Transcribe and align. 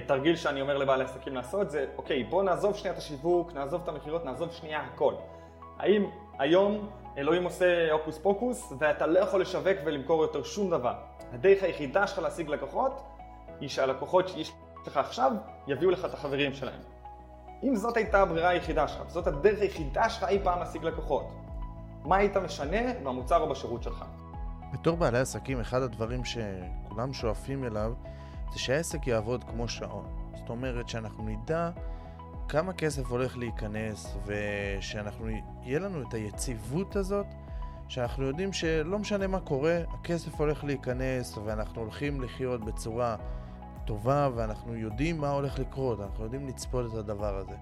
תרגיל 0.00 0.36
שאני 0.36 0.60
אומר 0.60 0.78
לבעלי 0.78 1.04
עסקים 1.04 1.34
לעשות 1.34 1.70
זה, 1.70 1.86
אוקיי, 1.96 2.24
בוא 2.24 2.42
נעזוב 2.42 2.76
שנייה 2.76 2.92
את 2.92 2.98
השיווק, 2.98 3.52
נעזוב 3.52 3.80
את 3.82 3.88
המכירות, 3.88 4.24
נעזוב 4.24 4.52
שנייה 4.52 4.80
הכל. 4.80 5.14
האם 5.78 6.06
היום 6.38 6.88
אלוהים 7.18 7.44
עושה 7.44 7.92
הוקוס 7.92 8.18
פוקוס 8.18 8.72
ואתה 8.78 9.06
לא 9.06 9.18
יכול 9.18 9.40
לשווק 9.40 9.78
ולמכור 9.84 10.22
יותר 10.22 10.42
שום 10.42 10.70
דבר? 10.70 10.94
הדרך 11.32 11.62
היחידה 11.62 12.06
שלך 12.06 12.18
להשיג 12.18 12.48
לקוחות 12.48 13.02
היא 13.60 13.68
שהלקוחות 13.68 14.28
שיש 14.28 14.52
לך 14.86 14.96
עכשיו 14.96 15.32
יביאו 15.66 15.90
לך 15.90 16.04
את 16.04 16.14
החברים 16.14 16.54
שלהם. 16.54 16.80
אם 17.62 17.76
זאת 17.76 17.96
הייתה 17.96 18.22
הברירה 18.22 18.48
היחידה 18.48 18.88
שלך, 18.88 19.08
זאת 19.08 19.26
הדרך 19.26 19.60
היחידה 19.60 20.08
שלך 20.08 20.24
אי 20.24 20.38
פעם 20.44 20.58
להשיג 20.58 20.84
לקוחות, 20.84 21.28
מה 22.04 22.16
היית 22.16 22.36
משנה 22.36 22.80
במוצר 23.02 23.40
או 23.40 23.48
בשירות 23.48 23.82
שלך? 23.82 24.04
בתור 24.72 24.96
בעלי 24.96 25.18
עסקים, 25.18 25.60
אחד 25.60 25.82
הדברים 25.82 26.24
שכולם 26.24 27.12
שואפים 27.12 27.64
אליו 27.64 27.92
זה 28.52 28.58
שהעסק 28.58 29.06
יעבוד 29.06 29.44
כמו 29.44 29.68
שעון. 29.68 30.04
זאת 30.34 30.48
אומרת 30.48 30.88
שאנחנו 30.88 31.24
נדע 31.24 31.70
כמה 32.48 32.72
כסף 32.72 33.10
הולך 33.10 33.36
להיכנס 33.36 34.16
ושאנחנו, 34.26 35.28
יהיה 35.62 35.78
לנו 35.78 36.02
את 36.02 36.14
היציבות 36.14 36.96
הזאת 36.96 37.26
שאנחנו 37.88 38.24
יודעים 38.24 38.52
שלא 38.52 38.98
משנה 38.98 39.26
מה 39.26 39.40
קורה, 39.40 39.80
הכסף 39.88 40.40
הולך 40.40 40.64
להיכנס 40.64 41.38
ואנחנו 41.44 41.80
הולכים 41.80 42.20
לחיות 42.20 42.64
בצורה 42.64 43.16
טובה 43.84 44.28
ואנחנו 44.34 44.74
יודעים 44.76 45.18
מה 45.18 45.30
הולך 45.30 45.58
לקרות, 45.58 46.00
אנחנו 46.00 46.24
יודעים 46.24 46.48
לצפות 46.48 46.92
את 46.92 46.98
הדבר 46.98 47.36
הזה. 47.36 47.54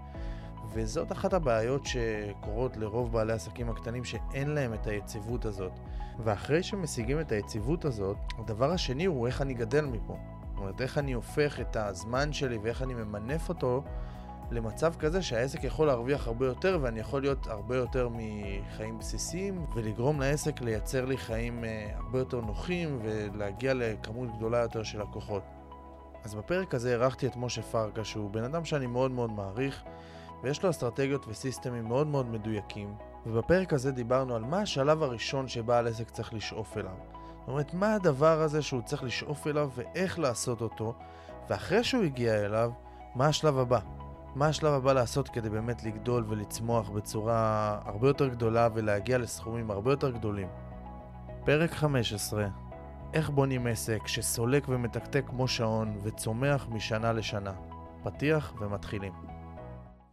וזאת 0.73 1.13
אחת 1.13 1.33
הבעיות 1.33 1.87
שקורות 1.87 2.77
לרוב 2.77 3.13
בעלי 3.13 3.33
העסקים 3.33 3.71
הקטנים 3.71 4.05
שאין 4.05 4.51
להם 4.51 4.75
את 4.75 4.87
היציבות 4.87 5.45
הזאת. 5.45 5.73
ואחרי 6.19 6.63
שמשיגים 6.63 7.21
את 7.21 7.33
היציבות 7.33 7.85
הזאת, 7.85 8.17
הדבר 8.39 8.71
השני 8.71 9.05
הוא 9.05 9.27
איך 9.27 9.43
אני 9.43 9.55
גדל 9.55 9.85
מפה. 9.85 10.17
אומרת, 10.61 10.81
איך 10.81 10.99
אני 10.99 11.13
הופך 11.13 11.61
את 11.61 11.77
הזמן 11.77 12.33
שלי 12.33 12.59
ואיך 12.59 12.83
אני 12.83 12.95
ממנף 12.95 13.49
אותו 13.49 13.83
למצב 14.51 14.95
כזה 14.95 15.23
שהעסק 15.23 15.65
יכול 15.65 15.87
להרוויח 15.87 16.27
הרבה 16.27 16.47
יותר 16.47 16.79
ואני 16.83 17.01
יכול 17.01 17.21
להיות 17.21 17.47
הרבה 17.47 17.77
יותר 17.77 18.09
מחיים 18.13 18.99
בסיסיים 18.99 19.67
ולגרום 19.75 20.21
לעסק 20.21 20.61
לייצר 20.61 21.05
לי 21.05 21.19
חיים 21.19 21.65
אה, 21.65 21.91
הרבה 21.97 22.19
יותר 22.19 22.41
נוחים 22.41 22.99
ולהגיע 23.03 23.75
לכמות 23.75 24.37
גדולה 24.37 24.59
יותר 24.59 24.83
של 24.83 25.03
לקוחות. 25.03 25.43
אז 26.25 26.35
בפרק 26.35 26.75
הזה 26.75 26.91
אירחתי 26.91 27.27
את 27.27 27.37
משה 27.37 27.63
פרקה 27.63 28.05
שהוא 28.05 28.31
בן 28.31 28.45
אדם 28.45 28.65
שאני 28.65 28.87
מאוד 28.87 29.11
מאוד 29.11 29.33
מעריך 29.33 29.83
ויש 30.43 30.63
לו 30.63 30.71
אסטרטגיות 30.71 31.27
וסיסטמים 31.29 31.85
מאוד 31.85 32.07
מאוד 32.07 32.29
מדויקים 32.29 32.95
ובפרק 33.27 33.73
הזה 33.73 33.93
דיברנו 33.93 34.37
על 34.37 34.45
מה 34.45 34.61
השלב 34.61 35.03
הראשון 35.03 35.49
שבעל 35.49 35.87
עסק 35.87 36.11
צריך 36.11 36.35
לשאוף 36.35 36.79
אליו. 36.79 37.20
זאת 37.41 37.49
אומרת, 37.49 37.75
מה 37.75 37.95
הדבר 37.95 38.41
הזה 38.41 38.63
שהוא 38.63 38.83
צריך 38.83 39.03
לשאוף 39.03 39.47
אליו 39.47 39.71
ואיך 39.75 40.19
לעשות 40.19 40.61
אותו 40.61 40.95
ואחרי 41.49 41.85
שהוא 41.85 42.05
הגיע 42.05 42.45
אליו, 42.45 42.71
מה 43.15 43.27
השלב 43.27 43.59
הבא. 43.59 43.79
מה 44.35 44.47
השלב 44.47 44.73
הבא 44.73 44.93
לעשות 44.93 45.29
כדי 45.29 45.51
באמת 45.51 45.85
לגדול 45.85 46.25
ולצמוח 46.29 46.89
בצורה 46.89 47.79
הרבה 47.85 48.09
יותר 48.09 48.29
גדולה 48.29 48.69
ולהגיע 48.75 49.19
לסכומים 49.19 49.71
הרבה 49.71 49.93
יותר 49.93 50.11
גדולים. 50.11 50.49
פרק 51.45 51.71
15 51.71 52.47
איך 53.15 53.31
בונים 53.31 53.67
עסק 53.67 54.07
שסולק 54.07 54.65
ומתקתק 54.69 55.25
כמו 55.27 55.49
שעון 55.49 55.99
וצומח 56.03 56.69
משנה 56.71 57.13
לשנה. 57.13 57.53
פתיח 58.03 58.55
ומתחילים. 58.61 59.30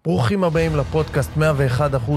ברוכים 0.08 0.44
הבאים 0.44 0.76
לפודקאסט 0.76 1.32
101% 1.38 1.42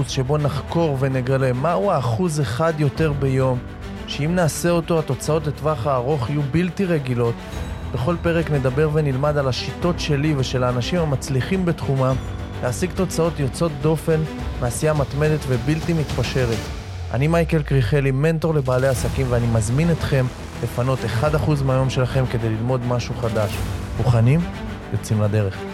שבו 0.07 0.37
נחקור 0.37 0.97
ונגלה 0.99 1.53
מהו 1.53 1.91
האחוז 1.91 2.41
אחד 2.41 2.73
יותר 2.77 3.13
ביום, 3.13 3.59
שאם 4.07 4.35
נעשה 4.35 4.69
אותו 4.69 4.99
התוצאות 4.99 5.47
לטווח 5.47 5.87
הארוך 5.87 6.29
יהיו 6.29 6.41
בלתי 6.51 6.85
רגילות 6.85 7.35
בכל 7.93 8.15
פרק 8.21 8.51
נדבר 8.51 8.89
ונלמד 8.93 9.37
על 9.37 9.47
השיטות 9.47 9.99
שלי 9.99 10.35
ושל 10.35 10.63
האנשים 10.63 10.99
המצליחים 10.99 11.65
בתחומם 11.65 12.15
להשיג 12.63 12.91
תוצאות 12.91 13.39
יוצאות 13.39 13.71
דופן 13.81 14.19
מעשייה 14.61 14.93
מתמדת 14.93 15.39
ובלתי 15.47 15.93
מתפשרת. 15.93 16.59
אני 17.13 17.27
מייקל 17.27 17.63
קריכלי, 17.63 18.11
מנטור 18.11 18.53
לבעלי 18.53 18.87
עסקים, 18.87 19.25
ואני 19.29 19.47
מזמין 19.53 19.91
אתכם 19.91 20.25
לפנות 20.63 20.99
1% 21.21 21.63
מהיום 21.65 21.89
שלכם 21.89 22.23
כדי 22.31 22.49
ללמוד 22.49 22.81
משהו 22.87 23.15
חדש. 23.15 23.57
מוכנים? 23.97 24.39
יוצאים 24.93 25.21
לדרך. 25.21 25.70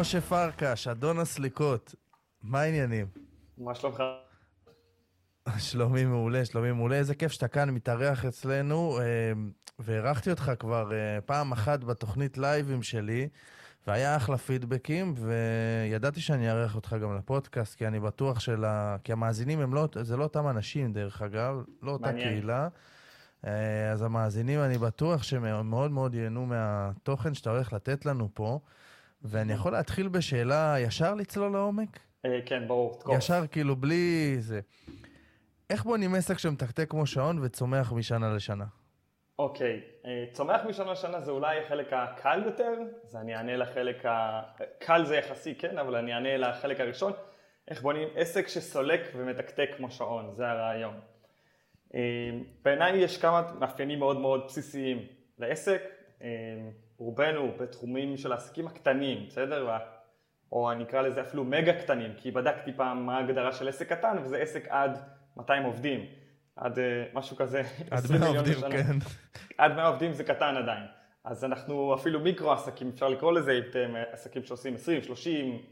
משה 0.00 0.20
פרקש, 0.20 0.88
אדון 0.88 1.18
הסליקות, 1.18 1.94
מה 2.42 2.60
העניינים? 2.60 3.06
מה 3.58 3.74
שלומך? 3.74 4.02
שלומי 5.58 6.04
מעולה, 6.04 6.44
שלומי 6.44 6.72
מעולה. 6.72 6.96
איזה 6.96 7.14
כיף 7.14 7.32
שאתה 7.32 7.48
כאן 7.48 7.70
מתארח 7.70 8.24
אצלנו. 8.24 8.98
אמ, 8.98 9.50
והערכתי 9.78 10.30
אותך 10.30 10.52
כבר 10.58 10.92
אה, 10.92 11.20
פעם 11.20 11.52
אחת 11.52 11.84
בתוכנית 11.84 12.38
לייבים 12.38 12.82
שלי, 12.82 13.28
והיה 13.86 14.16
אחלה 14.16 14.38
פידבקים, 14.38 15.14
וידעתי 15.16 16.20
שאני 16.20 16.50
אארח 16.50 16.74
אותך 16.74 16.96
גם 17.02 17.16
לפודקאסט, 17.16 17.74
כי 17.74 17.86
אני 17.86 18.00
בטוח 18.00 18.40
של 18.40 18.64
ה... 18.64 18.96
כי 19.04 19.12
המאזינים 19.12 19.60
הם 19.60 19.74
לא... 19.74 19.88
זה 20.02 20.16
לא 20.16 20.22
אותם 20.22 20.48
אנשים, 20.48 20.92
דרך 20.92 21.22
אגב, 21.22 21.64
לא 21.82 21.90
אותה 21.90 22.06
מעניין. 22.06 22.28
קהילה. 22.28 22.68
אה, 23.46 23.92
אז 23.92 24.02
המאזינים, 24.02 24.60
אני 24.60 24.78
בטוח 24.78 25.22
שהם 25.22 25.70
מאוד 25.70 25.90
מאוד 25.90 26.14
ייהנו 26.14 26.46
מהתוכן 26.46 27.34
שאתה 27.34 27.50
הולך 27.50 27.72
לתת 27.72 28.06
לנו 28.06 28.28
פה. 28.34 28.60
ואני 29.22 29.52
יכול 29.52 29.72
להתחיל 29.72 30.08
בשאלה 30.08 30.74
ישר 30.78 31.14
לצלול 31.14 31.52
לעומק? 31.52 31.98
אה, 32.24 32.38
כן, 32.46 32.68
ברור. 32.68 33.02
ישר, 33.16 33.46
כאילו, 33.46 33.76
בלי 33.76 34.36
זה. 34.38 34.60
איך 35.70 35.84
בונים 35.84 36.14
עסק 36.14 36.38
שמתקתק 36.38 36.90
כמו 36.90 37.06
שעון 37.06 37.38
וצומח 37.42 37.92
משנה 37.92 38.34
לשנה? 38.34 38.64
אוקיי. 39.38 39.80
אה, 40.06 40.24
צומח 40.32 40.60
משנה 40.68 40.92
לשנה 40.92 41.20
זה 41.20 41.30
אולי 41.30 41.58
החלק 41.64 41.92
הקל 41.92 42.42
יותר, 42.44 42.72
אז 43.04 43.16
אני 43.16 43.36
אענה 43.36 43.56
לחלק 43.56 44.06
ה... 44.06 44.42
קל 44.78 45.04
זה 45.04 45.16
יחסי, 45.16 45.54
כן, 45.54 45.78
אבל 45.78 45.96
אני 45.96 46.14
אענה 46.14 46.36
לחלק 46.36 46.80
הראשון. 46.80 47.12
איך 47.68 47.82
בונים 47.82 48.08
עסק 48.14 48.48
שסולק 48.48 49.00
ומתקתק 49.16 49.68
כמו 49.76 49.90
שעון, 49.90 50.32
זה 50.32 50.48
הרעיון. 50.48 51.00
אה, 51.94 52.00
בעיניי 52.62 52.96
יש 52.96 53.18
כמה 53.18 53.52
מאפיינים 53.60 53.98
מאוד 53.98 54.20
מאוד 54.20 54.44
בסיסיים 54.46 55.06
לעסק, 55.38 55.82
רובנו 56.98 57.52
בתחומים 57.58 58.16
של 58.16 58.32
העסקים 58.32 58.66
הקטנים, 58.66 59.26
בסדר? 59.26 59.68
או 60.52 60.72
אני 60.72 60.84
אקרא 60.84 61.02
לזה 61.02 61.20
אפילו 61.20 61.44
מגה 61.44 61.72
קטנים, 61.72 62.12
כי 62.16 62.30
בדקתי 62.30 62.72
פעם 62.76 63.06
מה 63.06 63.16
ההגדרה 63.16 63.52
של 63.52 63.68
עסק 63.68 63.92
קטן, 63.92 64.16
וזה 64.22 64.38
עסק 64.38 64.68
עד 64.68 64.98
200 65.36 65.62
עובדים, 65.62 66.06
עד 66.56 66.78
uh, 66.78 66.80
משהו 67.14 67.36
כזה, 67.36 67.62
עד 67.90 68.02
100 68.20 68.28
עובדים, 68.28 68.54
בשנה. 68.54 68.70
כן. 68.70 68.98
עד 69.58 69.72
100 69.72 69.86
עובדים 69.86 70.12
זה 70.12 70.24
קטן 70.24 70.56
עדיין. 70.56 70.84
אז 71.24 71.44
אנחנו 71.44 71.94
אפילו 71.94 72.20
מיקרו 72.20 72.52
עסקים, 72.52 72.90
אפשר 72.94 73.08
לקרוא 73.08 73.32
לזה 73.32 73.60
עסקים 74.12 74.42
שעושים 74.42 74.74
20, 74.74 75.02
30, 75.02 75.62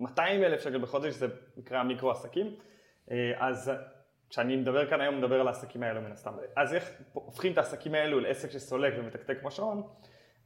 200 0.00 0.44
אלף 0.44 0.60
שקל 0.60 0.78
בחודש, 0.78 1.14
זה 1.14 1.26
נקרא 1.56 1.82
מיקרו 1.82 2.10
עסקים. 2.10 2.54
אה, 3.10 3.32
אז 3.38 3.72
כשאני 4.30 4.56
מדבר 4.56 4.90
כאן 4.90 5.00
היום, 5.00 5.18
מדבר 5.18 5.40
על 5.40 5.46
העסקים 5.46 5.82
האלו 5.82 6.00
מן 6.00 6.12
הסתם. 6.12 6.32
אז 6.56 6.74
איך 6.74 6.90
הופכים 7.12 7.52
את 7.52 7.58
העסקים 7.58 7.94
האלו 7.94 8.20
לעסק 8.20 8.50
שסולק 8.50 8.94
ומתקתק 8.98 9.40
כמו 9.40 9.50
שעון? 9.50 9.82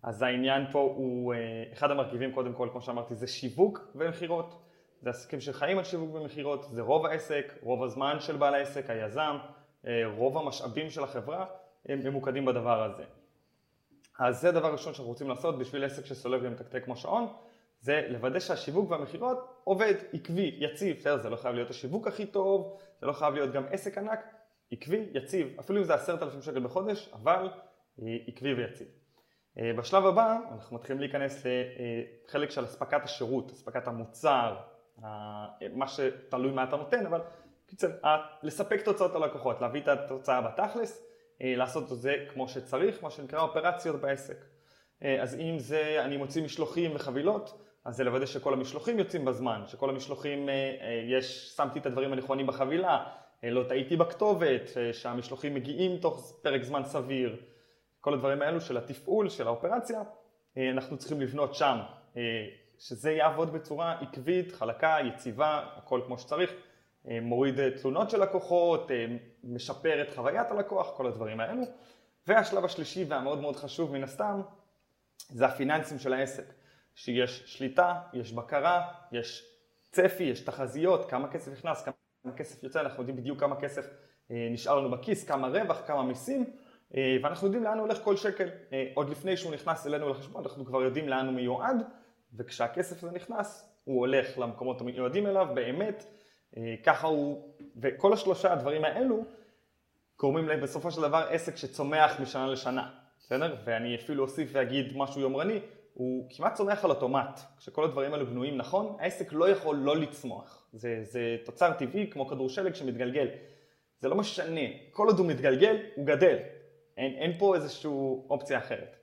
אז 0.03 0.23
העניין 0.23 0.71
פה 0.73 0.79
הוא, 0.79 1.35
אה, 1.35 1.39
אחד 1.73 1.91
המרכיבים 1.91 2.33
קודם 2.33 2.53
כל, 2.53 2.69
כמו 2.73 2.81
שאמרתי, 2.81 3.15
זה 3.15 3.27
שיווק 3.27 3.93
ומכירות. 3.95 4.63
זה 5.01 5.11
עסקים 5.11 5.41
שחיים 5.41 5.79
על 5.79 5.85
שיווק 5.85 6.15
ומכירות, 6.15 6.67
זה 6.71 6.83
רוב 6.83 7.07
העסק, 7.07 7.55
רוב 7.63 7.85
הזמן 7.85 8.17
של 8.21 8.37
בעל 8.37 8.55
העסק, 8.55 8.91
היזם, 8.91 9.37
אה, 9.87 10.03
רוב 10.17 10.39
המשאבים 10.39 10.91
של 10.91 11.05
החברה 11.05 11.47
הם 11.87 11.99
ממוקדים 11.99 12.45
בדבר 12.45 12.83
הזה. 12.83 13.05
אז 14.19 14.41
זה 14.41 14.53
דבר 14.53 14.73
ראשון 14.73 14.95
שאנחנו 14.95 15.11
רוצים 15.11 15.29
לעשות 15.29 15.59
בשביל 15.59 15.85
עסק 15.85 16.07
שסולב 16.07 16.41
ומתקתק 16.45 16.85
כמו 16.85 16.97
שעון, 16.97 17.27
זה 17.81 18.07
לוודא 18.09 18.41
שהשיווק 18.41 18.91
והמכירות 18.91 19.39
עובד 19.65 19.95
עקבי, 20.13 20.57
יציב, 20.59 20.97
בסדר, 20.97 21.23
זה 21.23 21.31
לא 21.31 21.37
חייב 21.37 21.55
להיות 21.55 21.71
השיווק 21.71 22.07
הכי 22.07 22.27
טוב, 22.27 22.79
זה 23.01 23.07
לא 23.07 23.13
חייב 23.13 23.35
להיות 23.35 23.53
גם 23.53 23.65
עסק 23.71 23.99
ענק, 23.99 24.21
עקבי, 24.73 25.07
יציב, 25.15 25.57
אפילו 25.61 25.79
אם 25.79 25.85
זה 25.85 25.95
עשרת 25.95 26.23
אלפים 26.23 26.43
שקל 26.43 26.61
בחודש, 26.61 27.11
אבל 27.13 27.51
אה, 28.03 28.17
עקבי 28.27 28.55
ויציב. 28.55 28.89
אה, 29.59 29.73
בשלב 29.77 30.07
הבא 30.07 30.37
אנחנו 30.53 30.77
מתחילים 30.77 31.01
להיכנס 31.01 31.47
לחלק 32.27 32.51
של 32.51 32.65
אספקת 32.65 33.05
השירות, 33.05 33.51
אספקת 33.51 33.87
המוצר, 33.87 34.57
מה 35.75 35.89
שתלוי 35.89 36.53
מה 36.53 36.65
אתה 36.65 36.77
נותן, 36.77 37.07
אבל 37.07 37.21
קיצר, 37.67 37.89
לספק 38.43 38.83
תוצאות 38.85 39.15
ללקוחות, 39.15 39.61
להביא 39.61 39.81
את 39.81 39.89
התוצאה 39.89 40.41
בתכלס, 40.41 41.05
אה, 41.43 41.55
לעשות 41.57 41.93
את 41.93 41.99
זה 41.99 42.15
כמו 42.33 42.49
שצריך, 42.49 43.03
מה 43.03 43.11
שנקרא 43.11 43.41
אופרציות 43.41 44.01
בעסק. 44.01 44.45
אה, 45.03 45.23
אז 45.23 45.35
אם 45.35 45.59
זה 45.59 46.05
אני 46.05 46.17
מוציא 46.17 46.43
משלוחים 46.43 46.91
וחבילות, 46.95 47.63
אז 47.85 47.97
זה 47.97 48.05
לוודא 48.05 48.27
שכל 48.27 48.53
המשלוחים 48.53 48.99
יוצאים 48.99 49.25
בזמן, 49.25 49.63
שכל 49.67 49.91
המשלוחים, 49.91 50.49
יש, 51.09 51.49
שמתי 51.57 51.79
את 51.79 51.87
הדברים 51.87 52.13
הנכונים 52.13 52.47
בחבילה, 52.47 53.05
לא 53.43 53.65
טעיתי 53.69 53.97
בכתובת, 53.97 54.71
שהמשלוחים 54.93 55.55
מגיעים 55.55 55.99
תוך 55.99 56.39
פרק 56.43 56.63
זמן 56.63 56.85
סביר, 56.85 57.37
כל 58.09 58.15
הדברים 58.15 58.43
האלו 58.43 58.61
של 58.61 58.77
התפעול, 58.77 59.29
של 59.29 59.47
האופרציה, 59.47 60.03
אנחנו 60.57 60.97
צריכים 60.97 61.21
לבנות 61.21 61.55
שם 61.55 61.79
שזה 62.79 63.13
יעבוד 63.13 63.53
בצורה 63.53 63.93
עקבית, 64.01 64.53
חלקה, 64.53 64.97
יציבה, 65.05 65.67
הכל 65.77 66.01
כמו 66.07 66.19
שצריך, 66.19 66.53
אה, 67.09 67.19
מוריד 67.23 67.71
תלונות 67.71 68.11
של 68.11 68.23
לקוחות, 68.23 68.91
אה, 68.91 69.07
משפר 69.45 70.03
את 70.03 70.15
חוויית 70.15 70.51
הלקוח, 70.51 70.97
כל 70.97 71.07
הדברים 71.07 71.41
האלו. 71.41 71.63
והשלב 72.27 72.65
השלישי 72.65 73.05
והמאוד 73.09 73.41
מאוד 73.41 73.57
חשוב 73.57 73.93
מן 73.93 74.05
הסתם, 74.05 74.41
זה 75.29 75.47
הפיננסים 75.47 75.99
של 75.99 76.13
העסק. 76.13 76.45
שיש 76.95 77.43
שליטה, 77.47 77.95
יש 78.13 78.33
בקרה, 78.33 78.89
יש 79.13 79.47
צפי, 79.91 80.25
יש 80.25 80.41
תחזיות, 80.41 81.11
כמה 81.11 81.29
כסף 81.29 81.53
נכנס, 81.53 81.83
כמה 81.83 82.37
כסף 82.37 82.63
יוצא, 82.63 82.81
אנחנו 82.81 83.03
יודעים 83.03 83.17
בדיוק 83.17 83.41
כמה 83.41 83.61
כסף 83.61 83.87
אה, 84.31 84.49
נשאר 84.51 84.79
לנו 84.79 84.91
בכיס, 84.91 85.25
כמה 85.25 85.49
רווח, 85.49 85.81
כמה 85.87 86.03
מיסים, 86.03 86.45
אה, 86.45 86.68
ואנחנו 86.95 87.47
יודעים 87.47 87.65
לאן 87.65 87.79
הולך 87.79 87.99
כל 88.03 88.17
שקל. 88.17 88.49
אה, 88.73 88.87
עוד 88.95 89.11
לפני 89.11 89.37
שהוא 89.37 89.53
נכנס 89.53 89.87
אלינו 89.87 90.09
לחשבון, 90.09 90.43
אנחנו 90.43 90.65
כבר 90.65 90.83
יודעים 90.83 91.09
לאן 91.09 91.27
הוא 91.27 91.35
מיועד, 91.35 91.83
וכשהכסף 92.37 93.05
הזה 93.05 93.13
נכנס, 93.13 93.73
הוא 93.85 93.99
הולך 93.99 94.39
למקומות 94.39 94.81
המיועדים 94.81 95.27
אליו, 95.27 95.47
באמת, 95.55 96.05
ככה 96.85 97.07
הוא, 97.07 97.55
וכל 97.83 98.13
השלושה 98.13 98.53
הדברים 98.53 98.85
האלו 98.85 99.25
גורמים 100.19 100.49
להם 100.49 100.61
בסופו 100.61 100.91
של 100.91 101.01
דבר 101.01 101.27
עסק 101.31 101.57
שצומח 101.57 102.21
משנה 102.21 102.47
לשנה, 102.47 102.91
בסדר? 103.19 103.57
ואני 103.65 103.95
אפילו 103.95 104.25
אוסיף 104.25 104.51
ואגיד 104.53 104.97
משהו 104.97 105.21
יומרני, 105.21 105.61
הוא 105.95 106.29
כמעט 106.31 106.55
צומח 106.55 106.85
על 106.85 106.91
אוטומט. 106.91 107.41
כשכל 107.59 107.85
הדברים 107.85 108.13
האלו 108.13 108.27
בנויים 108.27 108.57
נכון, 108.57 108.97
העסק 109.01 109.33
לא 109.33 109.49
יכול 109.49 109.77
לא 109.77 109.97
לצמוח. 109.97 110.69
זה, 110.73 110.99
זה 111.03 111.37
תוצר 111.45 111.73
טבעי 111.73 112.11
כמו 112.11 112.27
כדור 112.27 112.49
שלג 112.49 112.75
שמתגלגל. 112.75 113.29
זה 114.01 114.09
לא 114.09 114.15
משנה, 114.15 114.61
כל 114.93 115.07
עוד 115.07 115.19
הוא 115.19 115.27
מתגלגל, 115.27 115.77
הוא 115.95 116.07
גדל. 116.07 116.37
אין, 116.99 117.15
אין 117.15 117.39
פה 117.39 117.55
איזושהי 117.55 117.91
אופציה 118.31 118.59
אחרת. 118.59 118.97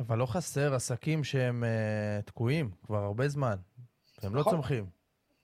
אבל 0.00 0.18
לא 0.18 0.26
חסר 0.26 0.74
עסקים 0.74 1.24
שהם 1.24 1.64
uh, 1.64 2.22
תקועים 2.22 2.70
כבר 2.86 2.98
הרבה 2.98 3.28
זמן, 3.28 3.56
והם 4.22 4.34
לא 4.34 4.40
נכון. 4.40 4.52
לא 4.52 4.56
צומחים. 4.56 4.86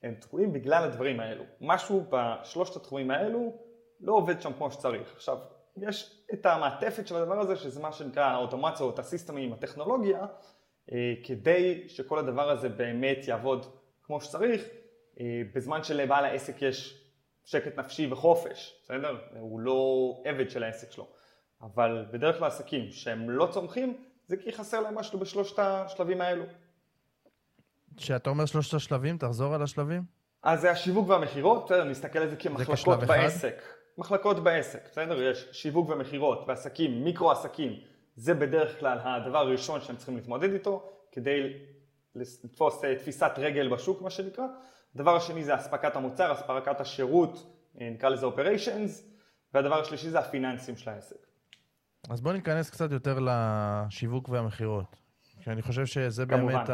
הם 0.03 0.15
תקועים 0.15 0.53
בגלל 0.53 0.85
הדברים 0.85 1.21
האלו. 1.21 1.45
משהו 1.61 2.07
בשלושת 2.11 2.77
התחומים 2.77 3.11
האלו 3.11 3.57
לא 4.01 4.13
עובד 4.13 4.41
שם 4.41 4.53
כמו 4.53 4.71
שצריך. 4.71 5.13
עכשיו, 5.13 5.39
יש 5.77 6.25
את 6.33 6.47
המעטפת 6.47 7.07
של 7.07 7.17
הדבר 7.17 7.41
הזה, 7.41 7.57
שזה 7.57 7.81
מה 7.81 7.93
שנקרא 7.93 8.25
האוטומציות, 8.25 8.99
הסיסטמים, 8.99 9.53
הטכנולוגיה, 9.53 10.27
אה, 10.93 11.15
כדי 11.25 11.89
שכל 11.89 12.19
הדבר 12.19 12.51
הזה 12.51 12.69
באמת 12.69 13.29
יעבוד 13.29 13.67
כמו 14.03 14.21
שצריך, 14.21 14.65
אה, 15.21 15.43
בזמן 15.55 15.83
שלבעל 15.83 16.25
העסק 16.25 16.63
יש 16.63 17.05
שקט 17.45 17.79
נפשי 17.79 18.13
וחופש, 18.13 18.81
בסדר? 18.83 19.19
הוא 19.41 19.61
לא 19.61 20.13
עבד 20.25 20.51
של 20.51 20.63
העסק 20.63 20.93
שלו. 20.93 21.18
אבל 21.63 22.07
בדרך 22.13 22.39
כלל 22.39 22.49
עסקים 22.49 22.91
שהם 22.91 23.31
לא 23.31 23.49
צומחים, 23.51 23.97
זה 24.27 24.37
כי 24.37 24.53
חסר 24.53 24.81
להם 24.81 24.95
משהו 24.95 25.19
בשלושת 25.19 25.59
השלבים 25.59 26.21
האלו. 26.21 26.45
כשאתה 27.97 28.31
אומר 28.31 28.47
שלושת 28.47 28.75
השלבים, 28.75 29.19
תחזור 29.19 29.55
על 29.55 29.63
השלבים. 29.63 30.03
אז 30.43 30.61
זה 30.61 30.71
השיווק 30.71 31.09
והמכירות, 31.09 31.65
בסדר, 31.65 31.85
נסתכל 31.85 32.19
על 32.19 32.31
זה 32.31 32.37
כמחלקות 32.37 33.01
זה 33.01 33.07
בעסק. 33.07 33.63
מחלקות 33.99 34.39
בעסק, 34.39 34.89
בסדר? 34.91 35.23
יש 35.23 35.49
שיווק 35.53 35.89
ומכירות 35.89 36.45
ועסקים, 36.49 37.05
מיקרו 37.05 37.31
עסקים, 37.31 37.73
זה 38.17 38.35
בדרך 38.35 38.81
כלל 38.81 38.99
הדבר 39.03 39.39
הראשון 39.39 39.81
שהם 39.81 39.97
צריכים 39.97 40.17
להתמודד 40.17 40.53
איתו 40.53 40.91
כדי 41.13 41.53
לתפוס 42.15 42.85
אה, 42.85 42.97
תפיסת 42.97 43.31
רגל 43.37 43.69
בשוק 43.69 44.03
מה 44.03 44.11
שנקרא. 44.11 44.45
הדבר 44.95 45.17
השני 45.17 45.45
זה 45.45 45.57
אספקת 45.57 45.97
המוצר, 45.97 46.33
אספקת 46.33 46.81
השירות, 46.81 47.47
אה, 47.81 47.91
נקרא 47.91 48.09
לזה 48.09 48.27
operations, 48.27 49.03
והדבר 49.55 49.81
השלישי 49.81 50.11
זה 50.11 50.19
הפיננסים 50.19 50.77
של 50.77 50.91
העסק. 50.91 51.28
אז 52.11 52.21
בואו 52.21 52.35
ניכנס 52.35 52.71
קצת 52.71 52.93
יותר 52.93 53.19
לשיווק 53.21 54.29
והמכירות. 54.29 54.97
כי 55.41 55.51
אני 55.51 55.63
חושב 55.63 55.87
שזה 55.87 56.27
כמובן. 56.27 56.47
באמת 56.47 56.71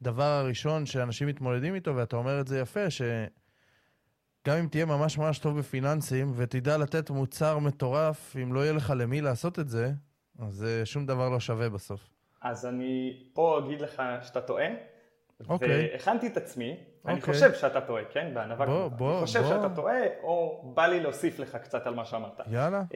הדבר 0.00 0.22
הראשון 0.22 0.86
שאנשים 0.86 1.28
מתמודדים 1.28 1.74
איתו, 1.74 1.96
ואתה 1.96 2.16
אומר 2.16 2.40
את 2.40 2.46
זה 2.46 2.60
יפה, 2.60 2.90
שגם 2.90 4.56
אם 4.58 4.66
תהיה 4.70 4.84
ממש 4.84 5.18
ממש 5.18 5.38
טוב 5.38 5.58
בפיננסים, 5.58 6.32
ותדע 6.36 6.78
לתת 6.78 7.10
מוצר 7.10 7.58
מטורף, 7.58 8.36
אם 8.42 8.52
לא 8.52 8.60
יהיה 8.60 8.72
לך 8.72 8.92
למי 8.96 9.20
לעשות 9.20 9.58
את 9.58 9.68
זה, 9.68 9.92
אז 10.38 10.66
שום 10.84 11.06
דבר 11.06 11.28
לא 11.28 11.40
שווה 11.40 11.68
בסוף. 11.68 12.08
אז 12.42 12.66
אני 12.66 13.22
פה 13.32 13.60
אגיד 13.64 13.80
לך 13.80 14.02
שאתה 14.22 14.40
טועה, 14.40 14.66
אוקיי. 15.48 15.88
והכנתי 15.92 16.26
את 16.26 16.36
עצמי, 16.36 16.76
אוקיי. 16.98 17.12
אני 17.12 17.20
חושב 17.20 17.54
שאתה 17.54 17.80
טועה, 17.80 18.04
כן? 18.04 18.30
בענווה 18.34 18.66
בוא, 18.66 18.88
בוא, 18.88 19.18
אני 19.18 19.26
חושב 19.26 19.40
בוא. 19.40 19.48
שאתה 19.48 19.68
טועה, 19.74 20.00
או 20.22 20.62
בא 20.74 20.86
לי 20.86 21.00
להוסיף 21.00 21.38
לך 21.38 21.56
קצת 21.56 21.86
על 21.86 21.94
מה 21.94 22.04
שאמרת. 22.04 22.40
יאללה. 22.50 22.82
Uh, 22.90 22.94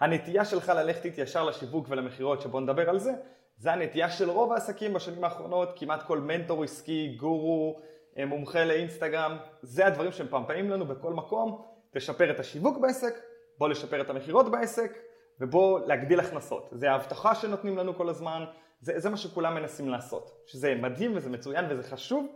הנטייה 0.00 0.44
שלך 0.44 0.68
ללכת 0.68 1.04
איתי 1.04 1.20
ישר 1.20 1.44
לשיווק 1.44 1.86
ולמכירות, 1.88 2.40
שבוא 2.40 2.60
נדבר 2.60 2.90
על 2.90 2.98
זה, 2.98 3.12
זה 3.56 3.72
הנטייה 3.72 4.10
של 4.10 4.30
רוב 4.30 4.52
העסקים 4.52 4.92
בשנים 4.92 5.24
האחרונות, 5.24 5.72
כמעט 5.76 6.02
כל 6.02 6.18
מנטור 6.18 6.64
עסקי, 6.64 7.16
גורו, 7.16 7.80
אה, 8.18 8.26
מומחה 8.26 8.64
לאינסטגרם, 8.64 9.36
זה 9.62 9.86
הדברים 9.86 10.12
שהם 10.12 10.26
פמפאים 10.26 10.70
לנו 10.70 10.86
בכל 10.86 11.12
מקום, 11.12 11.62
תשפר 11.90 12.30
את 12.30 12.40
השיווק 12.40 12.78
בעסק, 12.78 13.14
בוא 13.58 13.68
לשפר 13.68 14.00
את 14.00 14.10
המכירות 14.10 14.50
בעסק, 14.50 14.98
ובוא 15.40 15.80
להגדיל 15.86 16.20
הכנסות. 16.20 16.68
זה 16.72 16.90
ההבטחה 16.90 17.34
שנותנים 17.34 17.78
לנו 17.78 17.94
כל 17.94 18.08
הזמן, 18.08 18.44
זה, 18.82 19.00
זה 19.00 19.10
מה 19.10 19.16
שכולם 19.16 19.54
מנסים 19.54 19.88
לעשות, 19.88 20.42
שזה 20.46 20.74
מדהים 20.74 21.16
וזה 21.16 21.30
מצוין 21.30 21.64
וזה 21.68 21.82
חשוב. 21.82 22.26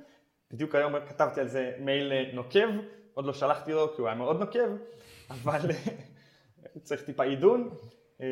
בדיוק 0.52 0.74
היום 0.74 0.92
כתבתי 1.08 1.40
על 1.40 1.48
זה 1.48 1.72
מייל 1.78 2.12
אה, 2.12 2.30
נוקב, 2.32 2.68
עוד 3.14 3.24
לא 3.24 3.32
שלחתי 3.32 3.72
לו 3.72 3.94
כי 3.94 4.00
הוא 4.00 4.08
היה 4.08 4.16
מאוד 4.16 4.40
נוקב, 4.40 4.68
אבל 5.30 5.70
אה, 5.70 5.92
צריך 6.86 7.02
טיפה 7.02 7.24
עידון. 7.24 7.70
אמ, 8.20 8.26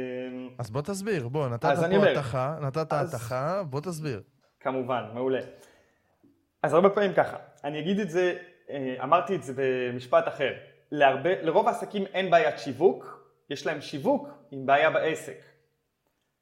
אז 0.59 0.71
בוא 0.71 0.83
תסביר, 0.83 1.29
בוא, 1.29 1.49
נתת 1.49 1.69
פה 2.01 2.07
התחה, 2.07 2.59
נתת 2.61 2.93
התחה, 2.93 3.63
בוא 3.63 3.81
תסביר. 3.81 4.23
כמובן, 4.61 5.05
מעולה. 5.15 5.41
אז 6.63 6.75
הרבה 6.75 6.91
פעמים 6.91 7.13
ככה, 7.15 7.37
אני 7.65 7.81
אגיד 7.81 7.99
את 7.99 8.11
זה, 8.11 8.37
אה, 8.71 8.97
אמרתי 9.03 9.37
את 9.37 9.43
זה 9.43 9.53
במשפט 9.57 10.29
אחר, 10.29 10.53
להרבה, 10.91 11.43
לרוב 11.43 11.69
העסקים 11.69 12.07
אין 12.07 12.31
בעיית 12.31 12.59
שיווק, 12.59 13.29
יש 13.51 13.67
להם 13.67 13.81
שיווק 13.81 14.29
עם 14.51 14.67
בעיה 14.67 14.91
בעסק. 14.91 15.45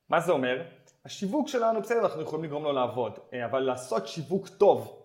מה 0.08 0.20
זה 0.20 0.32
אומר? 0.32 0.62
השיווק 1.04 1.48
שלנו, 1.48 1.80
בסדר, 1.80 2.00
אנחנו 2.00 2.22
יכולים 2.22 2.44
לגרום 2.44 2.64
לו 2.64 2.72
לעבוד, 2.72 3.18
אה, 3.32 3.44
אבל 3.44 3.60
לעשות 3.60 4.08
שיווק 4.08 4.48
טוב 4.48 5.02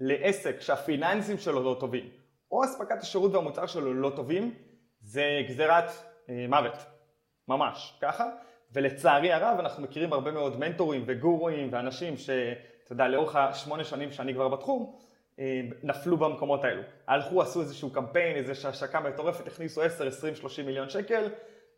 לעסק 0.00 0.60
שהפיננסים 0.60 1.38
שלו 1.38 1.62
לא 1.62 1.76
טובים, 1.80 2.10
או 2.50 2.64
אספקת 2.64 3.02
השירות 3.02 3.34
והמוצר 3.34 3.66
שלו 3.66 3.94
לא 3.94 4.12
טובים, 4.16 4.54
זה 5.00 5.42
גזירת 5.48 5.90
אה, 6.28 6.46
מוות, 6.48 6.76
ממש, 7.48 7.98
ככה. 8.00 8.30
ולצערי 8.72 9.32
הרב 9.32 9.58
אנחנו 9.58 9.82
מכירים 9.82 10.12
הרבה 10.12 10.30
מאוד 10.30 10.58
מנטורים 10.58 11.04
וגורואים 11.06 11.68
ואנשים 11.72 12.16
שאתה 12.16 12.92
יודע, 12.92 13.08
לאורך 13.08 13.36
השמונה 13.36 13.84
שנים 13.84 14.12
שאני 14.12 14.34
כבר 14.34 14.48
בתחום, 14.48 14.96
אה, 15.38 15.60
נפלו 15.82 16.16
במקומות 16.16 16.64
האלו. 16.64 16.82
הלכו, 17.06 17.42
עשו 17.42 17.60
איזשהו 17.60 17.90
קמפיין, 17.90 18.36
איזושהי 18.36 18.70
השקה 18.70 19.00
מטורפת, 19.00 19.46
הכניסו 19.46 19.82
10, 19.82 20.06
20, 20.06 20.34
30 20.34 20.66
מיליון 20.66 20.88
שקל, 20.88 21.28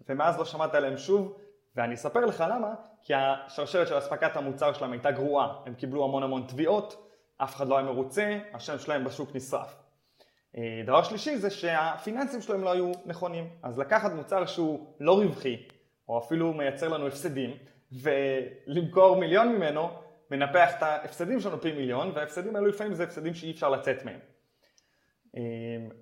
ומאז 0.08 0.38
לא 0.38 0.44
שמעת 0.44 0.74
עליהם 0.74 0.98
שוב, 0.98 1.38
ואני 1.78 1.94
אספר 1.94 2.26
לך 2.26 2.44
למה, 2.50 2.74
כי 3.02 3.12
השרשרת 3.14 3.88
של 3.88 3.98
אספקת 3.98 4.36
המוצר 4.36 4.72
שלהם 4.72 4.92
הייתה 4.92 5.10
גרועה, 5.10 5.54
הם 5.66 5.74
קיבלו 5.74 6.04
המון 6.04 6.22
המון 6.22 6.44
תביעות, 6.48 7.08
אף 7.36 7.56
אחד 7.56 7.68
לא 7.68 7.78
היה 7.78 7.86
מרוצה, 7.86 8.38
השם 8.52 8.78
שלהם 8.78 9.04
בשוק 9.04 9.34
נשרף. 9.34 9.76
אה, 10.56 10.82
דבר 10.86 11.02
שלישי 11.02 11.36
זה 11.36 11.50
שהפיננסים 11.50 12.40
שלהם 12.40 12.62
לא 12.62 12.72
היו 12.72 12.92
נכונים, 13.06 13.48
אז 13.62 13.78
לקחת 13.78 14.12
מוצר 14.12 14.46
שהוא 14.46 14.94
לא 15.00 15.18
רווחי, 15.22 15.56
או 16.08 16.18
אפילו 16.18 16.52
מייצר 16.52 16.88
לנו 16.88 17.06
הפסדים, 17.06 17.56
ולמכור 17.92 19.16
מיליון 19.16 19.48
ממנו, 19.48 19.88
מנפח 20.30 20.70
את 20.78 20.82
ההפסדים 20.82 21.40
שלנו 21.40 21.60
פי 21.60 21.72
מיליון, 21.72 22.12
וההפסדים 22.14 22.56
האלו 22.56 22.66
לפעמים 22.66 22.94
זה 22.94 23.04
הפסדים 23.04 23.34
שאי 23.34 23.50
אפשר 23.50 23.70
לצאת 23.70 24.04
מהם. 24.04 24.20
אה, 25.36 25.42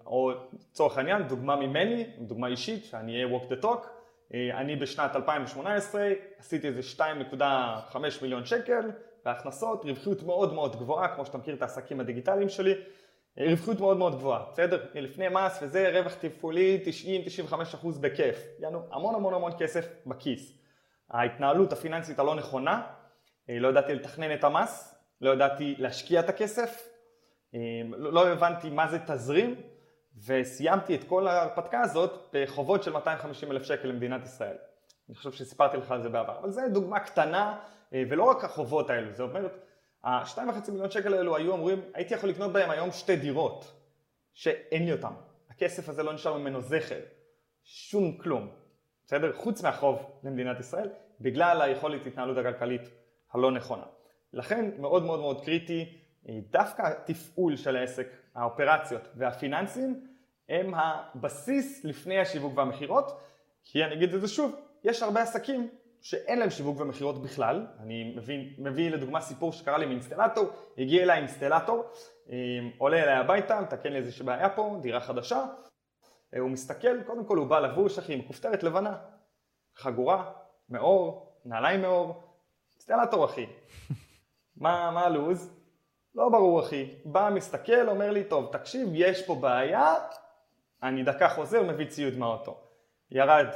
או 0.06 0.32
לצורך 0.52 0.98
העניין, 0.98 1.22
דוגמה 1.22 1.56
ממני, 1.56 2.06
דוגמה 2.18 2.46
אישית, 2.46 2.84
שאני 2.84 3.12
אהיה 3.12 3.38
walk 3.38 3.52
the 3.52 3.64
talk, 3.64 3.95
אני 4.34 4.76
בשנת 4.76 5.16
2018 5.16 6.08
עשיתי 6.38 6.68
איזה 6.68 6.80
2.5 6.96 7.96
מיליון 8.22 8.44
שקל 8.44 8.90
בהכנסות, 9.24 9.84
רווחיות 9.84 10.22
מאוד 10.22 10.54
מאוד 10.54 10.76
גבוהה, 10.76 11.14
כמו 11.14 11.26
שאתה 11.26 11.38
מכיר 11.38 11.54
את 11.54 11.62
העסקים 11.62 12.00
הדיגיטליים 12.00 12.48
שלי, 12.48 12.74
אה, 13.38 13.44
רווחיות 13.50 13.80
מאוד 13.80 13.96
מאוד 13.96 14.14
גבוהה, 14.14 14.44
בסדר? 14.52 14.86
לפני 14.94 15.28
מס 15.28 15.58
וזה 15.62 15.98
רווח 15.98 16.14
תפעולי 16.14 16.82
90-95% 16.84 17.98
בכיף, 18.00 18.46
יענו 18.58 18.82
המון 18.90 19.14
המון 19.14 19.34
המון 19.34 19.52
כסף 19.58 19.88
בכיס. 20.06 20.58
ההתנהלות 21.10 21.72
הפיננסית 21.72 22.18
הלא 22.18 22.34
נכונה, 22.34 22.82
אה, 23.50 23.58
לא 23.58 23.68
ידעתי 23.68 23.94
לתכנן 23.94 24.34
את 24.34 24.44
המס, 24.44 24.94
לא 25.20 25.30
ידעתי 25.30 25.74
להשקיע 25.78 26.20
את 26.20 26.28
הכסף, 26.28 26.88
לא, 27.96 28.12
לא 28.12 28.28
הבנתי 28.28 28.70
מה 28.70 28.88
זה 28.88 28.98
תזרים, 29.06 29.54
וסיימתי 30.24 30.94
את 30.94 31.04
כל 31.04 31.26
ההרפתקה 31.26 31.80
הזאת 31.80 32.28
בחובות 32.32 32.82
של 32.82 32.92
250 32.92 33.52
אלף 33.52 33.62
שקל 33.62 33.88
למדינת 33.88 34.24
ישראל. 34.24 34.56
אני 35.08 35.14
חושב 35.14 35.32
שסיפרתי 35.32 35.76
לך 35.76 35.90
על 35.90 36.02
זה 36.02 36.08
בעבר, 36.08 36.38
אבל 36.38 36.50
זו 36.50 36.60
דוגמה 36.72 37.00
קטנה, 37.00 37.58
אה, 37.94 38.02
ולא 38.10 38.24
רק 38.24 38.44
החובות 38.44 38.90
האלו, 38.90 39.12
זה 39.12 39.22
אומר, 39.22 39.48
ה-2.5 40.04 40.70
מיליון 40.70 40.90
שקל 40.90 41.14
האלו 41.14 41.36
היו 41.36 41.54
אמורים, 41.54 41.80
הייתי 41.94 42.14
יכול 42.14 42.30
לקנות 42.30 42.52
בהם 42.52 42.70
היום 42.70 42.90
שתי 42.90 43.16
דירות, 43.16 43.72
שאין 44.32 44.84
לי 44.84 44.92
אותם. 44.92 45.12
הכסף 45.50 45.88
הזה 45.88 46.02
לא 46.02 46.12
נשאר 46.12 46.38
ממנו 46.38 46.60
זכר, 46.60 47.00
שום 47.64 48.18
כלום, 48.18 48.48
בסדר? 49.06 49.32
חוץ 49.36 49.62
מהחוב 49.62 50.20
למדינת 50.24 50.60
ישראל, 50.60 50.88
בגלל 51.20 51.62
היכולת 51.62 52.06
התנהלות 52.06 52.38
הכלכלית 52.38 52.82
הלא 53.32 53.50
נכונה. 53.50 53.84
לכן 54.32 54.70
מאוד 54.78 55.02
מאוד 55.02 55.20
מאוד 55.20 55.44
קריטי, 55.44 55.98
דווקא 56.28 56.82
התפעול 56.82 57.56
של 57.56 57.76
העסק 57.76 58.08
האופרציות 58.34 59.08
והפיננסים 59.14 60.06
הם 60.48 60.72
הבסיס 60.74 61.84
לפני 61.84 62.18
השיווק 62.18 62.52
והמכירות, 62.56 63.20
כי 63.64 63.84
אני 63.84 63.94
אגיד 63.94 64.14
את 64.14 64.20
זה 64.20 64.28
שוב, 64.28 64.54
יש 64.84 65.02
הרבה 65.02 65.22
עסקים 65.22 65.68
שאין 66.00 66.38
להם 66.38 66.50
שיווק 66.50 66.80
ומכירות 66.80 67.22
בכלל. 67.22 67.66
אני 67.78 68.14
מביא, 68.16 68.54
מביא 68.58 68.90
לדוגמה 68.90 69.20
סיפור 69.20 69.52
שקרה 69.52 69.78
לי 69.78 69.86
מאינסטלטור, 69.86 70.50
הגיע 70.78 71.02
אליי 71.02 71.18
אינסטלטור, 71.18 71.84
אה, 72.30 72.36
עולה 72.78 73.02
אליי 73.02 73.14
הביתה, 73.14 73.60
מתקן 73.60 73.92
לי 73.92 73.98
איזושהי 73.98 74.26
בעיה 74.26 74.48
פה, 74.48 74.78
דירה 74.82 75.00
חדשה, 75.00 75.46
אה, 76.34 76.40
הוא 76.40 76.50
מסתכל, 76.50 77.02
קודם 77.02 77.24
כל 77.24 77.36
הוא 77.36 77.46
בא 77.46 77.60
לבוש, 77.60 77.98
אחי, 77.98 78.14
עם 78.14 78.22
כופתרת 78.22 78.62
לבנה, 78.62 78.98
חגורה, 79.76 80.32
מאור, 80.68 81.32
נעליים 81.44 81.82
מאור, 81.82 82.22
אינסטלטור 82.74 83.24
אחי. 83.24 83.46
מה, 84.56 84.90
מה 84.90 85.00
הלו"ז? 85.00 85.65
לא 86.16 86.28
ברור 86.28 86.60
אחי. 86.60 86.94
בא, 87.04 87.30
מסתכל, 87.34 87.88
אומר 87.88 88.10
לי, 88.10 88.24
טוב, 88.24 88.48
תקשיב, 88.52 88.88
יש 88.92 89.26
פה 89.26 89.34
בעיה, 89.34 89.94
אני 90.82 91.02
דקה 91.02 91.28
חוזר, 91.28 91.62
מביא 91.62 91.86
ציוד 91.86 92.18
מהאוטו. 92.18 92.60
ירד, 93.10 93.46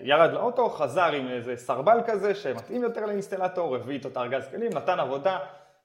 ירד 0.00 0.30
לאוטו, 0.32 0.68
חזר 0.70 1.12
עם 1.12 1.28
איזה 1.28 1.56
סרבל 1.56 2.00
כזה 2.06 2.34
שמתאים 2.34 2.82
יותר 2.82 3.06
לאינסטלטור, 3.06 3.76
הביא 3.76 3.94
איתו 3.94 4.08
את 4.08 4.16
הארגז 4.16 4.48
כלים, 4.48 4.72
נתן 4.72 5.00
עבודה, 5.00 5.38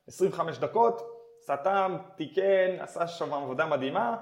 25 0.08 0.58
דקות, 0.58 1.02
סתם, 1.44 1.98
תיקן, 2.16 2.80
עשה 2.80 3.08
שם 3.08 3.34
עבודה 3.34 3.66
מדהימה, 3.66 4.18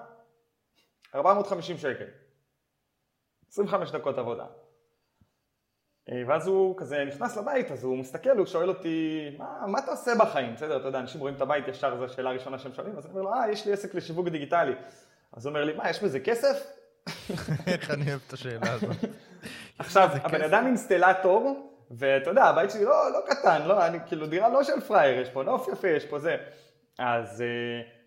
450 1.16 1.78
שקל. 1.78 2.06
25 3.50 3.92
דקות 3.92 4.18
עבודה. 4.18 4.46
אה, 6.12 6.22
ואז 6.28 6.48
הוא 6.48 6.78
כזה 6.78 7.06
נכנס 7.08 7.38
לבית, 7.38 7.72
אז 7.72 7.84
הוא 7.84 7.98
מסתכל, 7.98 8.38
הוא 8.38 8.46
שואל 8.46 8.70
אותי, 8.70 9.30
מה, 9.38 9.68
מה 9.68 9.80
אתה 9.80 9.92
עושה 9.92 10.12
בחיים? 10.20 10.54
בסדר, 10.56 10.78
אתה 10.78 10.88
יודע, 10.88 11.00
אנשים 11.00 11.22
רואים 11.22 11.36
את 11.36 11.42
הבית 11.42 11.68
ישר, 11.68 11.98
זו 11.98 12.06
השאלה 12.06 12.30
הראשונה 12.30 12.60
שהם 12.60 12.74
שואלים, 12.74 12.98
אז 12.98 13.06
אני 13.06 13.14
אומר 13.14 13.22
לו, 13.22 13.34
אה, 13.34 13.52
יש 13.52 13.66
לי 13.66 13.74
עסק 13.74 13.96
לשיווק 13.96 14.28
דיגיטלי. 14.28 14.74
אז 15.34 15.46
הוא 15.46 15.52
אומר 15.52 15.66
לי, 15.66 15.74
מה, 15.74 15.90
יש 15.90 16.04
בזה 16.04 16.20
כסף? 16.20 16.68
איך 17.68 17.92
אני 17.92 18.10
אוהב 18.10 18.20
את 18.28 18.34
השאלה 18.34 18.74
הזאת. 18.74 18.96
עכשיו, 19.80 20.10
הבן 20.14 20.42
אדם 20.42 20.66
אינסטלטור, 20.66 21.72
ואתה 21.92 22.30
יודע, 22.30 22.44
הבית 22.44 22.72
שלי 22.72 22.86
לא, 22.86 23.12
לא 23.12 23.20
קטן, 23.28 23.62
לא, 23.68 23.86
אני 23.86 23.98
כאילו 24.06 24.28
דירה 24.28 24.50
לא 24.50 24.64
של 24.64 24.80
פראייר, 24.80 25.22
יש 25.22 25.30
פה 25.30 25.44
נוף 25.44 25.68
יפה, 25.68 25.88
יש 25.88 26.06
פה 26.06 26.20
זה. 26.20 26.38
אז 27.00 27.44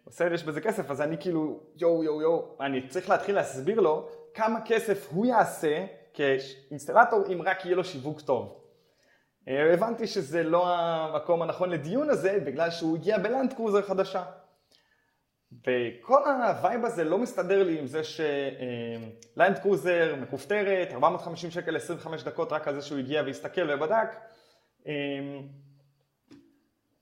עושה 0.04 0.28
לי, 0.28 0.34
יש 0.34 0.44
בזה 0.44 0.60
כסף, 0.60 0.90
אז 0.90 1.00
אני 1.00 1.16
כאילו, 1.20 1.60
יואו, 1.76 2.04
יואו, 2.04 2.22
יואו, 2.22 2.56
אני 2.60 2.88
צריך 2.88 3.10
להתחיל 3.10 3.34
להסביר 3.34 3.80
לו 3.80 4.08
כמה 4.34 4.58
כסף 4.64 5.08
הוא 5.10 5.26
יעשה 5.26 5.84
כאינסטלטור 6.14 7.24
אם 7.32 7.42
רק 7.42 7.64
יהיה 7.64 7.76
לו 7.76 7.84
שיווק 7.84 8.20
טוב. 8.20 8.62
אה, 9.48 9.74
הבנתי 9.74 10.06
שזה 10.06 10.42
לא 10.42 10.68
המקום 10.68 11.42
הנכון 11.42 11.70
לדיון 11.70 12.10
הזה, 12.10 12.38
בגלל 12.46 12.70
שהוא 12.70 12.96
הגיע 12.96 13.18
בלנד 13.18 13.52
קרוזר 13.52 13.82
חדשה. 13.82 14.22
וכל 15.66 16.22
ה 16.24 16.36
vibe 16.36 16.84
הזה 16.84 17.04
לא 17.04 17.18
מסתדר 17.18 17.62
לי 17.62 17.78
עם 17.78 17.86
זה 17.86 18.00
שלנד 18.04 19.58
קרוזר 19.62 20.14
מכופתרת, 20.16 20.92
450 20.92 21.50
שקל 21.50 21.76
25 21.76 22.22
דקות 22.22 22.52
רק 22.52 22.68
על 22.68 22.74
זה 22.74 22.82
שהוא 22.82 22.98
הגיע 22.98 23.22
והסתכל 23.22 23.70
ובדק. 23.70 24.16
אה, 24.86 24.92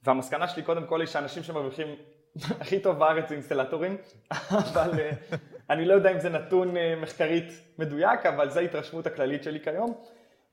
והמסקנה 0.03 0.49
שלי 0.49 0.63
קודם 0.63 0.87
כל 0.87 1.01
היא 1.01 1.09
שאנשים 1.09 1.43
שמרוויחים 1.43 1.87
הכי 2.61 2.81
טוב 2.81 2.99
בארץ 2.99 3.29
זה 3.29 3.35
אינסטלטורים, 3.35 3.97
אבל 4.51 5.01
אה, 5.01 5.11
אני 5.71 5.85
לא 5.85 5.95
יודע 5.95 6.13
אם 6.13 6.21
זה 6.21 6.29
נתון 6.29 6.75
מחקרית 7.03 7.45
מדויק, 7.79 8.27
אבל 8.27 8.51
זו 8.51 8.61
ההתרשמות 8.61 9.07
הכללית 9.07 9.43
שלי 9.43 9.61
כיום. 9.61 9.95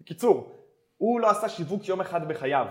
בקיצור, 0.02 0.56
הוא 0.98 1.20
לא 1.20 1.30
עשה 1.30 1.50
שיווק 1.50 1.88
יום 1.88 2.02
אחד 2.02 2.28
בחייו, 2.28 2.68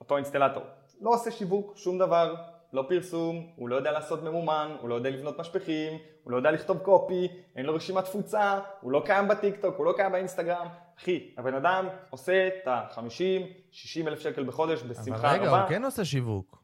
אותו 0.00 0.16
אינסטלטור. 0.16 0.62
לא 1.00 1.10
עושה 1.10 1.30
שיווק, 1.30 1.72
שום 1.76 1.98
דבר, 1.98 2.34
לא 2.72 2.84
פרסום, 2.88 3.46
הוא 3.56 3.68
לא 3.68 3.76
יודע 3.76 3.92
לעשות 3.92 4.22
ממומן, 4.22 4.76
הוא 4.80 4.88
לא 4.88 4.94
יודע 4.94 5.10
לבנות 5.10 5.40
משפכים, 5.40 5.98
הוא 6.24 6.32
לא 6.32 6.36
יודע 6.36 6.50
לכתוב 6.50 6.78
קופי, 6.78 7.28
אין 7.56 7.66
לו 7.66 7.74
רשימת 7.74 8.04
תפוצה, 8.04 8.60
הוא 8.80 8.92
לא 8.92 9.02
קיים 9.06 9.28
בטיקטוק, 9.28 9.76
הוא 9.76 9.86
לא 9.86 9.92
קיים 9.96 10.12
באינסטגרם. 10.12 10.66
אחי, 10.98 11.34
הבן 11.38 11.54
אדם 11.54 11.88
עושה 12.10 12.48
את 12.48 12.68
ה-50-60 12.68 14.08
אלף 14.08 14.20
שקל 14.20 14.44
בחודש 14.44 14.82
בשמחה 14.82 15.18
רבה. 15.18 15.30
אבל 15.30 15.40
רגע, 15.40 15.60
הוא 15.60 15.68
כן 15.68 15.84
עושה 15.84 16.04
שיווק. 16.04 16.62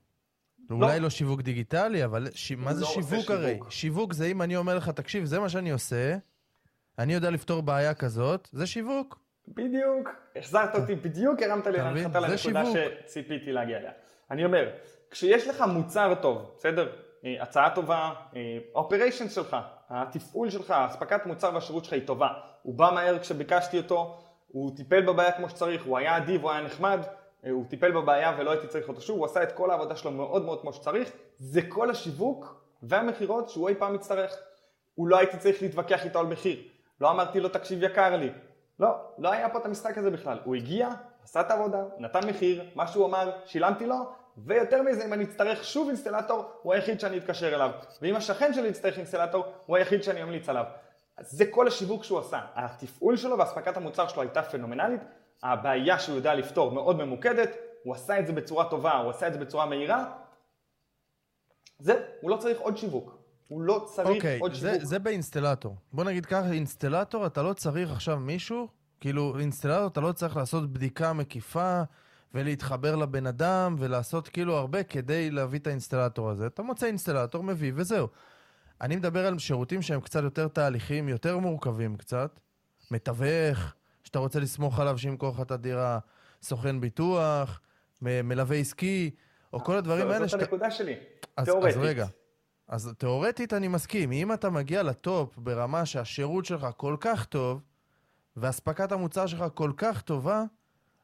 לא. 0.70 0.76
אולי 0.76 1.00
לא 1.00 1.10
שיווק 1.10 1.40
דיגיטלי, 1.40 2.04
אבל 2.04 2.28
ש... 2.34 2.52
מה 2.52 2.74
זה 2.74 2.80
לא 2.80 2.86
שיווק 2.86 3.30
הרי? 3.30 3.52
שיווק. 3.52 3.70
שיווק 3.70 4.12
זה 4.12 4.26
אם 4.26 4.42
אני 4.42 4.56
אומר 4.56 4.76
לך, 4.76 4.88
תקשיב, 4.88 5.24
זה 5.24 5.40
מה 5.40 5.48
שאני 5.48 5.70
עושה, 5.70 6.16
אני 6.98 7.14
יודע 7.14 7.30
לפתור 7.30 7.62
בעיה 7.62 7.94
כזאת, 7.94 8.48
זה 8.52 8.66
שיווק. 8.66 9.18
בדיוק, 9.48 10.08
החזרת 10.36 10.74
אותי 10.74 10.94
בדיוק, 10.94 11.42
הרמת 11.42 11.66
לי 11.66 11.78
להנחתה 11.78 12.20
לנקודה 12.20 12.62
שציפיתי 13.06 13.52
להגיע 13.52 13.78
אליה. 13.78 13.90
אני 14.30 14.44
אומר, 14.44 14.70
כשיש 15.10 15.48
לך 15.48 15.60
מוצר 15.60 16.14
טוב, 16.14 16.54
בסדר? 16.58 16.92
אה, 17.24 17.42
הצעה 17.42 17.74
טובה, 17.74 18.12
אופריישן 18.74 19.24
אה, 19.24 19.30
שלך, 19.30 19.56
התפעול 19.90 20.50
שלך, 20.50 20.70
אספקת 20.70 21.26
מוצר 21.26 21.50
והשירות 21.54 21.84
שלך 21.84 21.92
היא 21.92 22.06
טובה. 22.06 22.28
הוא 22.62 22.74
בא 22.74 22.90
מהר 22.94 23.18
כשביקשתי 23.18 23.78
אותו, 23.78 24.18
הוא 24.48 24.76
טיפל 24.76 25.00
בבעיה 25.00 25.32
כמו 25.32 25.48
שצריך, 25.48 25.84
הוא 25.84 25.98
היה 25.98 26.16
אדיב, 26.16 26.42
הוא 26.42 26.50
היה 26.50 26.60
נחמד, 26.60 27.00
הוא 27.50 27.64
טיפל 27.68 27.92
בבעיה 27.92 28.36
ולא 28.38 28.50
הייתי 28.50 28.66
צריך 28.66 28.88
אותו 28.88 29.00
שוב, 29.00 29.18
הוא 29.18 29.26
עשה 29.26 29.42
את 29.42 29.52
כל 29.52 29.70
העבודה 29.70 29.96
שלו 29.96 30.10
מאוד 30.10 30.44
מאוד 30.44 30.60
כמו 30.60 30.72
שצריך, 30.72 31.12
זה 31.38 31.60
כל 31.68 31.90
השיווק 31.90 32.62
והמכירות 32.82 33.48
שהוא 33.48 33.68
אי 33.68 33.74
פעם 33.74 33.94
יצטרך. 33.94 34.36
הוא 34.94 35.08
לא 35.08 35.18
הייתי 35.18 35.36
צריך 35.38 35.62
להתווכח 35.62 36.04
איתו 36.04 36.18
על 36.18 36.26
מחיר. 36.26 36.58
לא 37.00 37.10
אמרתי 37.10 37.40
לו 37.40 37.48
תקשיב 37.48 37.82
יקר 37.82 38.16
לי, 38.16 38.30
לא, 38.80 38.88
לא 39.18 39.32
היה 39.32 39.48
פה 39.48 39.58
את 39.58 39.66
המשחק 39.66 39.98
הזה 39.98 40.10
בכלל. 40.10 40.38
הוא 40.44 40.54
הגיע, 40.54 40.88
עשה 41.24 41.40
את 41.40 41.50
העבודה, 41.50 41.82
נתן 41.98 42.28
מחיר, 42.28 42.64
מה 42.74 42.86
שהוא 42.86 43.06
אמר, 43.06 43.30
שילמתי 43.44 43.86
לו, 43.86 43.96
ויותר 44.36 44.82
מזה, 44.82 45.04
אם 45.04 45.12
אני 45.12 45.24
אצטרך 45.24 45.64
שוב 45.64 45.88
אינסטלטור, 45.88 46.44
הוא 46.62 46.72
היחיד 46.72 47.00
שאני 47.00 47.18
אתקשר 47.18 47.54
אליו. 47.54 47.70
ואם 48.02 48.16
השכן 48.16 48.54
שלי 48.54 48.68
יצטרך 48.68 48.96
אינסטלטור, 48.98 49.44
הוא 49.66 49.76
היחיד 49.76 50.02
שאני 50.02 50.22
אמליץ 50.22 50.48
עליו. 50.48 50.64
אז 51.16 51.30
זה 51.30 51.44
כל 51.50 51.66
השיווק 51.66 52.04
שהוא 52.04 52.18
עשה. 52.18 52.40
התפעול 52.54 53.16
שלו 53.16 53.38
ואספקת 53.38 53.76
המוצר 53.76 54.08
שלו 54.08 54.22
הייתה 54.22 54.42
פנומנלית, 54.42 55.00
הבעיה 55.42 55.98
שהוא 55.98 56.16
יודע 56.16 56.34
לפתור 56.34 56.72
מאוד 56.72 56.96
ממוקדת, 56.96 57.50
הוא 57.82 57.94
עשה 57.94 58.18
את 58.18 58.26
זה 58.26 58.32
בצורה 58.32 58.70
טובה, 58.70 58.96
הוא 58.96 59.10
עשה 59.10 59.28
את 59.28 59.32
זה 59.32 59.38
בצורה 59.38 59.66
מהירה. 59.66 60.12
זה, 61.78 62.04
הוא 62.20 62.30
לא 62.30 62.36
צריך 62.36 62.60
עוד 62.60 62.76
שיווק. 62.76 63.18
הוא 63.48 63.62
לא 63.62 63.88
צריך 63.94 64.08
okay, 64.08 64.12
אוקיי, 64.12 64.38
עוד 64.38 64.54
זה, 64.54 64.72
שיווק. 64.72 64.84
זה 64.84 64.98
באינסטלטור. 64.98 65.76
בוא 65.92 66.04
נגיד 66.04 66.26
ככה, 66.26 66.52
אינסטלטור, 66.52 67.26
אתה 67.26 67.42
לא 67.42 67.52
צריך 67.52 67.90
עכשיו 67.90 68.16
מישהו, 68.18 68.68
כאילו, 69.00 69.38
אינסטלטור, 69.38 69.86
אתה 69.86 70.00
לא 70.00 70.12
צריך 70.12 70.36
לעשות 70.36 70.72
בדיקה 70.72 71.12
מקיפה 71.12 71.82
ולהתחבר 72.34 72.96
לבן 72.96 73.26
אדם 73.26 73.76
ולעשות 73.78 74.28
כאילו 74.28 74.56
הרבה 74.56 74.82
כדי 74.82 75.30
להביא 75.30 75.58
את 75.58 75.66
האינסטלטור 75.66 76.30
הזה. 76.30 76.46
אתה 76.46 76.62
מוצא 76.62 76.86
אינסטלטור, 76.86 77.42
מביא 77.42 77.72
וזהו. 77.74 78.08
אני 78.80 78.96
מדבר 78.96 79.26
על 79.26 79.38
שירותים 79.38 79.82
שהם 79.82 80.00
קצת 80.00 80.22
יותר 80.22 80.48
תהליכים, 80.48 81.08
יותר 81.08 81.38
מורכבים 81.38 81.96
קצת. 81.96 82.40
מתווך, 82.90 83.74
שאתה 84.06 84.18
רוצה 84.18 84.40
לסמוך 84.40 84.80
עליו 84.80 84.98
שימכור 84.98 85.30
לך 85.30 85.40
את 85.40 85.50
הדירה, 85.50 85.98
סוכן 86.42 86.80
ביטוח, 86.80 87.60
מלווה 88.02 88.56
עסקי, 88.56 89.10
או 89.52 89.64
כל 89.64 89.76
הדברים 89.76 90.10
האלה 90.10 90.28
שאתה... 90.28 90.42
זאת 90.42 90.52
הנקודה 90.52 90.70
שלי, 90.70 90.94
תיאורטית. 91.44 91.76
אז 91.76 91.82
רגע, 91.82 92.06
אז 92.68 92.94
תיאורטית 92.98 93.52
אני 93.52 93.68
מסכים, 93.68 94.12
אם 94.12 94.32
אתה 94.32 94.50
מגיע 94.50 94.82
לטופ 94.82 95.38
ברמה 95.38 95.86
שהשירות 95.86 96.44
שלך 96.44 96.66
כל 96.76 96.96
כך 97.00 97.24
טוב, 97.24 97.62
ואספקת 98.36 98.92
המוצר 98.92 99.26
שלך 99.26 99.44
כל 99.54 99.72
כך 99.76 100.02
טובה, 100.02 100.44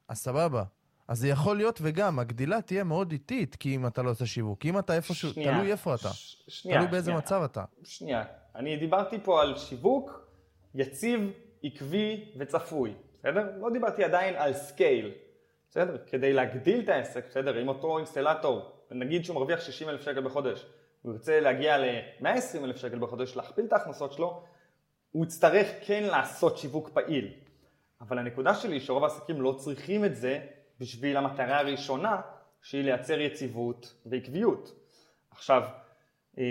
אז 0.08 0.18
סבבה. 0.18 0.64
אז 1.08 1.18
זה 1.18 1.28
יכול 1.28 1.56
להיות 1.56 1.78
וגם, 1.82 2.18
הגדילה 2.18 2.62
תהיה 2.62 2.84
מאוד 2.84 3.12
איטית, 3.12 3.56
כי 3.56 3.74
אם 3.76 3.86
אתה 3.86 4.02
לא 4.02 4.10
עושה 4.10 4.26
שיווק. 4.26 4.66
אם 4.66 4.78
אתה 4.78 4.94
איפשהו, 4.94 5.30
שנייה, 5.30 5.54
תלוי 5.54 5.72
איפה 5.72 5.94
אתה. 5.94 6.08
ש- 6.12 6.42
שנייה, 6.48 6.78
תלוי 6.78 6.90
באיזה 6.90 7.04
שנייה, 7.04 7.18
מצב 7.18 7.42
אתה. 7.42 7.64
שנייה, 7.84 8.24
אני 8.54 8.76
דיברתי 8.76 9.16
פה 9.24 9.42
על 9.42 9.58
שיווק 9.58 10.28
יציב, 10.74 11.20
עקבי 11.62 12.32
וצפוי, 12.36 12.94
בסדר? 13.14 13.50
לא 13.60 13.70
דיברתי 13.70 14.04
עדיין 14.04 14.34
על 14.36 14.52
scale, 14.52 15.12
בסדר? 15.70 15.96
כדי 16.06 16.32
להגדיל 16.32 16.80
את 16.80 16.88
העסק, 16.88 17.26
בסדר? 17.28 17.62
אם 17.62 17.68
אותו 17.68 17.98
אינסטלטור, 17.98 18.70
נגיד 18.90 19.24
שהוא 19.24 19.34
מרוויח 19.34 19.60
60 19.60 19.88
אלף 19.88 20.00
שקל 20.00 20.20
בחודש, 20.20 20.66
הוא 21.02 21.12
ירצה 21.12 21.40
להגיע 21.40 21.78
ל-120 21.78 22.64
אלף 22.64 22.76
שקל 22.76 22.98
בחודש, 22.98 23.36
להכפיל 23.36 23.64
את 23.64 23.72
ההכנסות 23.72 24.12
שלו, 24.12 24.42
הוא 25.12 25.24
יצטרך 25.24 25.66
כן 25.86 26.02
לעשות 26.02 26.58
שיווק 26.58 26.88
פעיל. 26.88 27.32
אבל 28.00 28.18
הנקודה 28.18 28.54
שלי 28.54 28.72
היא 28.72 28.80
שרוב 28.80 29.04
העסקים 29.04 29.40
לא 29.40 29.54
צריכים 29.58 30.04
את 30.04 30.16
זה 30.16 30.40
בשביל 30.80 31.16
המטרה 31.16 31.58
הראשונה, 31.58 32.20
שהיא 32.62 32.84
לייצר 32.84 33.20
יציבות 33.20 33.94
ועקביות. 34.06 34.74
עכשיו, 35.30 35.62
אה, 36.38 36.44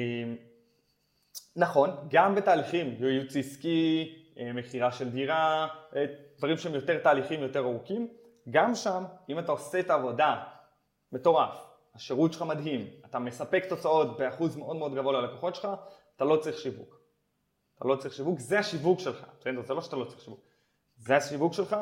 נכון, 1.56 1.90
גם 2.10 2.36
בתהליכים, 2.36 2.96
ייעוץ 3.00 3.36
עסקי, 3.36 4.16
מכירה 4.54 4.92
של 4.92 5.10
דירה, 5.10 5.68
אה, 5.96 6.06
דברים 6.38 6.58
שהם 6.58 6.74
יותר 6.74 6.98
תהליכים, 7.04 7.42
יותר 7.42 7.60
ארוכים, 7.60 8.08
גם 8.50 8.76
שם, 8.76 9.04
אם 9.30 9.40
אתה 9.40 9.52
עושה 9.52 9.80
את 9.80 9.90
העבודה 9.90 10.44
מטורף, 11.12 11.56
השירות 11.96 12.34
שלך 12.34 12.42
מדהים, 12.42 12.88
אתה 13.06 13.20
מספק 13.20 13.66
תוצאות 13.70 14.18
באחוז 14.18 14.56
מאוד 14.56 14.76
מאוד 14.76 14.96
גבוה 14.96 15.22
ללקוחות 15.22 15.56
שלך, 15.56 15.68
אתה 16.16 16.26
לא 16.26 16.38
צריך 16.38 16.58
שיווק. 16.58 17.02
אתה 17.78 17.88
לא 17.88 17.96
צריך 17.96 18.14
שיווק, 18.14 18.40
זה 18.40 18.60
השיווק 18.60 19.00
שלך, 19.00 19.26
בסדר? 19.40 19.62
זה 19.62 19.74
לא 19.74 19.82
שאתה 19.82 19.96
לא 19.96 20.06
צריך 20.06 20.22
שיווק. 20.22 20.40
זה 20.98 21.18
השיווק 21.18 21.54
שלך, 21.54 21.76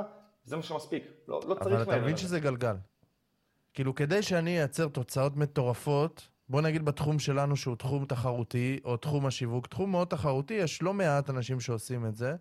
זה 0.44 0.56
מה 0.56 0.64
שמספיק. 0.64 1.04
לא, 1.28 1.42
לא 1.48 1.56
צריך... 1.56 1.68
אבל 1.68 1.82
אתה 1.82 1.98
מבין 1.98 2.18
שזה 2.18 2.40
גלגל. 2.40 2.76
כאילו, 3.74 3.96
כדי 3.96 4.24
שאני 4.24 4.60
אייצר 4.60 4.88
תוצאות 4.88 5.38
מטורפות, 5.38 6.28
בוא 6.50 6.62
נגיד 6.62 6.86
בתחום 6.86 7.20
שלנו 7.20 7.56
שהוא 7.56 7.76
תחום 7.76 8.06
תחרותי, 8.06 8.80
או 8.86 8.98
תחום 8.98 9.26
השיווק, 9.26 9.68
תחום 9.68 9.92
מאוד 9.92 10.08
תחרותי, 10.08 10.54
יש 10.54 10.82
לא 10.82 10.94
מעט 10.94 11.30
אנשים 11.30 11.60
שעושים 11.60 12.06
את 12.06 12.16
זה. 12.16 12.36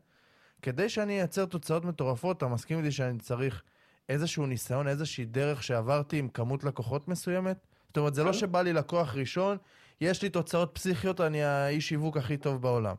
כדי 0.62 0.88
שאני 0.88 1.18
אייצר 1.18 1.46
תוצאות 1.46 1.84
מטורפות, 1.84 2.36
אתה 2.36 2.46
מסכים 2.46 2.78
איתי 2.78 2.92
שאני 2.92 3.18
צריך 3.18 3.62
איזשהו 4.08 4.46
ניסיון, 4.46 4.88
איזושהי 4.88 5.24
דרך 5.24 5.62
שעברתי 5.62 6.18
עם 6.18 6.28
כמות 6.28 6.64
לקוחות 6.64 7.08
מסוימת? 7.08 7.66
זאת 7.86 7.96
אומרת, 7.96 8.14
זה 8.14 8.24
לא 8.24 8.32
כן. 8.32 8.38
שבא 8.38 8.62
לי 8.62 8.72
לקוח 8.72 9.14
ראשון, 9.14 9.56
יש 10.00 10.22
לי 10.22 10.28
תוצאות 10.30 10.70
פסיכיות, 10.74 11.20
אני 11.20 11.42
האיש 11.42 11.88
שיווק 11.88 12.16
הכי 12.16 12.36
טוב 12.36 12.62
בעולם. 12.62 12.94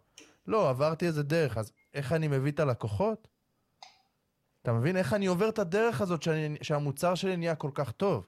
לא, 0.48 0.70
עברתי 0.70 1.08
איזה 1.08 1.24
דרך, 1.24 1.58
אז 1.58 1.72
איך 1.94 2.12
אני 2.14 2.28
מביא 2.28 2.52
את 2.52 2.60
הלקוחות? 2.60 3.28
אתה 4.62 4.74
מבין? 4.74 4.98
איך 4.98 5.14
אני 5.14 5.26
עובר 5.26 5.50
את 5.50 5.60
הדרך 5.60 6.02
הזאת 6.02 6.24
שאני, 6.24 6.58
שהמוצר 6.62 7.16
שלי 7.16 7.38
נהיה 7.38 7.56
כל 7.56 7.72
כך 7.74 7.92
טוב? 7.92 8.28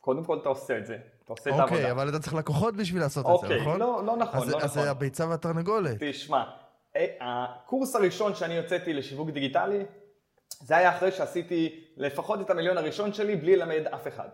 קודם 0.00 0.24
כל 0.24 0.38
אתה 0.38 0.48
עושה 0.48 0.78
את 0.78 0.86
זה, 0.86 0.98
עושה 1.30 1.50
את 1.50 1.54
העבודה. 1.54 1.76
אוקיי, 1.76 1.90
אבל 1.90 2.08
אתה 2.08 2.18
צריך 2.18 2.34
לקוחות 2.34 2.76
בשביל 2.76 3.02
לעשות 3.02 3.26
את 3.26 3.30
זה, 3.40 3.46
אוקיי, 3.46 3.60
נכון? 3.60 3.80
לא, 3.80 4.04
לא 4.06 4.16
נכון, 4.16 4.40
אז, 4.42 4.48
לא 4.48 4.56
אז 4.56 4.64
נכון. 4.64 4.82
זה 4.82 4.90
הביצה 4.90 5.28
והתרנגולת. 5.28 5.96
תשמע, 6.00 6.44
אה, 6.96 7.06
הקורס 7.20 7.94
הראשון 7.94 8.34
שאני 8.34 8.58
הוצאתי 8.58 8.92
לשיווק 8.92 9.30
דיגיטלי, 9.30 9.84
זה 10.60 10.76
היה 10.76 10.96
אחרי 10.96 11.12
שעשיתי 11.12 11.84
לפחות 11.96 12.40
את 12.40 12.50
המיליון 12.50 12.78
הראשון 12.78 13.12
שלי 13.12 13.36
בלי 13.36 13.56
ללמד 13.56 13.86
אף 13.94 14.08
אחד. 14.08 14.28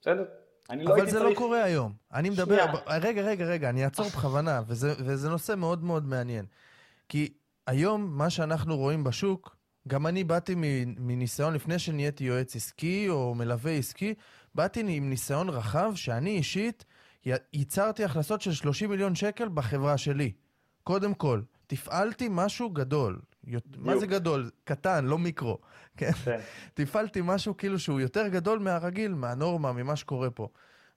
בסדר? 0.00 0.24
אני 0.70 0.84
לא 0.84 0.94
אבל 0.94 1.06
זה 1.06 1.18
צריך... 1.18 1.30
לא 1.30 1.34
קורה 1.34 1.64
היום. 1.64 1.92
אני 2.12 2.30
מדבר... 2.30 2.56
שנייה. 2.56 2.98
רגע, 3.00 3.22
רגע, 3.22 3.44
רגע, 3.44 3.68
אני 3.68 3.84
אעצור 3.84 4.06
בכוונה, 4.06 4.62
וזה, 4.66 4.92
וזה 4.98 5.28
נושא 5.28 5.54
מאוד 5.56 5.84
מאוד 5.84 6.06
מעניין. 6.06 6.44
כי 7.08 7.32
היום, 7.66 8.18
מה 8.18 8.30
שאנחנו 8.30 8.76
רואים 8.76 9.04
בשוק, 9.04 9.56
גם 9.88 10.06
אני 10.06 10.24
באתי 10.24 10.54
מניסיון, 10.98 11.54
לפני 11.54 11.78
שנהייתי 11.78 12.24
יועץ 12.24 12.56
עסקי 12.56 13.08
או 13.08 13.34
מלווה 13.34 13.72
עסקי, 13.72 14.14
באתי 14.58 14.84
עם 14.88 15.10
ניסיון 15.10 15.48
רחב 15.48 15.92
שאני 15.94 16.30
אישית 16.30 16.84
ייצרתי 17.52 18.04
הכנסות 18.04 18.40
של 18.40 18.52
30 18.52 18.90
מיליון 18.90 19.14
שקל 19.14 19.48
בחברה 19.48 19.98
שלי. 19.98 20.32
קודם 20.84 21.14
כל, 21.14 21.40
תפעלתי 21.66 22.28
משהו 22.30 22.70
גדול. 22.70 23.20
יות- 23.46 23.76
מה. 23.76 23.98
זה 23.98 24.06
גדול? 24.06 24.50
קטן, 24.64 25.04
לא 25.04 25.18
מיקרו. 25.18 25.58
כן? 25.96 26.12
כן. 26.12 26.40
תפעלתי 26.74 27.20
משהו 27.24 27.56
כאילו 27.56 27.78
שהוא 27.78 28.00
יותר 28.00 28.28
גדול 28.28 28.58
מהרגיל, 28.58 29.14
מהנורמה, 29.14 29.72
ממה 29.72 29.96
שקורה 29.96 30.30
פה. 30.30 30.48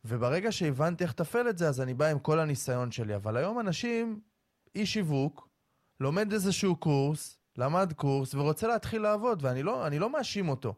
וברגע 0.05 0.51
שהבנתי 0.51 1.03
איך 1.03 1.11
לתפעל 1.11 1.49
את 1.49 1.57
זה, 1.57 1.67
אז 1.67 1.81
אני 1.81 1.93
בא 1.93 2.05
עם 2.05 2.19
כל 2.19 2.39
הניסיון 2.39 2.91
שלי. 2.91 3.15
אבל 3.15 3.37
היום 3.37 3.59
אנשים, 3.59 4.19
איש 4.75 4.93
שיווק, 4.93 5.47
לומד 5.99 6.33
איזשהו 6.33 6.75
קורס, 6.75 7.37
למד 7.57 7.93
קורס, 7.93 8.35
ורוצה 8.35 8.67
להתחיל 8.67 9.01
לעבוד, 9.01 9.39
ואני 9.45 9.63
לא, 9.63 9.87
לא 9.99 10.09
מאשים 10.09 10.49
אותו. 10.49 10.73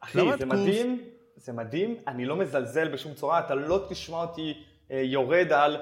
אחי, 0.00 0.18
זה 0.38 0.44
קורס. 0.46 0.60
מדהים, 0.60 1.00
זה 1.36 1.52
מדהים, 1.52 1.96
אני 2.06 2.24
לא 2.24 2.36
מזלזל 2.36 2.88
בשום 2.88 3.14
צורה, 3.14 3.38
אתה 3.38 3.54
לא 3.54 3.86
תשמע 3.88 4.16
אותי 4.16 4.64
אה, 4.90 5.00
יורד 5.00 5.52
על 5.52 5.76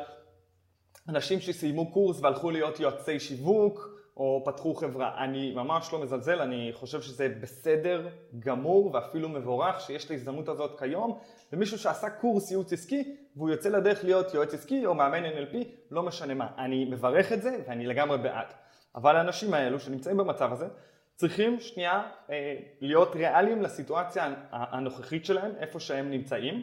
אנשים 1.08 1.40
שסיימו 1.40 1.92
קורס 1.92 2.20
והלכו 2.20 2.50
להיות 2.50 2.80
יועצי 2.80 3.20
שיווק, 3.20 3.94
או 4.16 4.42
פתחו 4.46 4.74
חברה. 4.74 5.24
אני 5.24 5.54
ממש 5.54 5.92
לא 5.92 5.98
מזלזל, 6.02 6.40
אני 6.40 6.70
חושב 6.72 7.02
שזה 7.02 7.28
בסדר 7.40 8.08
גמור 8.38 8.90
ואפילו 8.94 9.28
מבורך 9.28 9.80
שיש 9.80 10.04
את 10.04 10.10
ההזדמנות 10.10 10.48
הזאת 10.48 10.78
כיום, 10.78 11.18
ומישהו 11.52 11.78
שעשה 11.78 12.10
קורס 12.10 12.50
ייעוץ 12.50 12.72
עסקי, 12.72 13.16
והוא 13.36 13.50
יוצא 13.50 13.68
לדרך 13.68 14.04
להיות 14.04 14.34
יועץ 14.34 14.54
עסקי 14.54 14.86
או 14.86 14.94
מאמן 14.94 15.24
NLP, 15.24 15.56
לא 15.90 16.02
משנה 16.02 16.34
מה. 16.34 16.48
אני 16.58 16.84
מברך 16.84 17.32
את 17.32 17.42
זה 17.42 17.56
ואני 17.66 17.86
לגמרי 17.86 18.18
בעד. 18.18 18.46
אבל 18.94 19.16
האנשים 19.16 19.54
האלו 19.54 19.80
שנמצאים 19.80 20.16
במצב 20.16 20.52
הזה, 20.52 20.66
צריכים 21.14 21.60
שנייה 21.60 22.02
אה, 22.30 22.56
להיות 22.80 23.16
ריאליים 23.16 23.62
לסיטואציה 23.62 24.24
ה- 24.24 24.76
הנוכחית 24.76 25.24
שלהם, 25.24 25.52
איפה 25.58 25.80
שהם 25.80 26.10
נמצאים, 26.10 26.62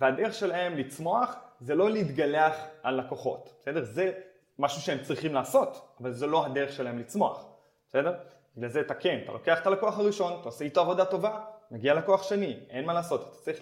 והדרך 0.00 0.34
שלהם 0.34 0.76
לצמוח 0.76 1.36
זה 1.60 1.74
לא 1.74 1.90
להתגלח 1.90 2.56
על 2.82 3.00
לקוחות, 3.00 3.54
בסדר? 3.60 3.84
זה 3.84 4.12
משהו 4.58 4.80
שהם 4.82 4.98
צריכים 5.02 5.34
לעשות, 5.34 5.96
אבל 6.00 6.12
זה 6.12 6.26
לא 6.26 6.46
הדרך 6.46 6.72
שלהם 6.72 6.98
לצמוח, 6.98 7.46
בסדר? 7.88 8.14
בגלל 8.56 8.68
זה 8.68 8.80
אתה 8.80 8.94
כן, 8.94 9.20
אתה 9.24 9.32
לוקח 9.32 9.60
את 9.60 9.66
הלקוח 9.66 9.98
הראשון, 9.98 10.32
אתה 10.40 10.48
עושה 10.48 10.64
איתו 10.64 10.80
עבודה 10.80 11.04
טובה, 11.04 11.44
מגיע 11.70 11.94
לקוח 11.94 12.22
שני, 12.22 12.60
אין 12.70 12.84
מה 12.84 12.92
לעשות, 12.92 13.20
אתה 13.20 13.36
צריך 13.36 13.58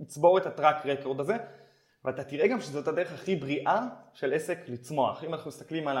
לצבור 0.00 0.38
את 0.38 0.46
הטראק 0.46 0.86
רקורד 0.86 1.20
הזה, 1.20 1.34
ואתה 2.04 2.24
תראה 2.24 2.48
גם 2.48 2.60
שזאת 2.60 2.88
הדרך 2.88 3.12
הכי 3.12 3.36
בריאה 3.36 3.80
של 4.12 4.32
עסק 4.32 4.58
לצמוח. 4.68 5.24
אם 5.24 5.34
אנחנו 5.34 5.48
מסתכלים 5.48 5.88
על 5.88 5.98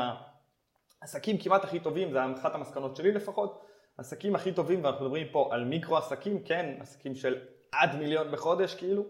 העסקים 1.04 1.38
כמעט 1.38 1.64
הכי 1.64 1.80
טובים, 1.80 2.12
זה 2.12 2.18
אחת 2.38 2.54
המסקנות 2.54 2.96
שלי 2.96 3.12
לפחות, 3.12 3.64
עסקים 3.98 4.34
הכי 4.34 4.52
טובים, 4.52 4.84
ואנחנו 4.84 5.04
מדברים 5.04 5.26
פה 5.32 5.48
על 5.52 5.64
מיקרו 5.64 5.96
עסקים, 5.96 6.42
כן, 6.44 6.76
עסקים 6.80 7.14
של 7.14 7.38
עד 7.72 7.96
מיליון 7.96 8.32
בחודש 8.32 8.74
כאילו, 8.74 9.04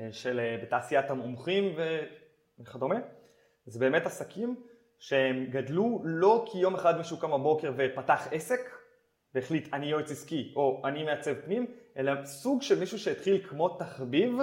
אה, 0.00 0.08
של 0.12 0.40
אה, 0.40 0.56
בתעשיית 0.62 1.10
המומחים 1.10 1.74
וכדומה, 2.60 2.96
זה 3.66 3.78
באמת 3.78 4.06
עסקים 4.06 4.56
שהם 4.98 5.46
גדלו 5.50 6.02
לא 6.04 6.44
כי 6.50 6.58
יום 6.58 6.74
אחד 6.74 6.98
מישהו 6.98 7.18
קם 7.18 7.30
בבוקר 7.30 7.72
ופתח 7.76 8.28
עסק 8.30 8.60
והחליט 9.34 9.74
אני 9.74 9.86
יועץ 9.86 10.10
עסקי 10.10 10.52
או 10.56 10.82
אני 10.84 11.04
מעצב 11.04 11.34
פנים, 11.34 11.66
אלא 11.96 12.24
סוג 12.24 12.62
של 12.62 12.78
מישהו 12.78 12.98
שהתחיל 12.98 13.46
כמו 13.48 13.68
תחביב 13.68 14.38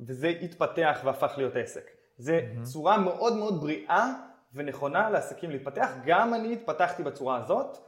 וזה 0.00 0.28
התפתח 0.28 1.00
והפך 1.04 1.34
להיות 1.36 1.56
עסק. 1.56 1.90
זה 2.18 2.40
מהמם. 2.48 2.64
צורה 2.64 2.98
מאוד 2.98 3.36
מאוד 3.36 3.60
בריאה 3.60 4.25
ונכונה 4.54 5.10
לעסקים 5.10 5.50
להתפתח, 5.50 5.90
גם 6.06 6.34
אני 6.34 6.52
התפתחתי 6.52 7.02
בצורה 7.02 7.36
הזאת, 7.36 7.78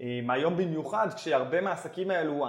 אה, 0.00 0.20
מהיום 0.22 0.56
במיוחד 0.56 1.08
כשהרבה 1.16 1.60
מהעסקים 1.60 2.10
האלו 2.10 2.46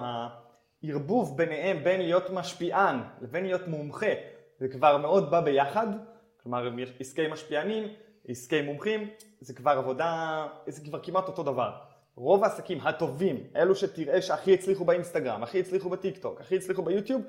הערבוב 0.84 1.38
ביניהם 1.38 1.84
בין 1.84 2.02
להיות 2.02 2.30
משפיען 2.30 2.99
לבין 3.21 3.45
להיות 3.45 3.67
מומחה 3.67 4.13
זה 4.60 4.67
כבר 4.67 4.97
מאוד 4.97 5.32
בא 5.32 5.41
ביחד, 5.41 5.88
כלומר 6.43 6.69
עסקי 6.99 7.28
משפיענים, 7.28 7.88
עסקי 8.28 8.62
מומחים, 8.62 9.10
זה 9.39 9.54
כבר 9.54 9.71
עבודה, 9.71 10.47
זה 10.67 10.82
כבר 10.86 10.99
כמעט 11.04 11.28
אותו 11.28 11.43
דבר. 11.43 11.71
רוב 12.15 12.43
העסקים 12.43 12.82
הטובים, 12.82 13.43
אלו 13.56 13.76
שתראה 13.76 14.21
שהכי 14.21 14.54
הצליחו 14.54 14.86
באינסטגרם, 14.86 15.43
הכי 15.43 15.60
הצליחו 15.60 15.89
בטיק 15.89 16.17
טוק, 16.17 16.41
הכי 16.41 16.56
הצליחו 16.56 16.82
ביוטיוב, 16.82 17.21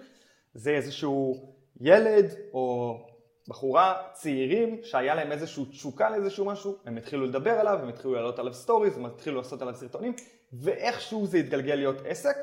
זה 0.55 0.70
איזשהו 0.70 1.53
ילד 1.81 2.35
או 2.53 2.99
בחורה 3.48 4.02
צעירים 4.12 4.80
שהיה 4.83 5.14
להם 5.14 5.33
איזושהי 5.33 5.64
תשוקה 5.64 6.11
לאיזשהו 6.11 6.44
משהו, 6.44 6.78
הם 6.85 6.96
התחילו 6.96 7.26
לדבר 7.26 7.50
עליו, 7.50 7.78
הם 7.83 7.88
התחילו 7.88 8.14
לעלות 8.14 8.38
עליו 8.38 8.54
סטוריז, 8.54 8.96
הם 8.96 9.07
התחילו 9.07 9.37
לעשות 9.37 9.62
עליו 9.62 9.74
סרטונים, 9.74 10.14
ואיכשהו 10.52 11.26
זה 11.26 11.38
התגלגל 11.38 11.74
להיות 11.74 11.96
עסק, 12.07 12.37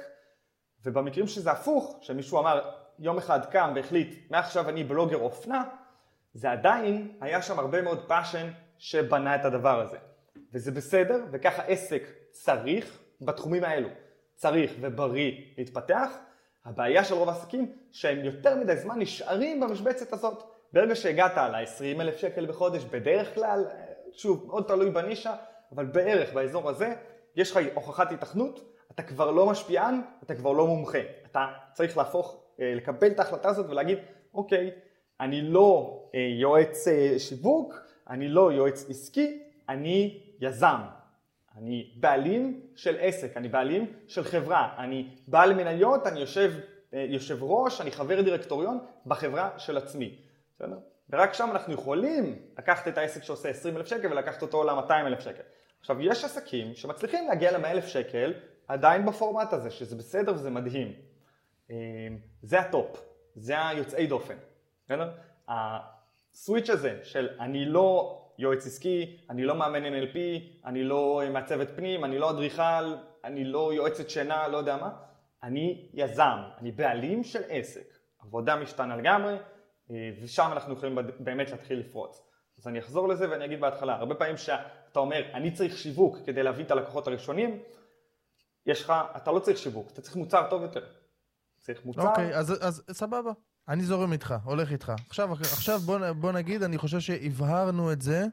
ובמקרים 0.86 1.28
שזה 1.28 1.52
הפוך, 1.52 2.00
שמישהו 2.02 2.40
אמר 2.40 2.70
יום 3.00 3.18
אחד 3.18 3.46
קם 3.46 3.72
והחליט 3.76 4.32
מעכשיו 4.32 4.70
אני 4.70 4.84
בלוגר 4.84 5.18
אופנה, 5.18 5.64
זה 6.34 6.52
עדיין 6.52 7.18
היה 7.22 7.42
שם 7.42 7.60
הרבה 7.60 7.82
מאוד 7.82 8.08
passion 8.08 8.50
שבנה 8.78 9.36
את 9.36 9.46
הדבר 9.46 9.82
הזה. 9.82 9.98
וזה 10.54 10.72
בסדר, 10.72 11.24
וככה 11.32 11.64
עסק 11.64 12.04
צריך 12.32 13.00
בתחומים 13.22 13.64
האלו, 13.64 13.90
צריך 14.36 14.74
ובריא 14.82 15.32
להתפתח. 15.58 16.12
הבעיה 16.66 17.04
של 17.04 17.14
רוב 17.14 17.30
העסקים 17.30 17.72
שהם 17.92 18.26
יותר 18.26 18.56
מדי 18.56 18.76
זמן 18.76 19.00
נשארים 19.00 19.60
במשבצת 19.60 20.14
הזאת. 20.14 20.51
ברגע 20.74 20.96
שהגעת 20.96 21.38
ל-20 21.38 22.02
אלף 22.02 22.18
שקל 22.18 22.46
בחודש, 22.46 22.84
בדרך 22.84 23.36
כלל, 23.36 23.66
שוב, 24.14 24.44
מאוד 24.48 24.64
תלוי 24.68 24.90
בנישה, 24.90 25.36
אבל 25.72 25.86
בערך 25.86 26.34
באזור 26.34 26.70
הזה, 26.70 26.94
יש 27.36 27.52
לך 27.52 27.60
הוכחת 27.74 28.12
התכנות, 28.12 28.72
אתה 28.92 29.04
כבר 29.04 29.32
לא 29.32 29.46
משפיען, 29.46 30.02
אתה 30.24 30.36
כבר 30.36 30.52
לא 30.52 30.68
מומחה. 30.68 31.00
אתה 31.32 31.48
צריך 31.74 31.98
להפוך, 31.98 32.44
אה, 32.60 32.74
לקבל 32.76 33.08
את 33.08 33.20
ההחלטה 33.20 33.50
הזאת 33.50 33.66
ולהגיד, 33.70 33.98
אוקיי, 34.34 34.72
אני 35.20 35.42
לא 35.42 36.04
אה, 36.16 36.20
יועץ 36.40 36.88
אה, 36.88 37.20
שיווק, 37.20 37.76
אני 38.10 38.28
לא 38.28 38.52
יועץ 38.52 38.90
עסקי, 38.90 39.44
אני 39.70 40.20
יזם. 40.42 40.82
אני 41.58 41.92
בעלים 41.96 42.62
של 42.76 42.96
עסק, 43.00 43.38
אני 43.38 43.50
בעלים 43.50 43.94
של 44.08 44.24
חברה, 44.24 44.76
אני 44.78 45.10
בעל 45.28 45.54
מניות, 45.54 46.08
אני 46.08 46.20
יושב, 46.20 46.54
יושב 46.94 47.44
ראש, 47.44 47.82
אני 47.82 47.92
חבר 47.92 48.22
דירקטוריון 48.22 48.80
בחברה 49.06 49.50
של 49.58 49.78
עצמי. 49.78 50.18
בסדר? 50.62 50.78
ורק 51.10 51.34
שם 51.34 51.50
אנחנו 51.52 51.74
יכולים 51.74 52.36
לקחת 52.58 52.88
את 52.88 52.98
העסק 52.98 53.24
שעושה 53.24 53.50
20 53.50 53.78
אלף 53.78 53.88
שקל 53.88 54.12
ולקחת 54.12 54.42
אותו 54.42 54.64
ל-200 54.64 54.92
אלף 54.92 55.20
שקל. 55.20 55.42
עכשיו, 55.80 56.02
יש 56.02 56.24
עסקים 56.24 56.76
שמצליחים 56.76 57.28
להגיע 57.28 57.58
ל-100 57.58 57.68
אלף 57.68 57.88
שקל 57.88 58.34
עדיין 58.68 59.06
בפורמט 59.06 59.54
הזה, 59.54 59.72
שזה 59.72 59.96
בסדר 59.96 60.34
וזה 60.34 60.50
מדהים. 60.50 60.94
אה, 61.72 61.76
זה 62.42 62.60
הטופ, 62.60 63.04
זה 63.36 63.68
היוצאי 63.68 64.08
דופן. 64.08 64.36
בסדר? 64.86 65.12
הסוויץ' 65.48 66.70
הזה 66.70 67.00
של 67.04 67.30
אני 67.40 67.66
לא 67.66 68.18
יועץ 68.38 68.66
עסקי, 68.66 69.18
אני 69.30 69.44
לא 69.44 69.56
מאמן 69.56 69.86
NLP, 69.86 70.18
אני 70.66 70.84
לא 70.84 71.22
מעצבת 71.32 71.68
פנים, 71.76 72.06
אני 72.06 72.20
לא 72.20 72.32
אדריכל, 72.32 72.96
אני 73.24 73.44
לא 73.44 73.74
יועצת 73.74 74.10
שינה, 74.10 74.48
לא 74.48 74.58
יודע 74.58 74.78
מה, 74.78 74.92
אני 75.44 75.90
יזם, 75.94 76.38
אני 76.62 76.72
בעלים 76.72 77.24
של 77.24 77.42
עסק. 77.50 77.94
עבודה 78.20 78.56
משתנה 78.56 78.96
לגמרי, 78.96 79.38
ושם 80.22 80.50
אנחנו 80.52 80.74
יכולים 80.74 80.98
באמת 81.20 81.52
להתחיל 81.52 81.80
לפרוץ. 81.80 82.22
אז 82.60 82.68
אני 82.68 82.80
אחזור 82.80 83.08
לזה 83.08 83.30
ואני 83.30 83.46
אגיד 83.46 83.62
בהתחלה, 83.62 83.96
הרבה 83.96 84.16
פעמים 84.16 84.38
שאתה 84.38 85.00
אומר, 85.00 85.32
אני 85.34 85.52
צריך 85.52 85.78
שיווק 85.78 86.18
כדי 86.26 86.44
להביא 86.44 86.64
את 86.64 86.72
הלקוחות 86.72 87.08
הראשונים, 87.08 87.60
יש 88.66 88.84
לך, 88.84 88.94
אתה 89.18 89.32
לא 89.32 89.40
צריך 89.40 89.58
שיווק, 89.58 89.92
אתה 89.94 90.02
צריך 90.02 90.16
מוצר 90.16 90.50
טוב 90.50 90.62
יותר. 90.62 90.86
צריך 91.60 91.86
מוצר. 91.86 92.10
אוקיי, 92.10 92.36
אז, 92.36 92.68
אז 92.68 92.84
סבבה. 92.92 93.32
אני 93.68 93.84
זורם 93.84 94.14
איתך, 94.14 94.36
הולך 94.44 94.72
איתך. 94.72 94.92
עכשיו, 95.10 95.34
עכשיו 95.34 95.80
בוא, 95.80 96.12
בוא 96.12 96.32
נגיד, 96.32 96.64
אני 96.64 96.78
חושב 96.78 97.00
שהבהרנו 97.00 97.92
את 97.92 98.02
זה, 98.02 98.26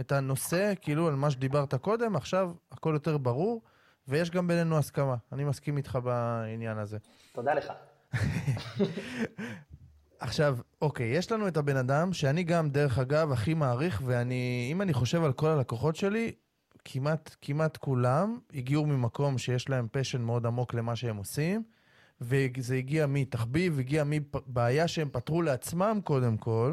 את 0.00 0.12
הנושא, 0.12 0.72
כאילו, 0.80 1.08
על 1.08 1.14
מה 1.14 1.30
שדיברת 1.30 1.74
קודם, 1.74 2.16
עכשיו 2.16 2.52
הכל 2.72 2.90
יותר 2.94 3.18
ברור, 3.18 3.62
ויש 4.08 4.30
גם 4.30 4.48
בינינו 4.48 4.78
הסכמה. 4.78 5.16
אני 5.32 5.44
מסכים 5.44 5.76
איתך 5.76 5.98
בעניין 6.04 6.78
הזה. 6.78 6.98
תודה 7.32 7.54
לך. 7.54 7.72
עכשיו, 10.20 10.58
אוקיי, 10.82 11.06
יש 11.06 11.32
לנו 11.32 11.48
את 11.48 11.56
הבן 11.56 11.76
אדם 11.76 12.12
שאני 12.12 12.42
גם, 12.42 12.70
דרך 12.70 12.98
אגב, 12.98 13.32
הכי 13.32 13.54
מעריך, 13.54 14.02
ואני, 14.04 14.68
אם 14.72 14.82
אני 14.82 14.92
חושב 14.92 15.24
על 15.24 15.32
כל 15.32 15.48
הלקוחות 15.48 15.96
שלי, 15.96 16.32
כמעט, 16.84 17.36
כמעט 17.40 17.76
כולם 17.76 18.38
הגיעו 18.54 18.86
ממקום 18.86 19.38
שיש 19.38 19.68
להם 19.68 19.88
פשן 19.92 20.22
מאוד 20.22 20.46
עמוק 20.46 20.74
למה 20.74 20.96
שהם 20.96 21.16
עושים, 21.16 21.62
וזה 22.20 22.74
הגיע 22.74 23.06
מתחביב, 23.06 23.78
הגיע 23.78 24.04
מבעיה 24.06 24.88
שהם 24.88 25.08
פתרו 25.12 25.42
לעצמם 25.42 26.00
קודם 26.04 26.36
כל, 26.36 26.72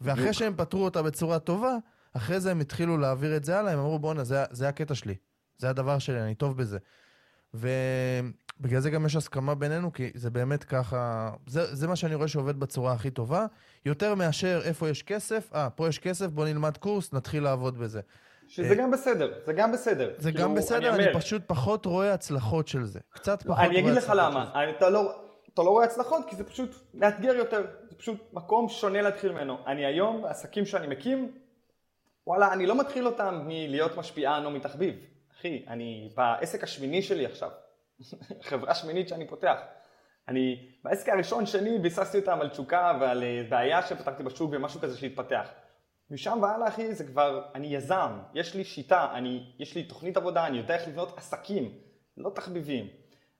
ואחרי 0.00 0.32
שהם 0.32 0.54
פתרו 0.56 0.84
אותה 0.84 1.02
בצורה 1.02 1.38
טובה, 1.38 1.76
אחרי 2.12 2.40
זה 2.40 2.50
הם 2.50 2.60
התחילו 2.60 2.98
להעביר 2.98 3.36
את 3.36 3.44
זה 3.44 3.58
הלאה, 3.58 3.72
הם 3.72 3.78
אמרו, 3.78 3.98
בואנה, 3.98 4.24
זה, 4.24 4.44
זה 4.50 4.68
הקטע 4.68 4.94
שלי. 4.94 5.14
זה 5.58 5.70
הדבר 5.70 5.98
שלי, 5.98 6.22
אני 6.22 6.34
טוב 6.34 6.56
בזה. 6.56 6.78
ובגלל 8.60 8.80
זה 8.80 8.90
גם 8.90 9.06
יש 9.06 9.16
הסכמה 9.16 9.54
בינינו, 9.54 9.92
כי 9.92 10.10
זה 10.14 10.30
באמת 10.30 10.64
ככה, 10.64 11.30
זה, 11.46 11.74
זה 11.74 11.88
מה 11.88 11.96
שאני 11.96 12.14
רואה 12.14 12.28
שעובד 12.28 12.60
בצורה 12.60 12.92
הכי 12.92 13.10
טובה, 13.10 13.46
יותר 13.86 14.14
מאשר 14.14 14.60
איפה 14.64 14.88
יש 14.88 15.02
כסף, 15.02 15.50
אה, 15.54 15.70
פה 15.70 15.88
יש 15.88 15.98
כסף, 15.98 16.26
בוא 16.26 16.44
נלמד 16.44 16.76
קורס, 16.76 17.12
נתחיל 17.12 17.42
לעבוד 17.42 17.78
בזה. 17.78 18.00
שזה 18.48 18.68
אה, 18.70 18.74
גם 18.74 18.90
בסדר, 18.90 19.32
זה 19.44 19.52
גם 19.52 19.72
בסדר. 19.72 20.12
זה 20.18 20.32
כאילו, 20.32 20.44
גם 20.44 20.54
בסדר, 20.54 20.94
אני, 20.94 21.04
אני 21.04 21.14
פשוט 21.14 21.42
פחות 21.46 21.86
רואה 21.86 22.14
הצלחות 22.14 22.68
של 22.68 22.84
זה. 22.84 23.00
קצת 23.10 23.42
פחות 23.42 23.46
רואה 23.46 23.66
הצלחות. 23.66 23.78
אני 23.84 23.90
אגיד 23.90 24.02
לך 24.02 24.12
למה, 24.16 24.70
אתה 24.76 24.90
לא, 24.90 25.14
אתה 25.54 25.62
לא 25.62 25.70
רואה 25.70 25.84
הצלחות 25.84 26.24
כי 26.28 26.36
זה 26.36 26.44
פשוט 26.44 26.74
מאתגר 26.94 27.34
יותר, 27.34 27.66
זה 27.90 27.96
פשוט 27.96 28.16
מקום 28.32 28.68
שונה 28.68 29.02
להתחיל 29.02 29.32
ממנו. 29.32 29.58
אני 29.66 29.86
היום, 29.86 30.24
עסקים 30.24 30.66
שאני 30.66 30.86
מקים, 30.86 31.32
וואלה, 32.26 32.52
אני 32.52 32.66
לא 32.66 32.80
מתחיל 32.80 33.06
אותם 33.06 33.42
מלהיות 33.46 33.96
משפיען 33.96 34.44
או 34.44 34.50
מתחביב. 34.50 34.94
אחי, 35.38 35.64
אני 35.68 36.10
בעסק 36.16 36.64
השמיני 36.64 37.02
שלי 37.02 37.26
עכשיו, 37.26 37.50
חברה 38.48 38.74
שמינית 38.74 39.08
שאני 39.08 39.28
פותח. 39.28 39.56
אני, 40.28 40.68
בעסק 40.84 41.08
הראשון 41.08 41.46
שני 41.46 41.78
ביססתי 41.78 42.18
אותם 42.18 42.40
על 42.40 42.48
תשוקה 42.48 42.98
ועל 43.00 43.22
אה, 43.22 43.42
בעיה 43.48 43.82
שפתחתי 43.82 44.22
בשוק 44.22 44.50
ומשהו 44.52 44.80
כזה 44.80 44.98
שהתפתח. 44.98 45.48
משם 46.10 46.38
והלאה 46.42 46.68
אחי 46.68 46.94
זה 46.94 47.04
כבר, 47.04 47.42
אני 47.54 47.66
יזם, 47.66 48.10
יש 48.34 48.54
לי 48.54 48.64
שיטה, 48.64 49.08
אני, 49.14 49.52
יש 49.58 49.74
לי 49.74 49.82
תוכנית 49.82 50.16
עבודה, 50.16 50.46
אני 50.46 50.58
יודע 50.58 50.74
איך 50.74 50.88
לבנות 50.88 51.18
עסקים, 51.18 51.72
לא 52.16 52.30
תחביבים. 52.34 52.88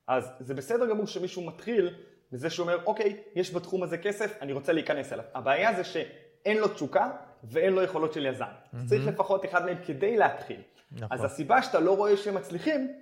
אז 0.07 0.31
זה 0.39 0.53
בסדר 0.53 0.89
גמור 0.89 1.07
שמישהו 1.07 1.41
מתחיל 1.41 1.95
בזה 2.31 2.49
שהוא 2.49 2.63
אומר, 2.63 2.83
אוקיי, 2.85 3.17
יש 3.35 3.53
בתחום 3.53 3.83
הזה 3.83 3.97
כסף, 3.97 4.37
אני 4.41 4.53
רוצה 4.53 4.73
להיכנס 4.73 5.13
אליו. 5.13 5.25
הבעיה 5.33 5.73
זה 5.73 5.83
שאין 5.83 6.57
לו 6.57 6.67
תשוקה 6.67 7.11
ואין 7.43 7.73
לו 7.73 7.81
יכולות 7.81 8.13
של 8.13 8.25
יזם. 8.25 8.45
Mm-hmm. 8.45 8.77
צריך 8.85 9.07
לפחות 9.07 9.45
אחד 9.45 9.65
מהם 9.65 9.77
כדי 9.85 10.17
להתחיל. 10.17 10.61
נכון. 10.91 11.07
אז 11.11 11.23
הסיבה 11.23 11.61
שאתה 11.61 11.79
לא 11.79 11.97
רואה 11.97 12.17
שהם 12.17 12.35
מצליחים, 12.35 12.93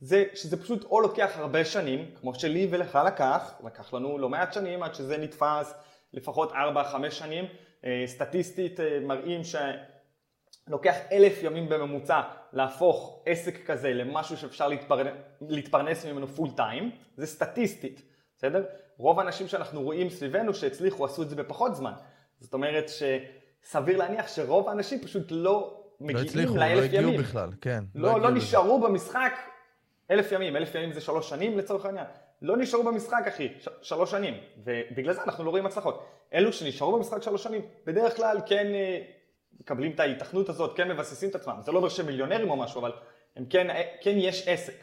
זה 0.00 0.24
שזה 0.34 0.62
פשוט 0.62 0.84
או 0.84 1.00
לוקח 1.00 1.30
הרבה 1.34 1.64
שנים, 1.64 2.10
כמו 2.20 2.34
שלי 2.34 2.68
ולך 2.70 2.98
לקח, 3.06 3.52
לקח 3.64 3.92
לנו 3.92 4.18
לא 4.18 4.28
מעט 4.28 4.52
שנים 4.52 4.82
עד 4.82 4.94
שזה 4.94 5.18
נתפס, 5.18 5.74
לפחות 6.12 6.52
4-5 6.52 6.54
שנים. 7.10 7.44
אה, 7.84 8.04
סטטיסטית 8.06 8.80
אה, 8.80 9.00
מראים 9.00 9.40
שלוקח 9.44 10.94
אלף 11.12 11.42
ימים 11.42 11.68
בממוצע 11.68 12.20
להפוך 12.52 13.22
עסק 13.26 13.66
כזה 13.66 13.92
למשהו 13.92 14.36
שאפשר 14.36 14.68
להתפרנס, 14.68 15.12
להתפרנס 15.40 16.06
ממנו 16.06 16.28
פול 16.28 16.48
טיים, 16.56 16.90
זה 17.16 17.26
סטטיסטית, 17.26 18.02
בסדר? 18.36 18.64
רוב 18.96 19.20
האנשים 19.20 19.48
שאנחנו 19.48 19.82
רואים 19.82 20.10
סביבנו 20.10 20.54
שהצליחו 20.54 21.04
עשו 21.04 21.22
את 21.22 21.30
זה 21.30 21.36
בפחות 21.36 21.74
זמן. 21.74 21.92
זאת 22.40 22.54
אומרת 22.54 22.84
שסביר 22.88 23.96
להניח 23.96 24.28
שרוב 24.28 24.68
האנשים 24.68 24.98
פשוט 24.98 25.26
לא 25.30 25.84
מגיעים 26.00 26.24
לא 26.24 26.30
הצליחו, 26.30 26.56
לאלף 26.56 26.70
ימים. 26.70 26.82
לא 26.82 26.84
הצליחו, 26.84 27.02
לא 27.02 27.08
הגיעו 27.08 27.22
בכלל, 27.22 27.50
כן. 27.60 27.84
לא, 27.94 28.12
לא, 28.12 28.20
לא 28.20 28.30
נשארו 28.30 28.80
במשחק 28.80 29.32
אלף 30.10 30.32
ימים, 30.32 30.56
אלף 30.56 30.74
ימים 30.74 30.92
זה 30.92 31.00
שלוש 31.00 31.28
שנים 31.28 31.58
לצורך 31.58 31.84
העניין. 31.84 32.06
לא 32.42 32.56
נשארו 32.56 32.84
במשחק 32.84 33.24
אחי, 33.28 33.48
ש- 33.60 33.68
שלוש 33.82 34.10
שנים, 34.10 34.34
ובגלל 34.64 35.14
זה 35.14 35.22
אנחנו 35.22 35.44
לא 35.44 35.50
רואים 35.50 35.66
הצלחות. 35.66 36.06
אלו 36.34 36.52
שנשארו 36.52 36.96
במשחק 36.96 37.22
שלוש 37.22 37.42
שנים, 37.42 37.62
בדרך 37.86 38.16
כלל 38.16 38.36
כן 38.46 38.66
אה, 38.66 39.02
מקבלים 39.60 39.92
את 39.92 40.00
ההיתכנות 40.00 40.48
הזאת, 40.48 40.76
כן 40.76 40.88
מבססים 40.88 41.30
את 41.30 41.34
עצמם. 41.34 41.56
זה 41.60 41.72
לא 41.72 41.76
אומר 41.76 41.88
שהם 41.88 42.06
מיליונרים 42.06 42.50
או 42.50 42.56
משהו, 42.56 42.80
אבל 42.80 42.92
הם 43.36 43.44
כן, 43.46 43.70
אה, 43.70 43.82
כן 44.00 44.14
יש 44.16 44.48
עסק. 44.48 44.74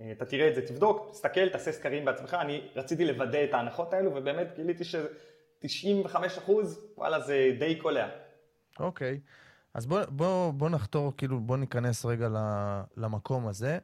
אה, 0.00 0.12
אתה 0.12 0.24
תראה 0.24 0.48
את 0.48 0.54
זה, 0.54 0.66
תבדוק, 0.66 1.08
תסתכל, 1.12 1.48
תעשה 1.48 1.72
סקרים 1.72 2.04
בעצמך. 2.04 2.36
אני 2.40 2.68
רציתי 2.76 3.04
לוודא 3.04 3.44
את 3.44 3.54
ההנחות 3.54 3.94
האלו, 3.94 4.10
ובאמת 4.14 4.52
גיליתי 4.56 4.84
ש-95 4.84 6.16
אחוז, 6.38 6.86
וואלה, 6.96 7.20
זה 7.20 7.52
די 7.58 7.76
קולע. 7.76 8.08
אוקיי, 8.80 9.20
okay. 9.24 9.30
אז 9.74 9.86
בוא, 9.86 10.00
בוא, 10.08 10.50
בוא 10.52 10.68
נחתור, 10.68 11.12
כאילו, 11.16 11.40
בוא 11.40 11.56
ניכנס 11.56 12.04
רגע 12.04 12.28
למקום 12.96 13.46
הזה. 13.48 13.78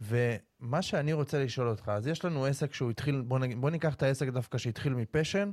ומה 0.00 0.82
שאני 0.82 1.12
רוצה 1.12 1.44
לשאול 1.44 1.68
אותך, 1.68 1.88
אז 1.88 2.06
יש 2.06 2.24
לנו 2.24 2.44
עסק 2.44 2.74
שהוא 2.74 2.90
התחיל, 2.90 3.20
בוא, 3.20 3.38
נג, 3.38 3.56
בוא 3.56 3.70
ניקח 3.70 3.94
את 3.94 4.02
העסק 4.02 4.28
דווקא 4.28 4.58
שהתחיל 4.58 4.94
מפשן, 4.94 5.50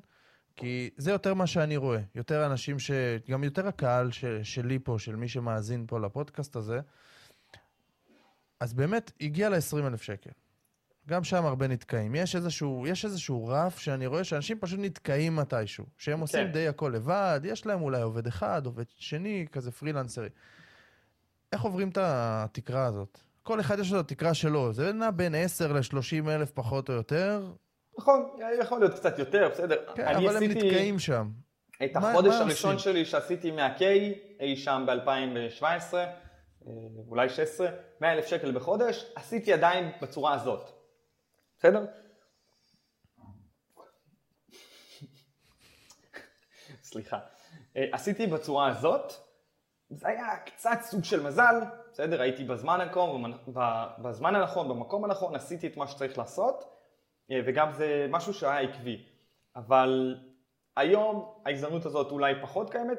כי 0.56 0.90
זה 0.98 1.12
יותר 1.12 1.34
מה 1.34 1.48
שאני 1.48 1.78
רואה. 1.78 2.00
יותר 2.16 2.46
אנשים 2.46 2.80
ש... 2.80 2.92
גם 3.30 3.44
יותר 3.44 3.68
הקהל 3.68 4.12
ש... 4.12 4.26
שלי 4.44 4.80
פה, 4.80 4.96
של 5.00 5.16
מי 5.16 5.28
שמאזין 5.28 5.86
פה 5.88 6.00
לפודקאסט 6.00 6.56
הזה. 6.56 6.80
אז 8.60 8.74
באמת, 8.74 9.12
הגיע 9.22 9.50
ל-20,000 9.50 9.98
שקל. 9.98 10.30
גם 11.08 11.24
שם 11.24 11.46
הרבה 11.46 11.68
נתקעים. 11.68 12.16
יש 12.16 12.36
איזשהו, 12.36 12.88
יש 12.88 13.06
איזשהו 13.06 13.48
רף 13.48 13.80
שאני 13.80 14.06
רואה 14.06 14.24
שאנשים 14.24 14.60
פשוט 14.60 14.80
נתקעים 14.80 15.36
מתישהו. 15.36 15.86
שהם 15.98 16.20
עושים 16.20 16.48
כן. 16.48 16.52
די 16.52 16.68
הכל 16.68 16.92
לבד, 16.96 17.42
יש 17.44 17.66
להם 17.66 17.82
אולי 17.82 18.02
עובד 18.02 18.28
אחד, 18.28 18.66
עובד 18.66 18.84
שני, 18.98 19.46
כזה 19.52 19.72
פרילנסרי. 19.72 20.30
איך 21.52 21.62
עוברים 21.62 21.90
את 21.90 21.98
התקרה 22.02 22.86
הזאת? 22.86 23.20
כל 23.46 23.60
אחד 23.60 23.80
יש 23.80 23.92
לו 23.92 24.04
תקרה 24.04 24.34
שלו, 24.34 24.74
זה 24.74 24.94
נע 24.94 25.12
בין 25.12 25.36
10 25.36 25.74
ל-30 25.74 26.30
אלף 26.30 26.52
פחות 26.52 26.90
או 26.90 26.94
יותר. 26.94 27.52
נכון, 27.98 28.30
יכול 28.60 28.80
להיות 28.80 28.94
קצת 28.94 29.20
יותר, 29.20 29.50
בסדר. 29.52 29.94
כן, 29.96 30.08
אבל. 30.08 30.38
הם 30.38 30.44
נתקעים 30.44 31.00
שם. 31.00 31.30
את 31.84 31.96
החודש 31.96 32.34
מה, 32.34 32.40
הראשון 32.40 32.74
מה 32.74 32.80
שלי 32.80 33.06
שעשיתי 33.06 33.52
מה-K, 33.52 33.82
אי 34.40 34.58
שם 34.58 34.86
ב-2017, 34.88 35.64
אה, 35.64 36.08
אולי 37.08 37.30
16, 37.30 37.68
100 38.02 38.14
אלף 38.14 38.26
שקל 38.26 38.52
בחודש, 38.52 39.06
עשיתי 39.16 39.54
עדיין 39.54 39.92
בצורה 40.02 40.34
הזאת. 40.34 40.70
בסדר? 41.58 41.86
סליחה. 46.84 47.20
אה, 47.78 47.86
עשיתי 47.92 48.28
בצורה 48.28 48.68
הזאת, 48.68 49.14
זה 49.90 50.08
היה 50.08 50.38
קצת 50.46 50.78
סוג 50.82 51.04
של 51.04 51.24
מזל, 51.24 51.56
בסדר? 51.96 52.22
הייתי 52.22 52.44
בזמן 52.44 52.82
הנכון, 52.82 53.34
בזמן 53.98 54.36
הנכון, 54.36 54.70
במקום 54.70 55.06
הנכון, 55.06 55.36
עשיתי 55.36 55.68
את 55.68 55.78
מה 55.78 55.88
שצריך 55.88 56.18
לעשות, 56.18 56.64
אה, 57.32 57.40
וגם 57.46 57.74
זה 57.74 58.08
משהו 58.10 58.34
שהיה 58.34 58.60
עקבי. 58.60 59.06
אבל 59.56 60.18
היום 60.76 61.34
ההזדמנות 61.46 61.86
הזאת 61.86 62.12
אולי 62.12 62.34
פחות 62.42 62.70
קיימת. 62.70 62.98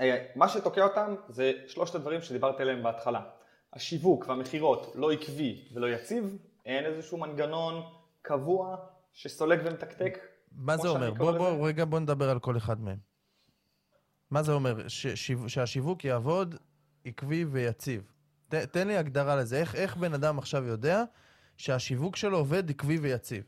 אה, 0.00 0.26
מה 0.36 0.48
שתוקע 0.48 0.84
אותם 0.84 1.14
זה 1.28 1.52
שלושת 1.66 1.94
הדברים 1.94 2.20
שדיברתי 2.20 2.62
עליהם 2.62 2.82
בהתחלה. 2.82 3.20
השיווק 3.72 4.28
והמכירות 4.28 4.92
לא 4.94 5.12
עקבי 5.12 5.68
ולא 5.74 5.86
יציב, 5.86 6.38
אין 6.66 6.84
איזשהו 6.84 7.18
מנגנון 7.18 7.82
קבוע 8.22 8.76
שסולק 9.12 9.60
ומתקתק. 9.64 10.18
מה 10.52 10.76
זה 10.76 10.88
אומר? 10.88 11.12
בוא, 11.12 11.32
בוא, 11.32 11.68
רגע 11.68 11.84
בוא 11.84 12.00
נדבר 12.00 12.30
על 12.30 12.38
כל 12.38 12.56
אחד 12.56 12.80
מהם. 12.80 12.98
מה 14.30 14.42
זה 14.42 14.52
אומר? 14.52 14.88
ש, 14.88 15.06
שהשיווק 15.46 16.04
יעבוד 16.04 16.54
עקבי 17.04 17.44
ויציב. 17.44 18.12
ת, 18.48 18.54
תן 18.54 18.88
לי 18.88 18.96
הגדרה 18.96 19.36
לזה. 19.36 19.56
איך, 19.56 19.74
איך 19.74 19.96
בן 19.96 20.14
אדם 20.14 20.38
עכשיו 20.38 20.64
יודע 20.64 21.04
שהשיווק 21.56 22.16
שלו 22.16 22.38
עובד 22.38 22.70
עקבי 22.70 22.98
ויציב? 22.98 23.44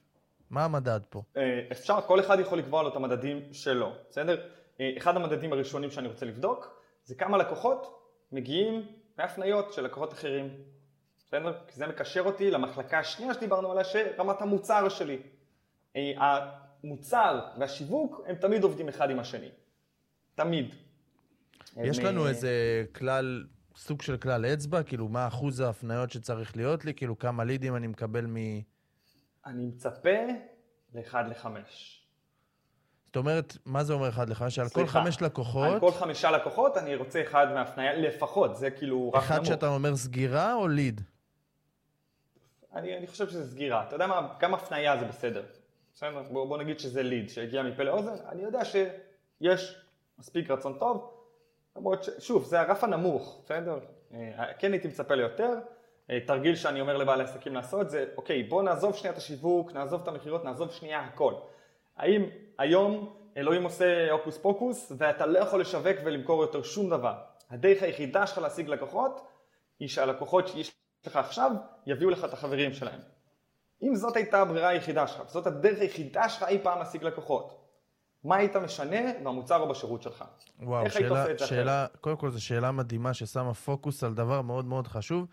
מה 0.50 0.64
המדד 0.64 1.00
פה? 1.10 1.22
אה, 1.36 1.60
אפשר, 1.72 2.00
כל 2.06 2.20
אחד 2.20 2.40
יכול 2.40 2.58
לקבוע 2.58 2.82
לו 2.82 2.88
את 2.88 2.96
המדדים 2.96 3.42
שלו, 3.52 3.92
בסדר? 4.10 4.46
אה, 4.80 4.90
אחד 4.98 5.16
המדדים 5.16 5.52
הראשונים 5.52 5.90
שאני 5.90 6.08
רוצה 6.08 6.26
לבדוק 6.26 6.80
זה 7.04 7.14
כמה 7.14 7.38
לקוחות 7.38 8.10
מגיעים 8.32 8.86
מהפניות 9.18 9.72
של 9.72 9.84
לקוחות 9.84 10.12
אחרים, 10.12 10.48
בסדר? 11.18 11.52
כי 11.66 11.74
זה 11.74 11.86
מקשר 11.86 12.20
אותי 12.20 12.50
למחלקה 12.50 12.98
השנייה 12.98 13.34
שדיברנו 13.34 13.72
עליה, 13.72 13.84
שרמת 13.84 14.42
המוצר 14.42 14.88
שלי. 14.88 15.18
אה, 15.96 16.12
המוצר 16.84 17.40
והשיווק 17.58 18.20
הם 18.26 18.36
תמיד 18.36 18.62
עובדים 18.62 18.88
אחד 18.88 19.10
עם 19.10 19.18
השני. 19.18 19.48
תמיד. 20.34 20.74
יש 21.76 21.98
לנו 21.98 22.28
איזה 22.28 22.84
כלל, 22.94 23.44
סוג 23.76 24.02
של 24.02 24.16
כלל 24.16 24.46
אצבע? 24.46 24.82
כאילו, 24.82 25.08
מה 25.08 25.26
אחוז 25.26 25.60
ההפניות 25.60 26.10
שצריך 26.10 26.56
להיות 26.56 26.84
לי? 26.84 26.94
כאילו, 26.94 27.18
כמה 27.18 27.44
לידים 27.44 27.76
אני 27.76 27.86
מקבל 27.86 28.26
מ... 28.26 28.36
אני 29.46 29.66
מצפה 29.66 30.10
ל-1 30.94 31.16
ל-5. 31.16 31.46
זאת 33.06 33.16
אומרת, 33.16 33.56
מה 33.64 33.84
זה 33.84 33.92
אומר 33.92 34.08
1 34.08 34.28
ל-5? 34.28 34.50
שעל 34.50 34.68
כל 34.68 34.86
חמש 34.86 35.22
לקוחות... 35.22 35.72
על 35.72 35.80
כל 35.80 35.92
חמישה 35.92 36.30
לקוחות 36.30 36.76
אני 36.76 36.96
רוצה 36.96 37.22
אחד 37.22 37.46
מהפניה, 37.54 37.94
לפחות, 37.94 38.56
זה 38.56 38.70
כאילו 38.70 39.08
רק 39.08 39.14
נמוך. 39.14 39.30
אחד 39.30 39.44
שאתה 39.44 39.68
אומר 39.68 39.96
סגירה 39.96 40.54
או 40.54 40.68
ליד? 40.68 41.00
אני, 42.72 42.98
אני 42.98 43.06
חושב 43.06 43.28
שזה 43.28 43.50
סגירה. 43.50 43.84
אתה 43.88 43.94
יודע 43.94 44.06
מה, 44.06 44.34
גם 44.40 44.54
הפניה 44.54 44.98
זה 44.98 45.04
בסדר. 45.04 45.42
בסדר? 45.94 46.22
בוא, 46.22 46.48
בוא 46.48 46.58
נגיד 46.58 46.78
שזה 46.80 47.02
ליד 47.02 47.28
שהגיע 47.28 47.62
מפה 47.62 47.82
לאוזן, 47.82 48.14
אני 48.28 48.42
יודע 48.42 48.64
שיש 48.64 49.84
מספיק 50.18 50.50
רצון 50.50 50.78
טוב, 50.78 51.13
למרות 51.76 52.04
ששוב, 52.04 52.44
זה 52.44 52.60
הרף 52.60 52.84
הנמוך, 52.84 53.42
בסדר? 53.44 53.78
אה, 54.14 54.54
כן 54.58 54.72
הייתי 54.72 54.88
מצפה 54.88 55.14
ליותר. 55.14 55.58
אה, 56.10 56.18
תרגיל 56.26 56.54
שאני 56.54 56.80
אומר 56.80 56.96
לבעלי 56.96 57.24
עסקים 57.24 57.54
לעשות 57.54 57.90
זה, 57.90 58.04
אוקיי, 58.16 58.42
בוא 58.42 58.62
נעזוב 58.62 58.96
שנייה 58.96 59.12
את 59.12 59.18
השיווק, 59.18 59.72
נעזוב 59.72 60.02
את 60.02 60.08
המכירות, 60.08 60.44
נעזוב 60.44 60.70
שנייה 60.70 61.00
הכל. 61.00 61.34
האם 61.96 62.28
היום 62.58 63.16
אלוהים 63.36 63.64
עושה 63.64 64.10
הוקוס 64.10 64.38
פוקוס 64.38 64.92
ואתה 64.98 65.26
לא 65.26 65.38
יכול 65.38 65.60
לשווק 65.60 65.96
ולמכור 66.04 66.42
יותר 66.42 66.62
שום 66.62 66.90
דבר? 66.90 67.14
הדרך 67.50 67.82
היחידה 67.82 68.26
שלך 68.26 68.38
להשיג 68.38 68.68
לקוחות 68.68 69.26
היא 69.78 69.88
שהלקוחות 69.88 70.48
שיש 70.48 70.76
לך 71.06 71.16
עכשיו 71.16 71.52
יביאו 71.86 72.10
לך 72.10 72.24
את 72.24 72.32
החברים 72.32 72.72
שלהם. 72.72 73.00
אם 73.82 73.94
זאת 73.94 74.16
הייתה 74.16 74.40
הברירה 74.40 74.68
היחידה 74.68 75.06
שלך, 75.06 75.22
זאת 75.28 75.46
הדרך 75.46 75.80
היחידה 75.80 76.28
שלך 76.28 76.42
אי 76.42 76.58
פעם 76.62 76.78
להשיג 76.78 77.04
לקוחות, 77.04 77.63
מה 78.24 78.36
היית 78.36 78.56
משנה 78.56 78.96
במוצר 79.24 79.60
או 79.60 79.68
בשירות 79.68 80.02
שלך? 80.02 80.24
וואו, 80.62 80.90
שאלה, 80.90 81.24
שאלה, 81.38 81.86
קודם 82.00 82.16
כל 82.16 82.30
זו 82.30 82.44
שאלה 82.44 82.72
מדהימה 82.72 83.14
ששמה 83.14 83.54
פוקוס 83.54 84.04
על 84.04 84.14
דבר 84.14 84.42
מאוד 84.42 84.64
מאוד 84.64 84.88
חשוב, 84.88 85.26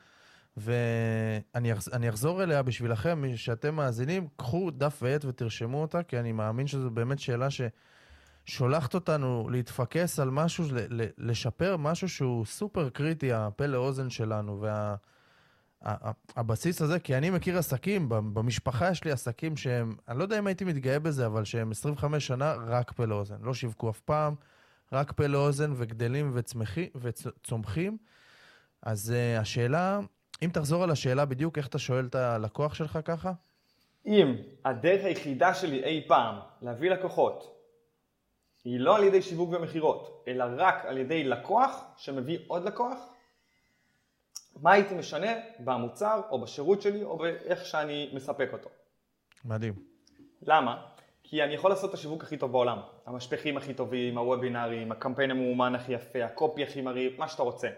ואני 0.58 2.10
אחזור 2.10 2.44
אליה 2.44 2.64
בשבילכם, 2.64 3.24
שאתם 3.36 3.76
מאזינים, 3.76 4.28
קחו 4.36 4.72
דף 4.72 5.00
ועט 5.02 5.26
ותרשמו 5.26 5.82
אותה, 5.82 6.04
כי 6.04 6.20
אני 6.20 6.32
מאמין 6.32 6.68
שזו 6.68 6.90
באמת 6.90 7.20
שאלה 7.20 7.48
ששולחת 8.48 8.94
אותנו 8.94 9.50
להתפקס 9.52 10.20
על 10.20 10.30
משהו, 10.30 10.66
לשפר 11.18 11.78
משהו 11.78 12.10
שהוא 12.10 12.46
סופר 12.46 12.90
קריטי, 12.90 13.34
הפה 13.34 13.66
לאוזן 13.66 14.10
שלנו, 14.10 14.62
וה... 14.62 14.96
הבסיס 16.36 16.82
הזה, 16.82 17.00
כי 17.00 17.16
אני 17.18 17.30
מכיר 17.30 17.58
עסקים, 17.58 18.10
במשפחה 18.10 18.90
יש 18.90 19.04
לי 19.04 19.12
עסקים 19.12 19.58
שהם, 19.58 19.96
אני 20.08 20.18
לא 20.18 20.24
יודע 20.24 20.40
אם 20.40 20.48
הייתי 20.48 20.66
מתגאה 20.66 21.00
בזה, 21.00 21.26
אבל 21.26 21.44
שהם 21.44 21.72
25 21.72 22.28
שנה 22.28 22.56
רק 22.68 22.92
פה 22.92 23.06
לאוזן. 23.06 23.36
לא 23.42 23.54
שיווקו 23.54 23.90
אף 23.90 24.00
פעם, 24.00 24.36
רק 24.92 25.12
פה 25.12 25.28
לאוזן 25.28 25.74
וגדלים 25.76 26.32
וצמחי, 26.34 26.90
וצומחים. 26.96 27.98
אז 28.82 29.14
uh, 29.14 29.42
השאלה, 29.42 30.00
אם 30.42 30.50
תחזור 30.54 30.84
על 30.84 30.92
השאלה 30.92 31.26
בדיוק, 31.26 31.58
איך 31.58 31.68
אתה 31.68 31.80
שואל 31.80 32.06
את 32.06 32.16
הלקוח 32.16 32.74
שלך 32.74 33.00
ככה? 33.06 33.32
אם 34.06 34.36
הדרך 34.66 35.06
היחידה 35.06 35.54
שלי 35.54 35.84
אי 35.84 36.04
פעם 36.08 36.36
להביא 36.62 36.92
לקוחות 36.92 37.58
היא 38.64 38.80
לא 38.80 38.98
על 38.98 39.04
ידי 39.04 39.22
שיווק 39.22 39.50
ומכירות, 39.54 40.24
אלא 40.28 40.46
רק 40.58 40.86
על 40.86 40.98
ידי 40.98 41.24
לקוח 41.24 41.84
שמביא 41.98 42.38
עוד 42.48 42.64
לקוח, 42.64 42.98
מה 44.56 44.72
הייתי 44.72 44.96
משנה 44.96 45.32
במוצר 45.60 46.22
או 46.30 46.42
בשירות 46.42 46.82
שלי 46.82 47.04
או 47.04 47.18
באיך 47.18 47.66
שאני 47.66 48.10
מספק 48.14 48.50
אותו. 48.54 48.70
מדהים. 49.46 49.74
למה? 50.42 50.86
כי 51.24 51.44
אני 51.44 51.54
יכול 51.54 51.72
לעשות 51.72 51.90
את 51.90 51.94
השיווק 51.94 52.24
הכי 52.24 52.38
טוב 52.38 52.52
בעולם. 52.52 52.80
המשפחים 53.06 53.58
הכי 53.58 53.74
טובים, 53.74 54.18
הוובינארים, 54.18 54.92
הקמפיין 54.92 55.32
המאומן 55.32 55.76
הכי 55.76 55.94
יפה, 55.94 56.24
הקופי 56.24 56.64
הכי 56.64 56.82
מרהיב, 56.82 57.20
מה 57.20 57.28
שאתה 57.28 57.44
רוצה. 57.44 57.70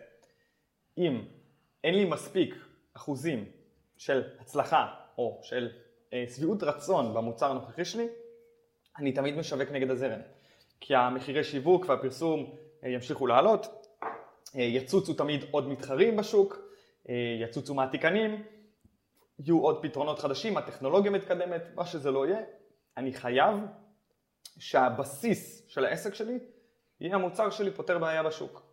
אם 0.97 1.25
אין 1.83 1.95
לי 1.95 2.05
מספיק 2.05 2.55
אחוזים 2.93 3.45
של 3.97 4.23
הצלחה 4.39 4.93
או 5.17 5.39
של 5.43 5.69
אה, 6.13 6.25
שביעות 6.35 6.63
רצון 6.63 7.13
במוצר 7.13 7.51
הנוכחי 7.51 7.85
שלי, 7.85 8.07
אני 8.99 9.11
תמיד 9.11 9.37
משווק 9.37 9.71
נגד 9.71 9.89
הזרם. 9.89 10.19
כי 10.79 10.95
המחירי 10.95 11.43
שיווק 11.43 11.85
והפרסום 11.89 12.55
אה, 12.83 12.89
ימשיכו 12.89 13.27
לעלות, 13.27 13.87
אה, 14.55 14.61
יצוצו 14.61 15.13
תמיד 15.13 15.45
עוד 15.51 15.67
מתחרים 15.67 16.17
בשוק, 16.17 16.57
יצוצו 17.39 17.73
מעתיקנים, 17.73 18.43
יהיו 19.39 19.59
עוד 19.59 19.81
פתרונות 19.81 20.19
חדשים, 20.19 20.57
הטכנולוגיה 20.57 21.11
מתקדמת, 21.11 21.61
מה 21.75 21.85
שזה 21.85 22.11
לא 22.11 22.27
יהיה, 22.27 22.39
אני 22.97 23.13
חייב 23.13 23.59
שהבסיס 24.59 25.67
של 25.67 25.85
העסק 25.85 26.13
שלי 26.13 26.39
יהיה 26.99 27.15
המוצר 27.15 27.49
שלי 27.49 27.71
פותר 27.71 27.99
בעיה 27.99 28.23
בשוק. 28.23 28.63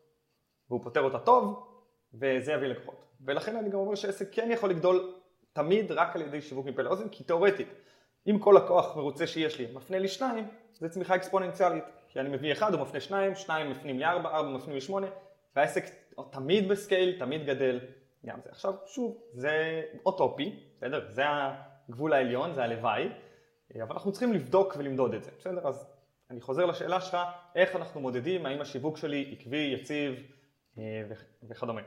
והוא 0.69 0.83
פותר 0.83 1.01
אותה 1.01 1.19
טוב, 1.19 1.67
וזה 2.15 2.53
יביא 2.53 2.69
לקוחות. 2.69 3.05
ולכן 3.21 3.57
אני 3.57 3.71
גם 3.71 3.79
אומר 3.79 3.95
שעסק 3.95 4.29
כן 4.33 4.51
יכול 4.53 4.71
לגדול 4.71 5.15
תמיד 5.53 5.93
רק 5.93 6.17
על 6.17 6.23
ידי 6.23 6.41
שיווק 6.41 6.67
מפה 6.67 6.83
לאוזן, 6.83 7.09
כי 7.09 7.25
תאורטית, 7.25 7.69
אם 8.27 8.39
כל 8.39 8.55
לקוח 8.65 8.97
מרוצה 8.97 9.27
שיש 9.27 9.59
לי 9.59 9.73
מפנה 9.75 9.99
לי 9.99 10.09
שניים, 10.09 10.49
זה 10.73 10.89
צמיחה 10.89 11.17
אקספוננציאלית. 11.17 11.85
כי 12.09 12.21
אני 12.21 12.29
מביא 12.29 12.53
אחד, 12.53 12.75
הוא 12.75 12.83
מפנה 12.83 13.01
שניים, 13.01 13.35
שניים 13.35 13.71
מפנים 13.71 13.99
לי 13.99 14.05
ארבע, 14.05 14.31
ארבע 14.31 14.49
מפנים 14.49 14.75
לי 14.75 14.81
שמונה, 14.81 15.07
והעסק 15.57 15.85
תמיד 16.31 16.69
בסקייל, 16.69 17.19
תמיד 17.19 17.47
גדל, 17.47 17.81
גם 18.27 18.39
זה. 18.45 18.51
עכשיו, 18.51 18.75
שוב, 18.87 19.19
זה 19.33 19.83
אוטופי, 20.07 20.61
בסדר? 20.77 21.07
זה 21.09 21.23
הגבול 21.89 22.13
העליון, 22.13 22.53
זה 22.53 22.65
הלוואי, 22.65 23.09
אבל 23.83 23.93
אנחנו 23.93 24.13
צריכים 24.13 24.33
לבדוק 24.33 24.75
ולמדוד 24.79 25.15
את 25.15 25.25
זה, 25.25 25.31
בסדר? 25.39 25.69
אז 25.69 25.87
אני 26.31 26.41
חוזר 26.41 26.67
לשאלה 26.67 27.01
שלך, 27.01 27.17
איך 27.55 27.77
אנחנו 27.77 28.01
מודדים, 28.01 28.47
האם 28.47 28.61
השיווק 28.61 28.97
שלי 28.97 29.37
עקבי, 29.39 29.77
יציב 29.81 30.15
אה, 30.79 31.03
וכדומה. 31.49 31.81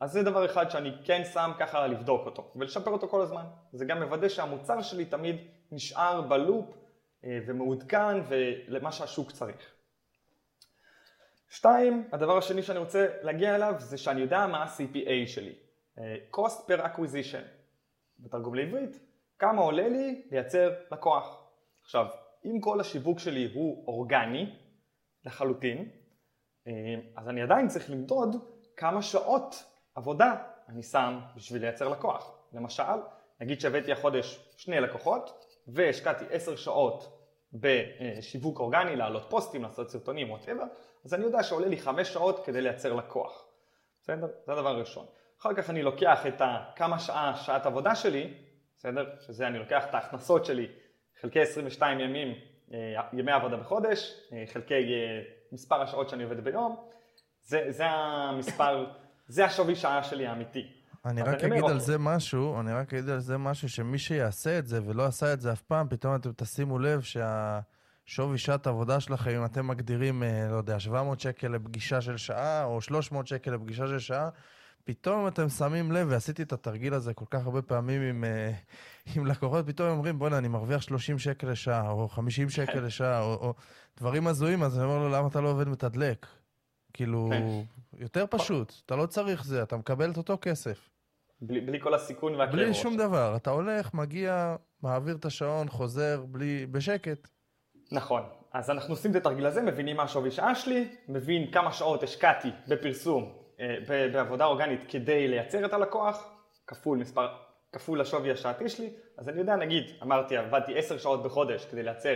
אז 0.00 0.12
זה 0.12 0.22
דבר 0.22 0.44
אחד 0.44 0.70
שאני 0.70 0.92
כן 1.04 1.22
שם 1.32 1.50
ככה 1.58 1.86
לבדוק 1.86 2.26
אותו 2.26 2.52
ולשפר 2.56 2.90
אותו 2.90 3.08
כל 3.08 3.20
הזמן. 3.20 3.44
זה 3.72 3.84
גם 3.84 4.02
מוודא 4.02 4.28
שהמוצר 4.28 4.82
שלי 4.82 5.04
תמיד 5.04 5.36
נשאר 5.72 6.20
בלופ 6.20 6.66
אה, 7.24 7.38
ומעודכן 7.46 8.20
ולמה 8.28 8.92
שהשוק 8.92 9.30
צריך. 9.30 9.74
שתיים, 11.48 12.08
הדבר 12.12 12.38
השני 12.38 12.62
שאני 12.62 12.78
רוצה 12.78 13.06
להגיע 13.22 13.54
אליו 13.54 13.74
זה 13.78 13.98
שאני 13.98 14.20
יודע 14.20 14.46
מה 14.46 14.62
ה-CPA 14.62 15.26
שלי. 15.26 15.54
אה, 15.98 16.16
cost 16.36 16.68
per 16.68 16.84
acquisition, 16.84 17.44
בתרגום 18.18 18.54
לעברית, 18.54 18.98
כמה 19.38 19.62
עולה 19.62 19.88
לי 19.88 20.22
לייצר 20.30 20.72
לקוח. 20.90 21.46
עכשיו, 21.82 22.06
אם 22.44 22.60
כל 22.60 22.80
השיווק 22.80 23.18
שלי 23.18 23.52
הוא 23.54 23.84
אורגני 23.86 24.56
לחלוטין, 25.24 25.90
אה, 26.66 26.72
אז 27.16 27.28
אני 27.28 27.42
עדיין 27.42 27.68
צריך 27.68 27.90
למדוד 27.90 28.36
כמה 28.76 29.02
שעות 29.02 29.64
עבודה 29.94 30.36
אני 30.68 30.82
שם 30.82 31.20
בשביל 31.36 31.62
לייצר 31.62 31.88
לקוח. 31.88 32.38
למשל, 32.52 32.82
נגיד 33.40 33.60
שהבאתי 33.60 33.92
החודש 33.92 34.54
שני 34.56 34.80
לקוחות 34.80 35.44
והשקעתי 35.68 36.24
עשר 36.30 36.56
שעות 36.56 37.20
בשיווק 37.52 38.60
אורגני, 38.60 38.96
לעלות 38.96 39.26
פוסטים, 39.30 39.62
לעשות 39.62 39.90
סרטונים, 39.90 40.30
whatever, 40.30 40.64
אז 41.04 41.14
אני 41.14 41.24
יודע 41.24 41.42
שעולה 41.42 41.68
לי 41.68 41.76
חמש 41.76 42.08
שעות 42.12 42.44
כדי 42.44 42.60
לייצר 42.60 42.92
לקוח. 42.92 43.46
בסדר? 44.02 44.26
זה 44.46 44.52
הדבר 44.52 44.68
הראשון. 44.68 45.06
אחר 45.44 45.54
כך 45.54 45.70
אני 45.70 45.82
לוקח 45.82 46.26
את 46.26 46.42
כמה 46.76 46.98
שעה, 46.98 47.36
שעת 47.36 47.66
עבודה 47.66 47.94
שלי, 47.94 48.34
בסדר? 48.76 49.06
שזה 49.20 49.46
אני 49.46 49.58
לוקח 49.58 49.84
את 49.84 49.94
ההכנסות 49.94 50.44
שלי 50.44 50.68
חלקי 51.20 51.40
22 51.40 52.00
ימים, 52.00 52.34
אה, 52.72 52.78
ימי 53.12 53.32
עבודה 53.32 53.56
בחודש, 53.56 54.20
אה, 54.32 54.44
חלקי 54.52 54.74
אה, 54.74 55.20
מספר 55.52 55.82
השעות 55.82 56.08
שאני 56.08 56.22
עובד 56.22 56.44
ביום, 56.44 56.76
זה, 57.42 57.64
זה 57.68 57.84
המספר, 57.86 58.86
זה 59.34 59.44
השווי 59.44 59.76
שעה 59.76 60.04
שלי 60.04 60.26
האמיתי. 60.26 60.72
אני 61.04 61.22
רק 61.22 61.44
אגיד 61.44 61.52
על 61.52 61.62
אוקיי. 61.62 61.80
זה 61.80 61.98
משהו, 61.98 62.60
אני 62.60 62.72
רק 62.72 62.94
אגיד 62.94 63.08
על 63.08 63.18
זה 63.20 63.38
משהו 63.38 63.68
שמי 63.68 63.98
שיעשה 63.98 64.58
את 64.58 64.66
זה 64.66 64.80
ולא 64.86 65.04
עשה 65.04 65.32
את 65.32 65.40
זה 65.40 65.52
אף 65.52 65.62
פעם, 65.62 65.88
פתאום 65.88 66.14
אתם 66.14 66.30
תשימו 66.36 66.78
לב 66.78 67.00
שהשווי 67.00 68.38
שעת 68.38 68.66
עבודה 68.66 69.00
שלכם, 69.00 69.30
אם 69.30 69.44
אתם 69.44 69.66
מגדירים, 69.66 70.22
לא 70.50 70.56
יודע, 70.56 70.80
700 70.80 71.20
שקל 71.20 71.48
לפגישה 71.48 72.00
של 72.00 72.16
שעה, 72.16 72.64
או 72.64 72.80
300 72.80 73.26
שקל 73.26 73.50
לפגישה 73.50 73.86
של 73.86 73.98
שעה, 73.98 74.28
פתאום 74.84 75.28
אתם 75.28 75.48
שמים 75.48 75.92
לב, 75.92 76.06
ועשיתי 76.10 76.42
את 76.42 76.52
התרגיל 76.52 76.94
הזה 76.94 77.14
כל 77.14 77.24
כך 77.30 77.44
הרבה 77.44 77.62
פעמים 77.62 78.02
עם, 78.02 78.24
אה, 78.24 78.52
עם 79.16 79.26
לקוחות, 79.26 79.66
פתאום 79.66 79.88
אומרים, 79.88 80.18
בוא'נה, 80.18 80.38
אני 80.38 80.48
מרוויח 80.48 80.82
30 80.82 81.18
שקל 81.18 81.50
לשעה, 81.50 81.90
או 81.90 82.08
50 82.08 82.50
שקל 82.50 82.80
לשעה, 82.80 83.22
או, 83.22 83.34
או 83.34 83.54
דברים 83.96 84.26
הזויים, 84.26 84.62
אז 84.62 84.78
אני 84.78 84.86
אומר 84.86 84.98
לו, 84.98 85.08
למה 85.08 85.28
אתה 85.28 85.40
לא 85.40 85.48
עובד 85.48 85.68
מתדלק? 85.68 86.26
כאילו, 86.92 87.28
כן. 87.30 87.46
יותר 87.98 88.24
פשוט, 88.30 88.72
אתה 88.86 88.96
לא 88.96 89.06
צריך 89.06 89.44
זה, 89.44 89.62
אתה 89.62 89.76
מקבל 89.76 90.10
את 90.10 90.16
אותו 90.16 90.38
כסף. 90.40 90.90
בלי, 91.40 91.60
בלי 91.60 91.80
כל 91.80 91.94
הסיכון 91.94 92.34
והכאב. 92.34 92.52
בלי 92.52 92.74
שום 92.74 92.96
דבר, 92.96 93.36
אתה 93.36 93.50
הולך, 93.50 93.94
מגיע, 93.94 94.56
מעביר 94.82 95.16
את 95.16 95.24
השעון, 95.24 95.68
חוזר, 95.68 96.24
בלי, 96.28 96.66
בשקט. 96.66 97.28
נכון, 97.92 98.22
אז 98.52 98.70
אנחנו 98.70 98.92
עושים 98.92 99.10
את 99.10 99.16
התרגיל 99.16 99.46
הזה, 99.46 99.62
מבינים 99.62 99.96
מה 99.96 100.02
השווי 100.02 100.30
שעה 100.30 100.54
שלי, 100.54 100.88
מבין 101.08 101.50
כמה 101.50 101.72
שעות 101.72 102.02
השקעתי 102.02 102.50
בפרסום 102.68 103.43
בעבודה 104.12 104.44
אורגנית 104.44 104.80
כדי 104.88 105.28
לייצר 105.28 105.64
את 105.64 105.72
הלקוח, 105.72 106.30
כפול 106.66 106.98
מספר, 106.98 107.28
כפול 107.72 108.00
השווי 108.00 108.30
השעתי 108.30 108.68
שלי, 108.68 108.90
אז 109.18 109.28
אני 109.28 109.38
יודע, 109.38 109.56
נגיד, 109.56 109.84
אמרתי, 110.02 110.36
עבדתי 110.36 110.78
10 110.78 110.98
שעות 110.98 111.22
בחודש 111.22 111.66
כדי 111.70 111.82
לייצר 111.82 112.14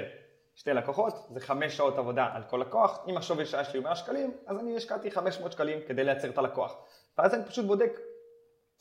שתי 0.55 0.71
לקוחות, 0.71 1.15
זה 1.31 1.41
5 1.41 1.77
שעות 1.77 1.99
עבודה 1.99 2.29
על 2.33 2.43
כל 2.43 2.63
לקוח, 2.67 3.05
אם 3.09 3.17
השווי 3.17 3.47
שעה 3.47 3.65
שלי 3.65 3.79
הוא 3.79 3.85
100 3.85 3.97
שקלים, 3.97 4.33
אז 4.47 4.59
אני 4.59 4.77
השקעתי 4.77 5.11
500 5.11 5.53
שקלים 5.53 5.79
כדי 5.89 6.05
לייצר 6.05 6.29
את 6.31 6.39
הלקוח. 6.39 6.77
ואז 7.19 7.35
אני 7.35 7.45
פשוט 7.45 7.67
בודק 7.67 7.93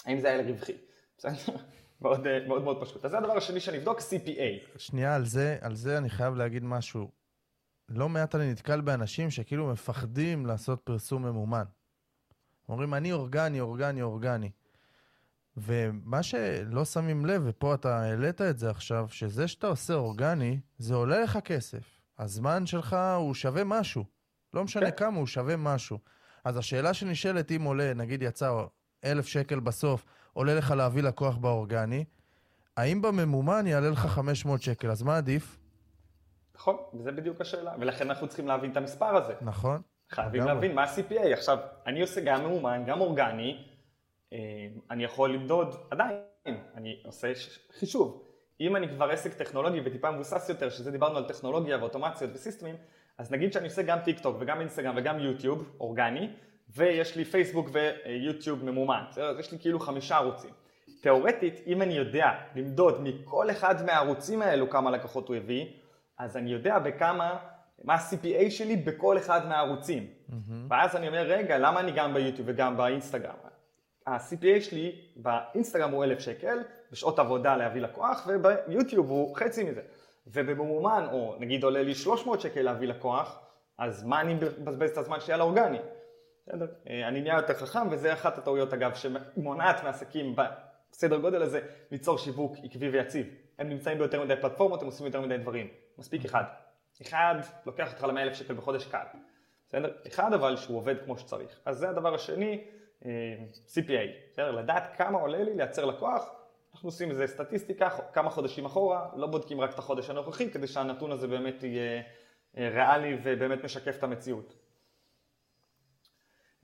האם 0.06 0.20
זה 0.20 0.28
היה 0.30 0.48
רווחי. 0.48 0.78
מאוד, 2.02 2.28
אה, 2.28 2.48
מאוד 2.48 2.64
מאוד 2.64 2.82
פשוט. 2.82 3.06
אז 3.06 3.12
זה 3.12 3.18
הדבר 3.18 3.38
השני 3.38 3.60
שאני 3.60 3.78
אבדוק, 3.78 4.00
CPA. 4.00 4.78
שנייה, 4.78 5.16
על 5.16 5.26
זה, 5.26 5.58
על 5.62 5.76
זה 5.76 5.98
אני 5.98 6.10
חייב 6.10 6.36
להגיד 6.36 6.64
משהו. 6.64 7.12
לא 7.90 8.10
מעט 8.10 8.36
אני 8.36 8.52
נתקל 8.52 8.82
באנשים 8.82 9.32
שכאילו 9.32 9.68
מפחדים 9.68 10.46
לעשות 10.46 10.82
פרסום 10.84 11.26
ממומן. 11.26 11.64
אומרים, 12.70 12.94
אני 12.94 13.12
אורגני, 13.12 13.60
אורגני, 13.60 14.02
אורגני. 14.02 14.52
ומה 15.58 16.24
שלא 16.24 16.86
שמים 16.86 17.26
לב, 17.26 17.42
ופה 17.46 17.74
אתה 17.74 18.00
העלית 18.00 18.42
את 18.42 18.58
זה 18.58 18.70
עכשיו, 18.70 19.08
שזה 19.10 19.48
שאתה 19.48 19.68
עושה 19.68 19.94
אורגני, 19.94 20.60
זה 20.78 20.96
עולה 20.96 21.20
לך 21.20 21.40
כסף. 21.46 22.02
הזמן 22.20 22.66
שלך 22.66 22.98
הוא 23.18 23.34
שווה 23.34 23.64
משהו. 23.64 24.06
לא 24.54 24.64
משנה 24.64 24.92
כן. 24.92 24.98
כמה, 24.98 25.18
הוא 25.18 25.28
שווה 25.28 25.56
משהו. 25.58 26.00
אז 26.44 26.58
השאלה 26.58 26.94
שנשאלת, 26.94 27.52
אם 27.52 27.64
עולה, 27.64 27.94
נגיד 27.94 28.22
יצא 28.22 28.64
אלף 29.06 29.28
שקל 29.28 29.60
בסוף, 29.60 30.06
עולה 30.34 30.56
לך 30.56 30.72
להביא 30.72 31.04
לקוח 31.04 31.38
באורגני, 31.38 32.06
האם 32.78 33.02
בממומן 33.02 33.68
יעלה 33.68 33.90
לך 33.90 34.00
500 34.00 34.62
שקל, 34.62 34.92
אז 34.92 35.04
מה 35.04 35.18
עדיף? 35.18 35.58
נכון, 36.56 36.76
וזה 36.94 37.12
בדיוק 37.12 37.42
השאלה, 37.42 37.76
ולכן 37.80 38.10
אנחנו 38.10 38.28
צריכים 38.28 38.48
להבין 38.48 38.72
את 38.72 38.78
המספר 38.78 39.16
הזה. 39.16 39.34
נכון. 39.42 39.82
חייבים 40.10 40.42
לגמרי. 40.42 40.54
להבין 40.54 40.76
מה 40.76 40.84
ה-CPA. 40.84 41.34
עכשיו, 41.34 41.58
אני 41.86 42.02
עושה 42.02 42.22
גם 42.22 42.46
ממומן, 42.46 42.84
גם 42.86 43.02
אורגני, 43.02 43.64
אה, 44.34 44.38
אני 44.92 45.04
יכול 45.04 45.34
למדוד, 45.34 45.76
עדיין, 45.92 46.18
אני 46.76 47.02
עושה 47.06 47.32
חישוב. 47.80 48.24
אם 48.62 48.76
אני 48.76 48.90
כבר 48.90 49.10
עסק 49.10 49.34
טכנולוגי 49.34 49.82
וטיפה 49.86 50.12
מבוסס 50.12 50.50
יותר, 50.50 50.70
שזה 50.70 50.92
דיברנו 50.92 51.18
על 51.18 51.24
טכנולוגיה 51.28 51.78
ואוטומציות 51.78 52.32
וסיסטמים, 52.34 52.76
אז 53.18 53.32
נגיד 53.32 53.54
שאני 53.54 53.66
עושה 53.66 53.82
גם 53.82 54.00
טיק 54.00 54.20
טוק 54.20 54.38
וגם 54.40 54.60
אינסטגרם 54.60 54.94
וגם 54.98 55.20
יוטיוב, 55.20 55.76
אורגני, 55.80 56.30
ויש 56.70 57.16
לי 57.16 57.26
פייסבוק 57.26 57.70
ויוטיוב 57.74 58.66
ממומן? 58.66 59.04
אז 59.10 59.40
יש 59.40 59.52
לי 59.52 59.60
כאילו 59.60 59.80
חמישה 59.80 60.16
ערוצים. 60.16 60.52
תאורטית, 61.02 61.62
אם 61.68 61.82
אני 61.82 61.94
יודע 61.94 62.32
למדוד 62.56 63.02
מכל 63.02 63.52
אחד 63.52 63.86
מהערוצים 63.86 64.42
האלו 64.42 64.70
כמה 64.70 64.92
לקוחות 64.92 65.28
הוא 65.28 65.36
הביא, 65.36 65.66
אז 66.18 66.38
אני 66.38 66.52
יודע 66.52 66.80
בכמה, 66.80 67.38
מה 67.84 67.94
ה-CPA 67.94 68.50
שלי 68.50 68.76
בכל 68.76 69.18
אחד 69.18 69.48
מהערוצים. 69.48 70.08
ואז 70.70 70.96
אני 70.96 71.08
אומר, 71.08 71.22
רגע, 71.22 71.58
למה 71.58 71.80
אני 71.80 71.92
גם 71.92 72.14
ביוטיוב 72.14 72.48
וגם 72.52 72.78
באינסטגרם? 72.78 73.36
ה-CPA 74.08 74.62
שלי 74.62 75.02
באינסטגרם 75.16 75.92
הוא 75.92 76.04
אלף 76.04 76.20
שקל, 76.20 76.58
בשעות 76.92 77.20
עבודה 77.20 77.56
להביא 77.56 77.82
לקוח, 77.82 78.28
וביוטיוב 78.28 79.10
הוא 79.10 79.36
חצי 79.36 79.64
מזה. 79.64 79.82
ובממומן, 80.28 81.08
או 81.12 81.36
נגיד 81.40 81.64
עולה 81.64 81.84
לי 81.84 81.96
300 81.96 82.42
שקל 82.42 82.62
להביא 82.62 82.88
לקוח, 82.88 83.40
אז 83.78 84.04
מה 84.04 84.22
אני 84.22 84.34
מבזבז 84.34 84.90
את 84.90 84.98
הזמן 84.98 85.20
שלי 85.20 85.34
על 85.34 85.40
האורגני? 85.40 85.78
בסדר? 86.48 86.68
אה, 86.90 87.08
אני 87.08 87.22
נהיה 87.22 87.36
יותר 87.36 87.54
חכם, 87.54 87.88
וזה 87.92 88.14
אחת 88.14 88.38
הטעויות 88.38 88.74
אגב, 88.74 88.92
שמונעת 88.96 89.84
מעסקים 89.84 90.36
בסדר 90.92 91.18
גודל 91.18 91.42
הזה 91.42 91.62
ליצור 91.92 92.18
שיווק 92.18 92.56
עקבי 92.64 92.90
ויציב. 92.90 93.28
הם 93.60 93.70
נמצאים 93.70 93.98
ביותר 93.98 94.24
מדי 94.24 94.36
פלטפורמות, 94.42 94.82
הם 94.82 94.88
עושים 94.88 95.06
יותר 95.06 95.22
מדי 95.22 95.38
דברים. 95.38 95.68
מספיק 95.98 96.26
אחד. 96.26 96.44
אחד 97.02 97.36
לוקח 97.66 97.94
אותך 97.94 98.04
ל-100 98.04 98.20
אלף 98.20 98.34
שקל 98.34 98.54
בחודש 98.54 98.86
קל. 98.86 99.06
בסדר? 99.68 99.92
אחד 100.08 100.34
אבל 100.34 100.58
שהוא 100.58 100.78
עובד 100.78 100.96
כמו 101.06 101.18
שצריך. 101.18 101.60
אז 101.66 101.78
זה 101.78 101.90
הדבר 101.90 102.14
השני, 102.14 102.64
אה, 103.06 103.12
CPA. 103.68 104.32
בסדר? 104.32 104.52
לדעת 104.52 104.96
כמה 104.98 105.20
עולה 105.20 105.44
לי 105.44 105.56
לייצר 105.56 105.86
לקוח. 105.86 106.30
אנחנו 106.74 106.88
עושים 106.88 107.10
איזה 107.12 107.28
סטטיסטיקה 107.28 107.90
כמה 108.14 108.30
חודשים 108.30 108.66
אחורה, 108.66 109.10
לא 109.16 109.28
בודקים 109.28 109.62
רק 109.62 109.74
את 109.74 109.80
החודש 109.80 110.10
הנוכחי, 110.10 110.52
כדי 110.52 110.68
שהנתון 110.68 111.12
הזה 111.12 111.28
באמת 111.28 111.64
יהיה 111.64 112.02
אה, 112.58 112.70
ריאלי 112.70 113.18
ובאמת 113.24 113.64
משקף 113.64 113.98
את 113.98 114.04
המציאות. 114.04 114.54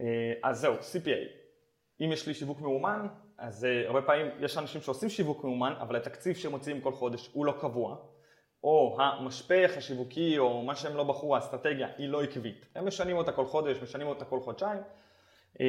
אה, 0.01 0.33
אז 0.43 0.59
זהו, 0.59 0.73
CPA. 0.73 1.43
אם 2.01 2.11
יש 2.11 2.27
לי 2.27 2.33
שיווק 2.33 2.61
מאומן, 2.61 3.07
אז 3.37 3.67
הרבה 3.85 4.01
פעמים 4.01 4.27
יש 4.39 4.57
אנשים 4.57 4.81
שעושים 4.81 5.09
שיווק 5.09 5.43
מאומן, 5.43 5.73
אבל 5.81 5.95
התקציב 5.95 6.35
שהם 6.35 6.51
מוציאים 6.51 6.81
כל 6.81 6.93
חודש 6.93 7.29
הוא 7.33 7.45
לא 7.45 7.53
קבוע, 7.61 7.97
או 8.63 8.97
המשפך 9.01 9.71
השיווקי, 9.77 10.37
או 10.37 10.61
מה 10.61 10.75
שהם 10.75 10.97
לא 10.97 11.03
בחרו, 11.03 11.35
האסטרטגיה, 11.35 11.87
היא 11.97 12.09
לא 12.09 12.23
עקבית. 12.23 12.65
הם 12.75 12.87
משנים 12.87 13.17
אותה 13.17 13.31
כל 13.31 13.45
חודש, 13.45 13.77
משנים 13.83 14.07
אותה 14.07 14.25
כל 14.25 14.39
חודשיים, 14.39 14.81
uh, 15.53 15.59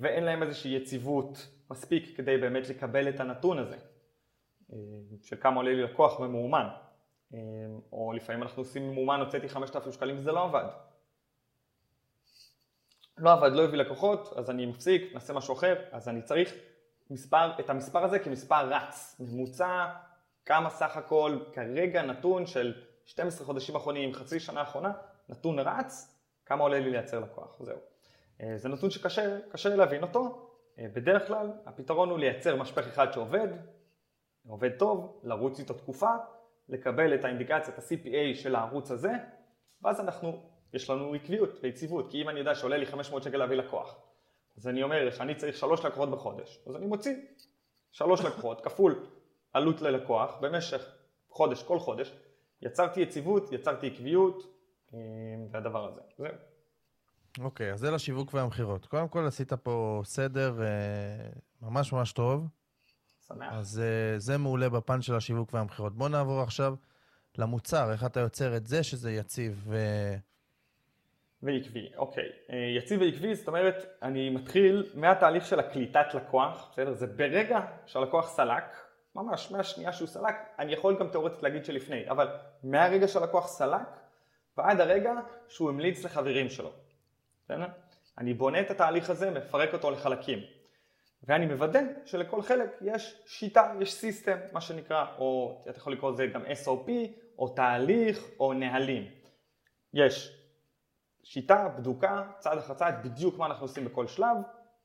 ואין 0.00 0.24
להם 0.24 0.42
איזושהי 0.42 0.76
יציבות 0.76 1.48
מספיק 1.70 2.16
כדי 2.16 2.36
באמת 2.36 2.68
לקבל 2.68 3.08
את 3.08 3.20
הנתון 3.20 3.58
הזה, 3.58 3.76
uh, 4.70 4.74
של 5.22 5.36
כמה 5.40 5.56
עולה 5.56 5.72
לי 5.72 5.82
לקוח 5.82 6.20
ממאומן. 6.20 6.66
Uh, 7.32 7.36
או 7.92 8.12
לפעמים 8.12 8.42
אנחנו 8.42 8.62
עושים 8.62 8.90
ממומן, 8.90 9.20
הוצאתי 9.20 9.48
5,000 9.48 9.92
שקלים, 9.92 10.18
זה 10.18 10.32
לא 10.32 10.44
עבד. 10.44 10.64
לא 13.18 13.32
עבד, 13.32 13.52
לא 13.52 13.64
הביא 13.64 13.78
לקוחות, 13.78 14.32
אז 14.36 14.50
אני 14.50 14.66
מפסיק, 14.66 15.14
נעשה 15.14 15.32
משהו 15.32 15.54
אחר, 15.54 15.74
אז 15.92 16.08
אני 16.08 16.22
צריך 16.22 16.54
מספר, 17.10 17.60
את 17.60 17.70
המספר 17.70 18.04
הזה 18.04 18.18
כמספר 18.18 18.68
רץ, 18.68 19.16
ממוצע, 19.20 19.86
כמה 20.46 20.70
סך 20.70 20.96
הכל, 20.96 21.38
כרגע 21.52 22.02
נתון 22.02 22.46
של 22.46 22.74
12 23.04 23.46
חודשים 23.46 23.76
אחרונים, 23.76 24.12
חצי 24.12 24.40
שנה 24.40 24.60
האחרונה, 24.60 24.92
נתון 25.28 25.58
רץ, 25.58 26.18
כמה 26.46 26.62
עולה 26.62 26.80
לי 26.80 26.90
לייצר 26.90 27.20
לקוח, 27.20 27.62
זהו. 27.62 27.78
אה, 28.40 28.56
זה 28.56 28.68
נתון 28.68 28.90
שקשה 28.90 29.38
קשה 29.50 29.76
להבין 29.76 30.02
אותו, 30.02 30.50
אה, 30.78 30.86
בדרך 30.92 31.26
כלל 31.26 31.50
הפתרון 31.66 32.10
הוא 32.10 32.18
לייצר 32.18 32.56
משפך 32.56 32.86
אחד 32.86 33.12
שעובד, 33.12 33.48
עובד 34.48 34.78
טוב, 34.78 35.20
לרוץ 35.22 35.58
איתו 35.58 35.74
תקופה, 35.74 36.10
לקבל 36.68 37.14
את 37.14 37.24
האינדיקציית 37.24 37.78
ה-CPA 37.78 38.34
של 38.34 38.54
הערוץ 38.54 38.90
הזה, 38.90 39.12
ואז 39.82 40.00
אנחנו, 40.00 40.42
יש 40.72 40.90
לנו 40.90 41.14
עקביות 41.14 41.58
ויציבות, 41.62 42.10
כי 42.10 42.22
אם 42.22 42.28
אני 42.28 42.38
יודע 42.38 42.54
שעולה 42.54 42.76
לי 42.76 42.86
500 42.86 43.22
שקל 43.22 43.36
להביא 43.36 43.56
לקוח, 43.56 44.00
אז 44.56 44.68
אני 44.68 44.82
אומר 44.82 45.10
שאני 45.10 45.34
צריך 45.34 45.56
שלוש 45.56 45.84
לקוחות 45.84 46.10
בחודש, 46.10 46.62
אז 46.66 46.76
אני 46.76 46.86
מוציא 46.86 47.16
שלוש 47.92 48.24
לקוחות 48.24 48.60
כפול 48.60 49.06
עלות 49.54 49.80
ללקוח 49.80 50.36
במשך 50.40 50.82
חודש, 51.28 51.62
כל 51.62 51.78
חודש, 51.78 52.12
יצרתי 52.62 53.00
יציבות, 53.00 53.52
יצרתי 53.52 53.86
עקביות, 53.86 54.42
אה, 54.94 54.98
והדבר 55.50 55.88
הזה, 55.88 56.00
זהו. 56.18 56.34
אוקיי, 57.40 57.72
אז 57.72 57.80
זה 57.80 57.90
לשיווק 57.90 58.34
והמכירות. 58.34 58.86
קודם 58.86 59.08
כל 59.08 59.26
עשית 59.26 59.52
פה 59.52 60.00
סדר 60.04 60.62
אה, 60.62 60.66
ממש 61.62 61.92
ממש 61.92 62.12
טוב, 62.12 62.46
שמח. 63.28 63.52
אז 63.52 63.80
אה, 63.80 64.18
זה 64.18 64.38
מעולה 64.38 64.68
בפן 64.68 65.02
של 65.02 65.14
השיווק 65.14 65.54
והמכירות. 65.54 65.94
בוא 65.96 66.08
נעבור 66.08 66.40
עכשיו 66.40 66.74
למוצר, 67.38 67.92
איך 67.92 68.04
אתה 68.04 68.20
יוצר 68.20 68.56
את 68.56 68.66
זה 68.66 68.82
שזה 68.82 69.12
יציב. 69.12 69.64
ו- 69.66 70.14
ועקבי, 71.42 71.90
אוקיי. 71.96 72.28
אה, 72.50 72.56
יציב 72.76 73.00
ועקבי, 73.00 73.34
זאת 73.34 73.48
אומרת, 73.48 73.84
אני 74.02 74.30
מתחיל 74.30 74.90
מהתהליך 74.94 75.46
של 75.46 75.60
הקליטת 75.60 76.14
לקוח, 76.14 76.68
בסדר? 76.72 76.94
זה 76.94 77.06
ברגע 77.06 77.60
שהלקוח 77.86 78.28
סלק, 78.28 78.64
ממש 79.14 79.50
מהשנייה 79.50 79.92
שהוא 79.92 80.08
סלק, 80.08 80.34
אני 80.58 80.72
יכול 80.72 80.98
גם 80.98 81.08
תאורטית 81.08 81.42
להגיד 81.42 81.64
שלפני, 81.64 82.10
אבל 82.10 82.28
מהרגע 82.62 83.08
שהלקוח 83.08 83.46
סלק 83.46 83.88
ועד 84.56 84.80
הרגע 84.80 85.12
שהוא 85.48 85.68
המליץ 85.68 86.04
לחברים 86.04 86.48
שלו, 86.48 86.72
בסדר? 87.44 87.66
אני 88.18 88.34
בונה 88.34 88.60
את 88.60 88.70
התהליך 88.70 89.10
הזה, 89.10 89.30
מפרק 89.30 89.72
אותו 89.72 89.90
לחלקים. 89.90 90.38
ואני 91.22 91.46
מוודא 91.46 91.80
שלכל 92.04 92.42
חלק 92.42 92.78
יש 92.80 93.22
שיטה, 93.26 93.72
יש 93.80 93.94
סיסטם, 93.94 94.38
מה 94.52 94.60
שנקרא, 94.60 95.06
או 95.18 95.62
אתה 95.70 95.78
יכול 95.78 95.92
לקרוא 95.92 96.12
לזה 96.12 96.26
גם 96.26 96.42
SOP, 96.42 96.90
או 97.38 97.48
תהליך, 97.48 98.24
או 98.40 98.52
נהלים. 98.52 99.10
יש 99.94 100.40
שיטה, 101.22 101.68
בדוקה, 101.68 102.22
צעד 102.38 102.58
אחר 102.58 102.74
צעד, 102.74 103.02
בדיוק 103.04 103.38
מה 103.38 103.46
אנחנו 103.46 103.64
עושים 103.64 103.84
בכל 103.84 104.06
שלב, 104.06 104.36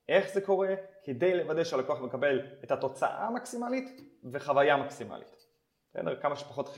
איך 0.10 0.34
זה 0.34 0.42
קורה, 0.42 0.76
כדי 1.04 1.38
לוודא 1.38 1.64
שהלקוח 1.64 2.02
מקבל 2.02 2.42
את 2.64 2.72
התוצאה 2.72 3.28
המקסימלית 3.28 4.02
וחוויה 4.32 4.78
מקסימלית. 4.78 5.46
בסדר? 5.90 6.16
כמה 6.22 6.36
שפחות 6.36 6.70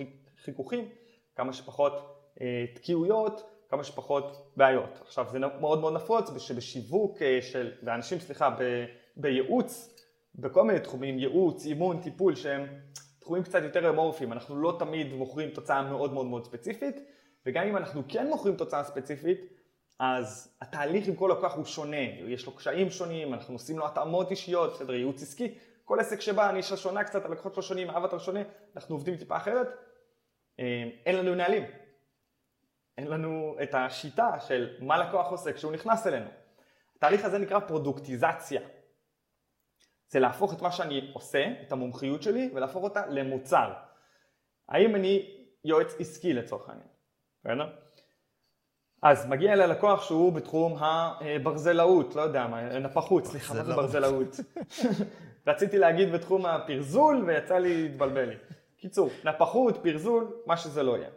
חיכוכים, 0.43 0.89
כמה 1.35 1.53
שפחות 1.53 1.93
אה, 2.41 2.65
תקיעויות, 2.75 3.41
כמה 3.69 3.83
שפחות 3.83 4.51
בעיות. 4.55 4.99
עכשיו 5.01 5.25
זה 5.31 5.39
מאוד 5.39 5.79
מאוד 5.79 5.93
נפוץ 5.93 6.37
שבשיווק 6.37 7.21
אה, 7.21 7.39
של, 7.41 7.71
ואנשים 7.83 8.19
סליחה, 8.19 8.49
ב, 8.49 8.85
בייעוץ, 9.15 9.95
בכל 10.35 10.63
מיני 10.63 10.79
תחומים, 10.79 11.19
ייעוץ, 11.19 11.65
אימון, 11.65 12.01
טיפול, 12.01 12.35
שהם 12.35 12.67
תחומים 13.19 13.43
קצת 13.43 13.63
יותר 13.63 13.89
אמורפיים, 13.89 14.33
אנחנו 14.33 14.55
לא 14.55 14.75
תמיד 14.79 15.13
מוכרים 15.13 15.49
תוצאה 15.49 15.81
מאוד 15.81 16.13
מאוד 16.13 16.25
מאוד 16.25 16.45
ספציפית, 16.45 16.95
וגם 17.45 17.67
אם 17.67 17.77
אנחנו 17.77 18.01
כן 18.07 18.27
מוכרים 18.27 18.55
תוצאה 18.55 18.83
ספציפית, 18.83 19.41
אז 19.99 20.57
התהליך 20.61 21.07
עם 21.07 21.15
כל 21.15 21.35
לקוח 21.37 21.55
הוא 21.55 21.65
שונה, 21.65 22.01
יש 22.27 22.45
לו 22.45 22.55
קשיים 22.55 22.89
שונים, 22.89 23.33
אנחנו 23.33 23.55
עושים 23.55 23.79
לו 23.79 23.85
התאמות 23.87 24.31
אישיות, 24.31 24.73
בסדר, 24.73 24.93
ייעוץ 24.93 25.21
עסקי, 25.21 25.57
כל 25.91 25.99
עסק 25.99 26.21
שבא, 26.21 26.49
הנישה 26.49 26.77
שונה 26.77 27.03
קצת, 27.03 27.25
הלקוחות 27.25 27.53
שלו 27.53 27.63
שונים, 27.63 27.89
האבטר 27.89 28.17
שונה, 28.17 28.39
אנחנו 28.75 28.95
עובדים 28.95 29.17
טיפה 29.17 29.37
אחרת, 29.37 29.67
אין 31.05 31.15
לנו 31.15 31.35
נהלים, 31.35 31.63
אין 32.97 33.07
לנו 33.07 33.55
את 33.63 33.73
השיטה 33.73 34.39
של 34.39 34.77
מה 34.79 34.97
לקוח 34.97 35.31
עושה 35.31 35.53
כשהוא 35.53 35.71
נכנס 35.71 36.07
אלינו. 36.07 36.29
התהליך 36.95 37.25
הזה 37.25 37.37
נקרא 37.37 37.59
פרודוקטיזציה. 37.59 38.61
זה 40.07 40.19
להפוך 40.19 40.53
את 40.53 40.61
מה 40.61 40.71
שאני 40.71 41.11
עושה, 41.13 41.45
את 41.67 41.71
המומחיות 41.71 42.23
שלי, 42.23 42.51
ולהפוך 42.53 42.83
אותה 42.83 43.05
למוצר. 43.05 43.73
האם 44.69 44.95
אני 44.95 45.45
יועץ 45.65 45.95
עסקי 45.99 46.33
לצורך 46.33 46.69
העניין? 46.69 46.87
בסדר? 47.43 47.69
אז 49.03 49.27
מגיע 49.27 49.53
אליי 49.53 49.67
לקוח 49.67 50.03
שהוא 50.03 50.33
בתחום 50.33 50.77
הברזלאות, 50.79 52.15
לא 52.15 52.21
יודע 52.21 52.47
מה, 52.47 52.79
נפחות, 52.79 53.25
סליחה, 53.25 53.53
מה 53.53 53.63
זה 53.63 53.73
ברזלאות? 53.73 54.35
רציתי 55.47 55.77
להגיד 55.77 56.11
בתחום 56.11 56.45
הפרזול 56.45 57.23
ויצא 57.27 57.57
לי, 57.57 57.85
התבלבל 57.85 58.29
לי. 58.29 58.35
קיצור, 58.77 59.09
נפחות, 59.23 59.77
פרזול, 59.83 60.33
מה 60.45 60.57
שזה 60.57 60.83
לא 60.83 60.97
יהיה. 60.97 61.09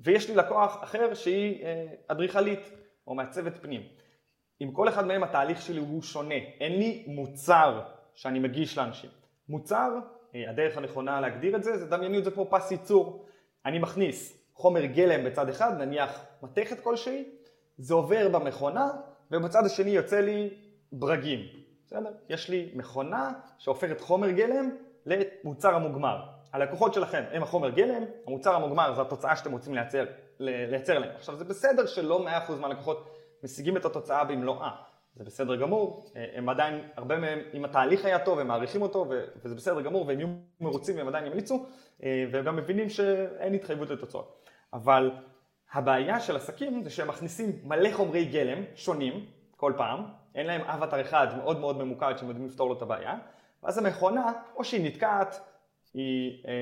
ויש 0.00 0.28
לי 0.28 0.34
לקוח 0.34 0.84
אחר 0.84 1.14
שהיא 1.14 1.64
אדריכלית 2.08 2.70
או 3.06 3.14
מעצבת 3.14 3.58
פנים. 3.58 3.82
עם 4.60 4.72
כל 4.72 4.88
אחד 4.88 5.06
מהם 5.06 5.22
התהליך 5.22 5.62
שלי 5.62 5.80
הוא 5.80 6.02
שונה, 6.02 6.34
אין 6.34 6.78
לי 6.78 7.04
מוצר 7.06 7.80
שאני 8.14 8.38
מגיש 8.38 8.78
לאנשים. 8.78 9.10
מוצר, 9.48 9.98
הדרך 10.34 10.76
הנכונה 10.76 11.20
להגדיר 11.20 11.56
את 11.56 11.64
זה, 11.64 11.78
זה 11.78 11.86
דמיינו 11.86 12.18
את 12.18 12.24
זה 12.24 12.30
פה 12.30 12.46
פס 12.50 12.70
ייצור. 12.70 13.26
אני 13.66 13.78
מכניס 13.78 14.42
חומר 14.54 14.84
גלם 14.84 15.24
בצד 15.24 15.48
אחד, 15.48 15.78
נניח 15.78 16.24
מתכת 16.42 16.80
כלשהי, 16.80 17.24
זה 17.78 17.94
עובר 17.94 18.28
במכונה 18.28 18.90
ובצד 19.30 19.66
השני 19.66 19.90
יוצא 19.90 20.20
לי 20.20 20.50
ברגים, 20.92 21.40
בסדר? 21.92 22.10
יש 22.28 22.48
לי 22.48 22.70
מכונה 22.74 23.32
שהופכת 23.58 24.00
חומר 24.00 24.30
גלם 24.30 24.70
למוצר 25.06 25.74
המוגמר. 25.74 26.22
הלקוחות 26.52 26.94
שלכם 26.94 27.24
הם 27.32 27.42
החומר 27.42 27.70
גלם, 27.70 28.02
המוצר 28.26 28.54
המוגמר 28.54 28.94
זה 28.94 29.02
התוצאה 29.02 29.36
שאתם 29.36 29.52
רוצים 29.52 29.74
לייצר, 29.74 30.04
לייצר 30.40 30.98
להם. 30.98 31.10
עכשיו 31.14 31.36
זה 31.36 31.44
בסדר 31.44 31.86
שלא 31.86 32.26
100% 32.48 32.52
מהלקוחות 32.52 33.08
משיגים 33.44 33.76
את 33.76 33.84
התוצאה 33.84 34.24
במלואה, 34.24 34.70
זה 35.14 35.24
בסדר 35.24 35.56
גמור, 35.56 36.04
הם 36.34 36.48
עדיין, 36.48 36.88
הרבה 36.96 37.18
מהם, 37.18 37.38
אם 37.54 37.64
התהליך 37.64 38.04
היה 38.04 38.18
טוב, 38.18 38.38
הם 38.38 38.46
מעריכים 38.46 38.82
אותו 38.82 39.06
וזה 39.44 39.54
בסדר 39.54 39.80
גמור 39.80 40.06
והם 40.06 40.20
יהיו 40.20 40.28
מרוצים 40.60 40.96
והם 40.96 41.08
עדיין 41.08 41.26
ימליצו 41.26 41.66
והם 42.00 42.44
גם 42.44 42.56
מבינים 42.56 42.88
שאין 42.88 43.54
התחייבות 43.54 43.90
לתוצאות. 43.90 44.46
אבל 44.72 45.10
הבעיה 45.72 46.20
של 46.20 46.36
עסקים 46.36 46.82
זה 46.82 46.90
שהם 46.90 47.08
מכניסים 47.08 47.58
מלא 47.64 47.88
חומרי 47.92 48.24
גלם 48.24 48.62
שונים 48.74 49.26
כל 49.56 49.72
פעם, 49.76 50.21
אין 50.34 50.46
להם 50.46 50.60
אבטר 50.60 51.00
אחד 51.00 51.26
מאוד 51.36 51.60
מאוד 51.60 51.78
ממוקד 51.78 52.14
שהם 52.16 52.28
יודעים 52.28 52.46
לפתור 52.46 52.68
לו 52.68 52.76
את 52.76 52.82
הבעיה, 52.82 53.14
ואז 53.62 53.78
המכונה, 53.78 54.32
או 54.56 54.64
שהיא 54.64 54.86
נתקעת, 54.86 55.40
היא 55.94 56.44
אה, 56.48 56.52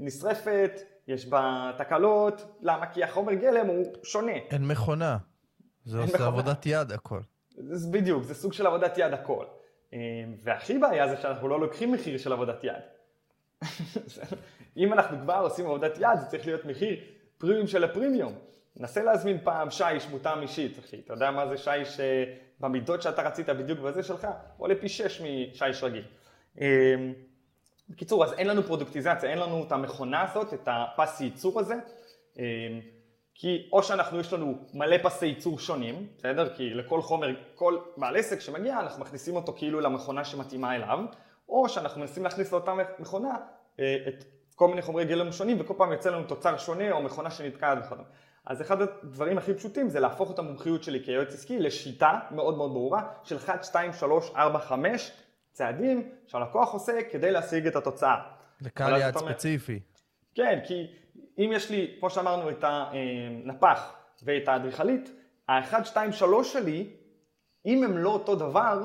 נשרפת, 0.00 0.80
יש 1.08 1.26
בה 1.26 1.72
תקלות, 1.78 2.58
למה? 2.60 2.86
כי 2.86 3.04
החומר 3.04 3.34
גלם 3.34 3.66
הוא 3.66 3.84
שונה. 4.02 4.32
אין 4.32 4.66
מכונה, 4.66 5.18
זה 5.84 5.98
עושה 5.98 6.14
מכונה. 6.14 6.26
עבודת 6.26 6.66
יד 6.66 6.92
הכל. 6.92 7.20
זה 7.50 7.88
בדיוק, 7.90 8.22
זה 8.22 8.34
סוג 8.34 8.52
של 8.52 8.66
עבודת 8.66 8.98
יד 8.98 9.12
הכל. 9.12 9.44
אה, 9.92 9.98
והכי 10.42 10.78
בעיה 10.78 11.08
זה 11.08 11.16
שאנחנו 11.16 11.48
לא 11.48 11.60
לוקחים 11.60 11.92
מחיר 11.92 12.18
של 12.18 12.32
עבודת 12.32 12.64
יד. 12.64 12.82
אם 14.76 14.92
אנחנו 14.92 15.18
כבר 15.20 15.38
עושים 15.42 15.66
עבודת 15.66 15.98
יד, 15.98 16.20
זה 16.20 16.26
צריך 16.26 16.46
להיות 16.46 16.64
מחיר 16.64 17.00
פרימיום 17.38 17.66
של 17.66 17.84
הפרימיום. 17.84 18.32
נסה 18.80 19.02
להזמין 19.02 19.38
פעם 19.44 19.70
שיש 19.70 20.06
מותאם 20.06 20.42
אישית, 20.42 20.78
אחי. 20.78 21.00
אתה 21.04 21.12
יודע 21.12 21.30
מה 21.30 21.46
זה 21.46 21.56
שיש 21.56 22.00
במידות 22.60 23.02
שאתה 23.02 23.22
רצית 23.22 23.48
בדיוק 23.48 23.78
בזה 23.78 24.02
שלך? 24.02 24.26
עולה 24.58 24.74
פי 24.80 24.88
שש 24.88 25.20
משיש 25.20 25.82
רגיל. 25.82 26.04
אמ, 26.60 26.64
בקיצור, 27.88 28.24
אז 28.24 28.32
אין 28.32 28.46
לנו 28.46 28.62
פרודוקטיזציה, 28.62 29.30
אין 29.30 29.38
לנו 29.38 29.64
את 29.66 29.72
המכונה 29.72 30.22
הזאת, 30.22 30.54
את 30.54 30.68
הפס 30.72 31.20
ייצור 31.20 31.60
הזה. 31.60 31.74
אמ, 32.38 32.42
כי 33.34 33.68
או 33.72 33.82
שאנחנו, 33.82 34.20
יש 34.20 34.32
לנו 34.32 34.58
מלא 34.74 34.96
פסי 35.02 35.26
ייצור 35.26 35.58
שונים, 35.58 36.06
בסדר? 36.18 36.54
כי 36.54 36.74
לכל 36.74 37.02
חומר, 37.02 37.28
כל 37.54 37.78
בעל 37.96 38.16
עסק 38.16 38.40
שמגיע, 38.40 38.80
אנחנו 38.80 39.00
מכניסים 39.00 39.36
אותו 39.36 39.52
כאילו 39.56 39.80
למכונה 39.80 40.24
שמתאימה 40.24 40.76
אליו, 40.76 40.98
או 41.48 41.68
שאנחנו 41.68 42.00
מנסים 42.00 42.24
להכניס 42.24 42.52
לאותה 42.52 42.74
מכונה 42.98 43.36
אה, 43.80 43.96
את 44.08 44.24
כל 44.54 44.68
מיני 44.68 44.82
חומרי 44.82 45.04
גלם 45.04 45.32
שונים, 45.32 45.60
וכל 45.60 45.74
פעם 45.76 45.92
יוצא 45.92 46.10
לנו 46.10 46.24
תוצר 46.24 46.58
שונה 46.58 46.92
או 46.92 47.02
מכונה 47.02 47.30
שנתקעת 47.30 47.78
וכדומה. 47.84 48.02
אז 48.50 48.60
אחד 48.60 48.82
הדברים 48.82 49.38
הכי 49.38 49.54
פשוטים 49.54 49.88
זה 49.88 50.00
להפוך 50.00 50.30
את 50.30 50.38
המומחיות 50.38 50.82
שלי 50.82 51.04
כיועץ 51.04 51.34
עסקי 51.34 51.58
לשיטה 51.58 52.18
מאוד 52.30 52.56
מאוד 52.56 52.72
ברורה 52.72 53.12
של 53.24 53.36
1, 53.36 53.64
2, 53.64 53.92
3, 53.92 54.30
4, 54.36 54.58
5 54.58 55.12
צעדים 55.52 56.10
שהלקוח 56.26 56.72
עושה 56.72 56.92
כדי 57.10 57.30
להשיג 57.30 57.66
את 57.66 57.76
התוצאה. 57.76 58.16
לקהל 58.60 59.00
יעד 59.00 59.18
ספציפי. 59.18 59.80
כן, 60.34 60.58
כי 60.64 60.86
אם 61.38 61.50
יש 61.54 61.70
לי, 61.70 61.96
כמו 62.00 62.10
שאמרנו, 62.10 62.50
את 62.50 62.64
הנפח 62.66 63.94
ואת 64.22 64.48
האדריכלית, 64.48 65.10
ה-1, 65.48 65.84
2, 65.84 66.12
3 66.12 66.52
שלי, 66.52 66.90
אם 67.66 67.84
הם 67.84 67.98
לא 67.98 68.10
אותו 68.10 68.34
דבר, 68.34 68.82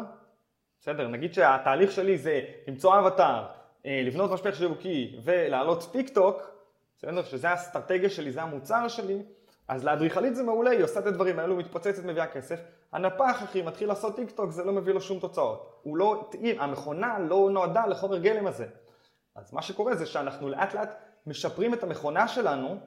בסדר, 0.80 1.08
נגיד 1.08 1.34
שהתהליך 1.34 1.92
שלי 1.92 2.18
זה 2.18 2.42
למצוא 2.68 3.00
אבטר, 3.00 3.46
אה, 3.86 4.02
לבנות 4.06 4.32
משפך 4.32 4.56
שיווקי 4.56 5.20
ולהעלות 5.24 5.92
טיק 5.92 6.10
טוק, 6.10 6.56
בסדר, 6.98 7.24
שזה 7.24 7.50
האסטרטגיה 7.50 8.10
שלי, 8.10 8.32
זה 8.32 8.42
המוצר 8.42 8.88
שלי, 8.88 9.22
אז 9.68 9.84
לאדריכלית 9.84 10.36
זה 10.36 10.44
מעולה, 10.44 10.72
היא 10.72 10.84
עושה 10.84 11.00
את 11.00 11.06
הדברים 11.06 11.40
האלו, 11.40 11.56
מתפוצצת, 11.56 12.04
מביאה 12.06 12.28
כסף. 12.28 12.60
הנפח, 12.92 13.44
אחי, 13.44 13.62
מתחיל 13.62 13.88
לעשות 13.88 14.16
טיק 14.16 14.32
טוק, 14.32 14.52
זה 14.52 14.64
לא 14.64 14.74
מביא 14.74 14.94
לו 14.94 15.02
שום 15.02 15.20
תוצאות. 15.20 15.80
הוא 15.84 15.98
לא, 15.98 16.30
המכונה 16.58 17.20
לא 17.20 17.50
נועדה 17.52 17.86
לחומר 17.86 18.18
גלם 18.18 18.48
הזה. 18.48 18.66
אז 19.36 19.54
מה 19.54 19.62
שקורה 19.62 19.96
זה 19.96 20.06
שאנחנו 20.06 20.50
לאט 20.50 20.74
לאט 20.74 20.96
משפרים 21.28 21.74
את 21.74 21.84
המכונה 21.84 22.28
שלנו 22.28 22.78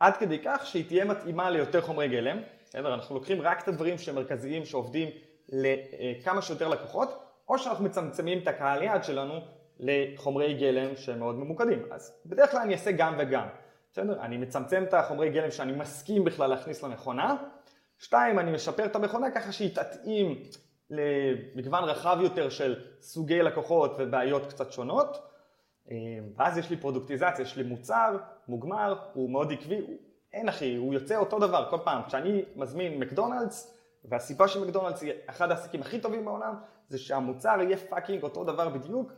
עד 0.00 0.16
כדי 0.16 0.38
כך 0.44 0.66
שהיא 0.66 0.86
תהיה 0.86 1.04
מתאימה 1.04 1.50
ליותר 1.50 1.80
חומרי 1.80 2.08
גלם. 2.08 2.38
בסדר? 2.64 2.94
אנחנו 2.94 3.14
לוקחים 3.14 3.40
רק 3.40 3.62
את 3.62 3.68
הדברים 3.68 3.98
שמרכזיים 3.98 4.64
שעובדים 4.64 5.08
לכמה 5.48 6.42
שיותר 6.42 6.68
לקוחות, 6.68 7.22
או 7.48 7.58
שאנחנו 7.58 7.84
מצמצמים 7.84 8.38
את 8.38 8.48
הקהל 8.48 8.82
יעד 8.82 9.04
שלנו 9.04 9.40
לחומרי 9.78 10.54
גלם 10.54 10.96
שהם 10.96 11.18
מאוד 11.18 11.34
ממוקדים. 11.34 11.82
אז 11.90 12.12
בדרך 12.26 12.50
כלל 12.50 12.60
אני 12.60 12.72
אעשה 12.72 12.92
גם 12.92 13.14
וגם. 13.18 13.46
בסדר? 13.96 14.20
אני 14.20 14.36
מצמצם 14.36 14.84
את 14.88 14.94
החומרי 14.94 15.30
גלם 15.30 15.50
שאני 15.50 15.72
מסכים 15.72 16.24
בכלל 16.24 16.50
להכניס 16.50 16.82
למכונה. 16.82 17.36
שתיים, 17.98 18.38
אני 18.38 18.52
משפר 18.52 18.84
את 18.84 18.96
המכונה 18.96 19.30
ככה 19.30 19.52
שהיא 19.52 19.74
תתאים 19.74 20.42
למגוון 20.90 21.84
רחב 21.84 22.18
יותר 22.20 22.48
של 22.48 22.84
סוגי 23.00 23.42
לקוחות 23.42 23.96
ובעיות 23.98 24.46
קצת 24.46 24.72
שונות. 24.72 25.18
ואז 26.36 26.58
יש 26.58 26.70
לי 26.70 26.76
פרודוקטיזציה, 26.76 27.42
יש 27.42 27.56
לי 27.56 27.62
מוצר 27.62 28.16
מוגמר, 28.48 28.98
הוא 29.12 29.30
מאוד 29.30 29.52
עקבי, 29.52 29.78
הוא, 29.78 29.96
אין 30.32 30.48
אחי, 30.48 30.76
הוא 30.76 30.94
יוצא 30.94 31.16
אותו 31.16 31.38
דבר 31.38 31.70
כל 31.70 31.78
פעם. 31.84 32.02
כשאני 32.06 32.44
מזמין 32.56 33.00
מקדונלדס, 33.00 33.78
והסיבה 34.04 34.48
שמקדונלדס 34.48 35.02
היא 35.02 35.12
אחד 35.26 35.50
העסקים 35.50 35.80
הכי 35.80 36.00
טובים 36.00 36.24
בעולם, 36.24 36.54
זה 36.88 36.98
שהמוצר 36.98 37.58
יהיה 37.60 37.76
fucking 37.76 38.22
אותו 38.22 38.44
דבר 38.44 38.68
בדיוק, 38.68 39.12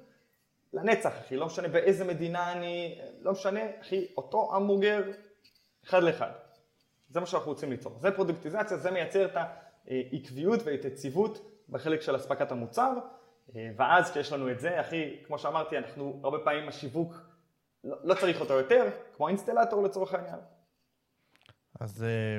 לנצח, 0.72 1.12
אחי, 1.20 1.36
לא 1.36 1.46
משנה 1.46 1.68
באיזה 1.68 2.04
מדינה 2.04 2.52
אני, 2.52 3.00
לא 3.20 3.32
משנה, 3.32 3.60
אחי, 3.80 4.06
אותו 4.16 4.56
המבורגר, 4.56 5.02
אחד 5.84 6.02
לאחד. 6.02 6.30
זה 7.08 7.20
מה 7.20 7.26
שאנחנו 7.26 7.50
רוצים 7.50 7.70
ליצור. 7.70 7.98
זה 8.00 8.10
פרודוקטיזציה, 8.10 8.76
זה 8.76 8.90
מייצר 8.90 9.26
את 9.26 9.36
העקביות 9.86 10.60
ואת 10.64 10.84
היציבות 10.84 11.62
בחלק 11.68 12.00
של 12.00 12.16
אספקת 12.16 12.52
המוצר, 12.52 12.92
ואז 13.76 14.10
כשיש 14.10 14.32
לנו 14.32 14.50
את 14.50 14.60
זה, 14.60 14.80
אחי, 14.80 15.16
כמו 15.26 15.38
שאמרתי, 15.38 15.78
אנחנו 15.78 16.20
הרבה 16.24 16.38
פעמים 16.38 16.68
השיווק, 16.68 17.14
לא, 17.84 17.96
לא 18.04 18.14
צריך 18.14 18.40
אותו 18.40 18.54
יותר, 18.54 18.90
כמו 19.16 19.28
אינסטלטור 19.28 19.82
לצורך 19.82 20.14
העניין. 20.14 20.38
אז 21.80 22.02
אה, 22.02 22.38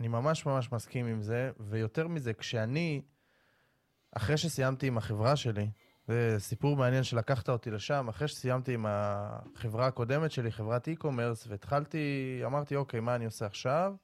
אני 0.00 0.08
ממש 0.08 0.46
ממש 0.46 0.72
מסכים 0.72 1.06
עם 1.06 1.22
זה, 1.22 1.50
ויותר 1.60 2.08
מזה, 2.08 2.32
כשאני, 2.32 3.02
אחרי 4.12 4.36
שסיימתי 4.36 4.86
עם 4.86 4.98
החברה 4.98 5.36
שלי, 5.36 5.70
זה 6.10 6.36
סיפור 6.38 6.76
מעניין 6.76 7.02
שלקחת 7.02 7.48
אותי 7.48 7.70
לשם, 7.70 8.08
אחרי 8.08 8.28
שסיימתי 8.28 8.74
עם 8.74 8.86
החברה 8.88 9.86
הקודמת 9.86 10.30
שלי, 10.30 10.52
חברת 10.52 10.88
e-commerce, 10.88 11.48
והתחלתי, 11.48 12.40
אמרתי, 12.44 12.76
אוקיי, 12.76 13.00
מה 13.00 13.14
אני 13.14 13.24
עושה 13.24 13.46
עכשיו? 13.46 13.94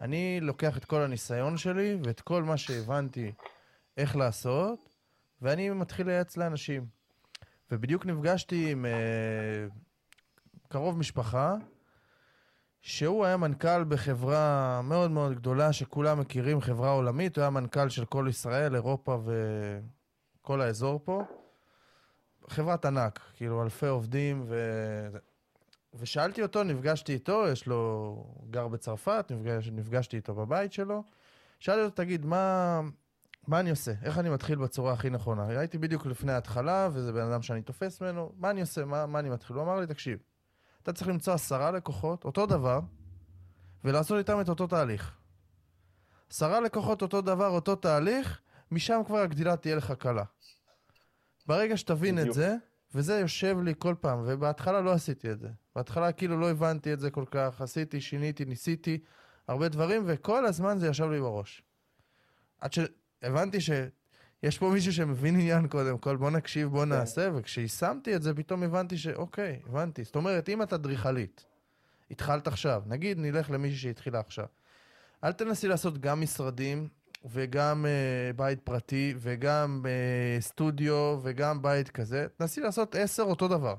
אני 0.00 0.38
לוקח 0.42 0.76
את 0.76 0.84
כל 0.84 1.02
הניסיון 1.02 1.56
שלי 1.56 1.98
ואת 2.04 2.20
כל 2.20 2.42
מה 2.42 2.56
שהבנתי 2.56 3.32
איך 3.96 4.16
לעשות, 4.16 4.94
ואני 5.42 5.70
מתחיל 5.70 6.06
לייעץ 6.06 6.36
לאנשים. 6.36 6.86
ובדיוק 7.70 8.06
נפגשתי 8.06 8.72
עם 8.72 8.84
uh, 8.84 10.68
קרוב 10.68 10.98
משפחה, 10.98 11.54
שהוא 12.80 13.24
היה 13.24 13.36
מנכ"ל 13.36 13.84
בחברה 13.84 14.80
מאוד 14.84 15.10
מאוד 15.10 15.34
גדולה 15.34 15.72
שכולם 15.72 16.20
מכירים, 16.20 16.60
חברה 16.60 16.90
עולמית, 16.90 17.36
הוא 17.36 17.42
היה 17.42 17.50
מנכ"ל 17.50 17.88
של 17.88 18.04
כל 18.04 18.26
ישראל, 18.30 18.74
אירופה 18.74 19.18
ו... 19.24 19.32
כל 20.46 20.60
האזור 20.60 21.00
פה. 21.04 21.22
חברת 22.48 22.84
ענק, 22.84 23.20
כאילו 23.34 23.62
אלפי 23.62 23.86
עובדים, 23.86 24.44
ו... 24.46 24.56
ושאלתי 25.94 26.42
אותו, 26.42 26.62
נפגשתי 26.62 27.12
איתו, 27.12 27.48
יש 27.48 27.66
לו, 27.66 28.24
גר 28.50 28.68
בצרפת, 28.68 29.26
נפגש, 29.30 29.68
נפגשתי 29.68 30.16
איתו 30.16 30.34
בבית 30.34 30.72
שלו. 30.72 31.02
שאלתי 31.60 31.82
אותו, 31.82 31.94
תגיד, 31.94 32.26
מה, 32.26 32.80
מה 33.46 33.60
אני 33.60 33.70
עושה? 33.70 33.92
איך 34.02 34.18
אני 34.18 34.30
מתחיל 34.30 34.58
בצורה 34.58 34.92
הכי 34.92 35.10
נכונה? 35.10 35.46
הייתי 35.48 35.78
בדיוק 35.78 36.06
לפני 36.06 36.32
ההתחלה, 36.32 36.88
וזה 36.92 37.12
בן 37.12 37.30
אדם 37.30 37.42
שאני 37.42 37.62
תופס 37.62 38.00
ממנו, 38.00 38.32
מה 38.36 38.50
אני 38.50 38.60
עושה? 38.60 38.84
מה, 38.84 39.06
מה 39.06 39.18
אני 39.18 39.30
מתחיל? 39.30 39.56
הוא 39.56 39.64
אמר 39.64 39.80
לי, 39.80 39.86
תקשיב, 39.86 40.18
אתה 40.82 40.92
צריך 40.92 41.08
למצוא 41.08 41.34
עשרה 41.34 41.70
לקוחות, 41.70 42.24
אותו 42.24 42.46
דבר, 42.46 42.80
ולעשות 43.84 44.18
איתם 44.18 44.40
את 44.40 44.48
אותו 44.48 44.66
תהליך. 44.66 45.16
עשרה 46.30 46.60
לקוחות, 46.60 47.02
אותו 47.02 47.20
דבר, 47.20 47.48
אותו 47.48 47.76
תהליך, 47.76 48.40
משם 48.70 49.00
כבר 49.06 49.18
הגדילה 49.18 49.56
תהיה 49.56 49.76
לך 49.76 49.92
קלה. 49.92 50.24
ברגע 51.46 51.76
שתבין 51.76 52.14
בדיוק. 52.16 52.28
את 52.28 52.34
זה, 52.34 52.56
וזה 52.94 53.18
יושב 53.18 53.56
לי 53.64 53.74
כל 53.78 53.94
פעם, 54.00 54.22
ובהתחלה 54.26 54.80
לא 54.80 54.92
עשיתי 54.92 55.30
את 55.30 55.40
זה. 55.40 55.48
בהתחלה 55.76 56.12
כאילו 56.12 56.40
לא 56.40 56.50
הבנתי 56.50 56.92
את 56.92 57.00
זה 57.00 57.10
כל 57.10 57.24
כך, 57.30 57.60
עשיתי, 57.60 58.00
שיניתי, 58.00 58.44
ניסיתי 58.44 58.98
הרבה 59.48 59.68
דברים, 59.68 60.02
וכל 60.06 60.46
הזמן 60.46 60.78
זה 60.78 60.88
ישב 60.88 61.10
לי 61.10 61.20
בראש. 61.20 61.62
עד 62.60 62.72
שהבנתי 62.72 63.60
שיש 63.60 64.58
פה 64.58 64.70
מישהו 64.70 64.92
שמבין 64.92 65.34
עניין 65.34 65.68
קודם 65.68 65.98
כל, 65.98 66.16
בוא 66.16 66.30
נקשיב, 66.30 66.68
בוא 66.68 66.82
כן. 66.82 66.88
נעשה, 66.88 67.30
וכשיישמתי 67.34 68.16
את 68.16 68.22
זה, 68.22 68.34
פתאום 68.34 68.62
הבנתי 68.62 68.98
שאוקיי, 68.98 69.60
הבנתי. 69.66 70.04
זאת 70.04 70.16
אומרת, 70.16 70.48
אם 70.48 70.62
את 70.62 70.72
אדריכלית, 70.72 71.44
התחלת 72.10 72.46
עכשיו, 72.46 72.82
נגיד 72.86 73.18
נלך 73.18 73.50
למישהי 73.50 73.78
שהתחילה 73.78 74.20
עכשיו, 74.20 74.46
אל 75.24 75.32
תנסי 75.32 75.68
לעשות 75.68 75.98
גם 75.98 76.20
משרדים 76.20 76.88
וגם 77.30 77.84
uh, 77.84 78.36
בית 78.36 78.60
פרטי, 78.60 79.14
וגם 79.18 79.82
uh, 79.84 80.42
סטודיו, 80.42 81.18
וגם 81.22 81.62
בית 81.62 81.88
כזה. 81.88 82.26
תנסי 82.36 82.60
לעשות 82.60 82.94
עשר 82.94 83.22
אותו 83.22 83.48
דבר. 83.48 83.74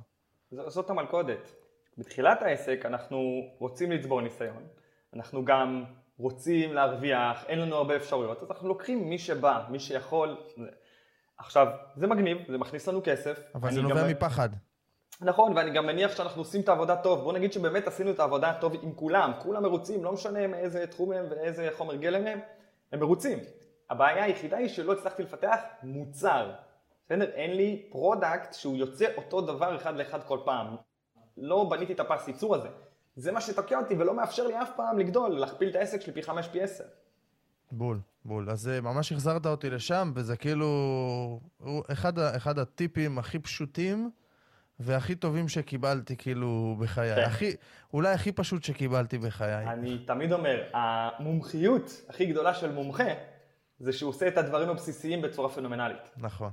זאת 0.52 0.90
המלכודת. 0.90 1.56
בתחילת 1.98 2.42
העסק 2.42 2.82
אנחנו 2.86 3.42
רוצים 3.60 3.92
לצבור 3.92 4.22
ניסיון. 4.22 4.68
אנחנו 5.14 5.46
גם 5.46 5.84
רוצים 6.18 6.74
להרוויח, 6.74 7.46
אין 7.48 7.60
לנו 7.60 7.76
הרבה 7.76 7.96
אפשרויות, 7.96 8.44
אז 8.44 8.52
אנחנו 8.52 8.68
לוקחים 8.68 9.10
מי 9.10 9.18
שבא, 9.18 9.64
מי 9.70 9.80
שיכול. 9.80 10.38
עכשיו, 11.38 11.68
זה 11.96 12.08
מגניב, 12.08 12.38
זה 12.48 12.58
מכניס 12.58 12.88
לנו 12.88 13.02
כסף. 13.04 13.40
אבל 13.56 13.72
זה 13.72 13.82
נובע 13.82 14.04
גם... 14.04 14.10
מפחד. 14.10 14.50
נכון, 15.22 15.58
ואני 15.58 15.72
גם 15.72 15.86
מניח 15.86 16.18
שאנחנו 16.18 16.42
עושים 16.42 16.62
את 16.62 16.70
העבודה 16.70 16.96
טוב. 16.96 17.24
בוא 17.24 17.34
נגיד 17.34 17.54
שבאמת 17.54 17.88
עשינו 17.88 18.12
את 18.12 18.20
העבודה 18.20 18.54
טוב 18.62 18.74
עם 18.82 18.94
כולם, 18.94 19.32
כולם 19.40 19.64
מרוצים, 19.64 20.04
לא 20.04 20.12
משנה 20.12 20.48
מאיזה 20.48 20.88
תחום 20.88 21.12
הם 21.12 21.26
ואיזה 21.30 21.70
חומר 21.78 21.96
גלם 21.96 22.28
הם, 22.28 22.40
הם 22.92 23.00
מרוצים. 23.00 23.40
הבעיה 23.90 24.24
היחידה 24.24 24.58
היא 24.58 24.68
שלא 24.68 24.94
הצלחתי 24.94 25.24
לפתח 25.24 25.60
מוצר. 25.84 26.52
בסדר? 27.06 27.30
אין 27.32 27.56
לי 27.58 27.88
product 27.92 28.54
שהוא 28.54 28.78
יוצא 28.78 29.06
אותו 29.18 29.42
דבר 29.42 29.76
אחד 29.76 29.96
לאחד 29.96 30.24
כל 30.24 30.40
פעם. 30.46 30.76
לא 31.38 31.68
בניתי 31.70 31.94
את 31.94 32.00
הפס 32.00 32.28
ייצור 32.28 32.56
הזה. 32.56 32.68
זה 33.16 33.32
מה 33.32 33.42
שתוקע 33.42 33.80
אותי 33.80 33.96
ולא 33.96 34.14
מאפשר 34.14 34.48
לי 34.48 34.62
אף 34.62 34.70
פעם 34.76 35.00
לגדול, 35.00 35.32
להכפיל 35.32 35.70
את 35.70 35.76
העסק 35.76 36.02
שלי 36.02 36.14
פי 36.14 36.24
חמש, 36.24 36.48
פי 36.48 36.62
עשר. 36.62 36.84
בול, 37.72 38.00
בול. 38.26 38.50
אז 38.50 38.68
אה, 38.68 38.82
ממש 38.82 39.12
החזרת 39.12 39.46
אותי 39.46 39.70
לשם, 39.70 40.12
וזה 40.16 40.38
כאילו 40.38 41.40
אחד, 41.92 42.20
אחד 42.20 42.60
הטיפים 42.60 43.20
הכי 43.20 43.40
פשוטים 43.40 44.12
והכי 44.80 45.16
טובים 45.16 45.48
שקיבלתי 45.48 46.18
כאילו 46.18 46.76
בחיי. 46.80 47.16
כן. 47.16 47.22
הכי, 47.22 47.52
אולי 47.94 48.14
הכי 48.14 48.32
פשוט 48.32 48.64
שקיבלתי 48.64 49.18
בחיי. 49.18 49.68
אני 49.68 49.98
תמיד 50.06 50.32
אומר, 50.32 50.64
המומחיות 50.74 52.02
הכי 52.10 52.26
גדולה 52.26 52.54
של 52.54 52.72
מומחה 52.72 53.14
זה 53.80 53.94
שהוא 53.94 54.10
עושה 54.10 54.28
את 54.28 54.38
הדברים 54.38 54.70
הבסיסיים 54.70 55.22
בצורה 55.22 55.50
פנומנלית. 55.50 56.12
נכון, 56.18 56.52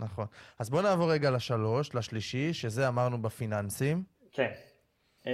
נכון. 0.00 0.26
אז 0.58 0.70
בואו 0.70 0.82
נעבור 0.82 1.12
רגע 1.12 1.30
לשלוש, 1.30 1.94
לשלישי, 1.94 2.52
שזה 2.54 2.88
אמרנו 2.88 3.22
בפיננסים. 3.22 4.02
כן. 4.32 4.50
אמ, 5.26 5.30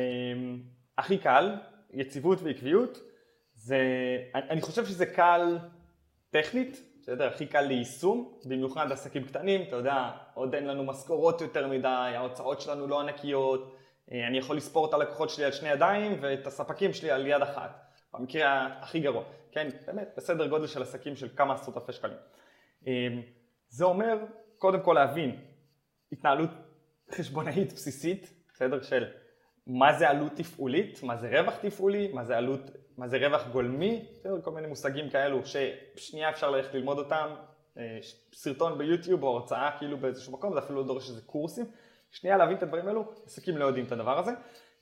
הכי 0.98 1.18
קל, 1.18 1.54
יציבות 1.92 2.42
ועקביות, 2.42 2.98
זה, 3.54 3.78
אני 4.34 4.60
חושב 4.60 4.86
שזה 4.86 5.06
קל 5.06 5.58
טכנית, 6.30 6.82
בסדר? 7.06 7.26
הכי 7.26 7.46
קל 7.46 7.60
ליישום, 7.60 8.38
במיוחד 8.44 8.92
עסקים 8.92 9.24
קטנים, 9.24 9.62
אתה 9.62 9.76
יודע, 9.76 10.10
עוד 10.34 10.54
אין 10.54 10.66
לנו 10.66 10.84
משכורות 10.84 11.40
יותר 11.40 11.68
מדי, 11.68 11.88
ההוצאות 11.88 12.60
שלנו 12.60 12.86
לא 12.86 13.00
ענקיות, 13.00 13.76
אה, 14.12 14.26
אני 14.26 14.38
יכול 14.38 14.56
לספור 14.56 14.88
את 14.88 14.94
הלקוחות 14.94 15.30
שלי 15.30 15.44
על 15.44 15.52
שני 15.52 15.68
ידיים 15.68 16.18
ואת 16.20 16.46
הספקים 16.46 16.92
שלי 16.92 17.10
על 17.10 17.26
יד 17.26 17.42
אחת. 17.42 17.86
במקרה 18.14 18.66
הכי 18.80 19.00
גרוע, 19.00 19.24
כן? 19.52 19.68
באמת, 19.86 20.14
בסדר 20.16 20.46
גודל 20.46 20.66
של 20.66 20.82
עסקים 20.82 21.16
של 21.16 21.28
כמה 21.36 21.54
עשרות 21.54 21.76
אלפי 21.76 21.92
שקלים. 21.92 22.16
אמ, 22.86 23.22
זה 23.68 23.84
אומר, 23.84 24.18
קודם 24.58 24.80
כל 24.80 24.92
להבין 24.92 25.40
התנהלות 26.12 26.50
חשבונאית 27.10 27.72
בסיסית, 27.72 28.32
בסדר? 28.54 28.82
של 28.82 29.04
מה 29.66 29.92
זה 29.92 30.10
עלות 30.10 30.32
תפעולית, 30.36 31.02
מה 31.02 31.16
זה 31.16 31.40
רווח 31.40 31.54
תפעולי, 31.56 32.12
מה 32.12 32.24
זה 32.24 32.36
עלות, 32.36 32.70
מה 32.98 33.08
זה 33.08 33.16
רווח 33.26 33.46
גולמי? 33.52 34.06
כל 34.42 34.50
מיני 34.50 34.66
מושגים 34.66 35.10
כאלו 35.10 35.40
ששנייה 35.44 36.30
אפשר 36.30 36.50
ללכת 36.50 36.74
ללמוד 36.74 36.98
אותם, 36.98 37.34
אה, 37.78 37.98
סרטון 38.32 38.78
ביוטיוב 38.78 39.22
או 39.22 39.36
הרצאה 39.36 39.70
כאילו 39.78 39.98
באיזשהו 39.98 40.32
מקום, 40.32 40.52
זה 40.52 40.58
אפילו 40.58 40.80
לא 40.80 40.86
דורש 40.86 41.08
איזה 41.08 41.22
קורסים. 41.22 41.64
שנייה 42.10 42.36
להבין 42.36 42.56
את 42.56 42.62
הדברים 42.62 42.88
האלו, 42.88 43.12
עסקים 43.26 43.56
לא 43.56 43.64
יודעים 43.64 43.86
את 43.86 43.92
הדבר 43.92 44.18
הזה. 44.18 44.30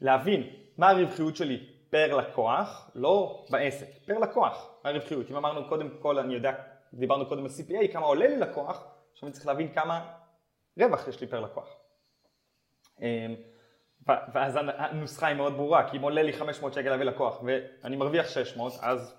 להבין 0.01 0.51
מה 0.79 0.91
הרווחיות 0.91 1.37
שלי 1.37 1.67
פר 1.91 2.17
לקוח, 2.17 2.91
לא 2.95 3.47
בעסק, 3.51 3.87
פר 4.07 4.19
לקוח, 4.19 4.71
מה 4.85 4.91
הרווחיות. 4.91 5.31
אם 5.31 5.37
אמרנו 5.37 5.69
קודם 5.69 5.89
כל, 6.01 6.19
אני 6.19 6.35
יודע, 6.35 6.53
דיברנו 6.95 7.27
קודם 7.27 7.45
על 7.45 7.51
CPA, 7.51 7.93
כמה 7.93 8.07
עולה 8.07 8.27
לי 8.27 8.37
לקוח, 8.37 8.85
עכשיו 9.13 9.27
אני 9.27 9.33
צריך 9.33 9.47
להבין 9.47 9.75
כמה 9.75 10.13
רווח 10.79 11.09
יש 11.09 11.21
לי 11.21 11.27
פר 11.27 11.41
לקוח. 11.41 11.69
ואז 14.07 14.59
הנוסחה 14.67 15.27
היא 15.27 15.37
מאוד 15.37 15.53
ברורה, 15.53 15.91
כי 15.91 15.97
אם 15.97 16.03
עולה 16.03 16.23
לי 16.23 16.33
500 16.33 16.75
שקל 16.75 16.91
להביא 16.91 17.05
לקוח 17.05 17.43
ואני 17.43 17.97
מרוויח 17.97 18.29
600, 18.29 18.73
אז 18.83 19.15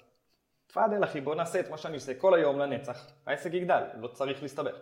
תפאדל 0.67 1.03
אחי, 1.03 1.21
בוא 1.21 1.35
נעשה 1.35 1.59
את 1.59 1.69
מה 1.69 1.77
שאני 1.77 1.95
עושה 1.95 2.13
כל 2.13 2.33
היום 2.33 2.59
לנצח, 2.59 3.07
העסק 3.25 3.53
יגדל, 3.53 3.83
לא 3.97 4.07
צריך 4.07 4.41
להסתבך. 4.41 4.75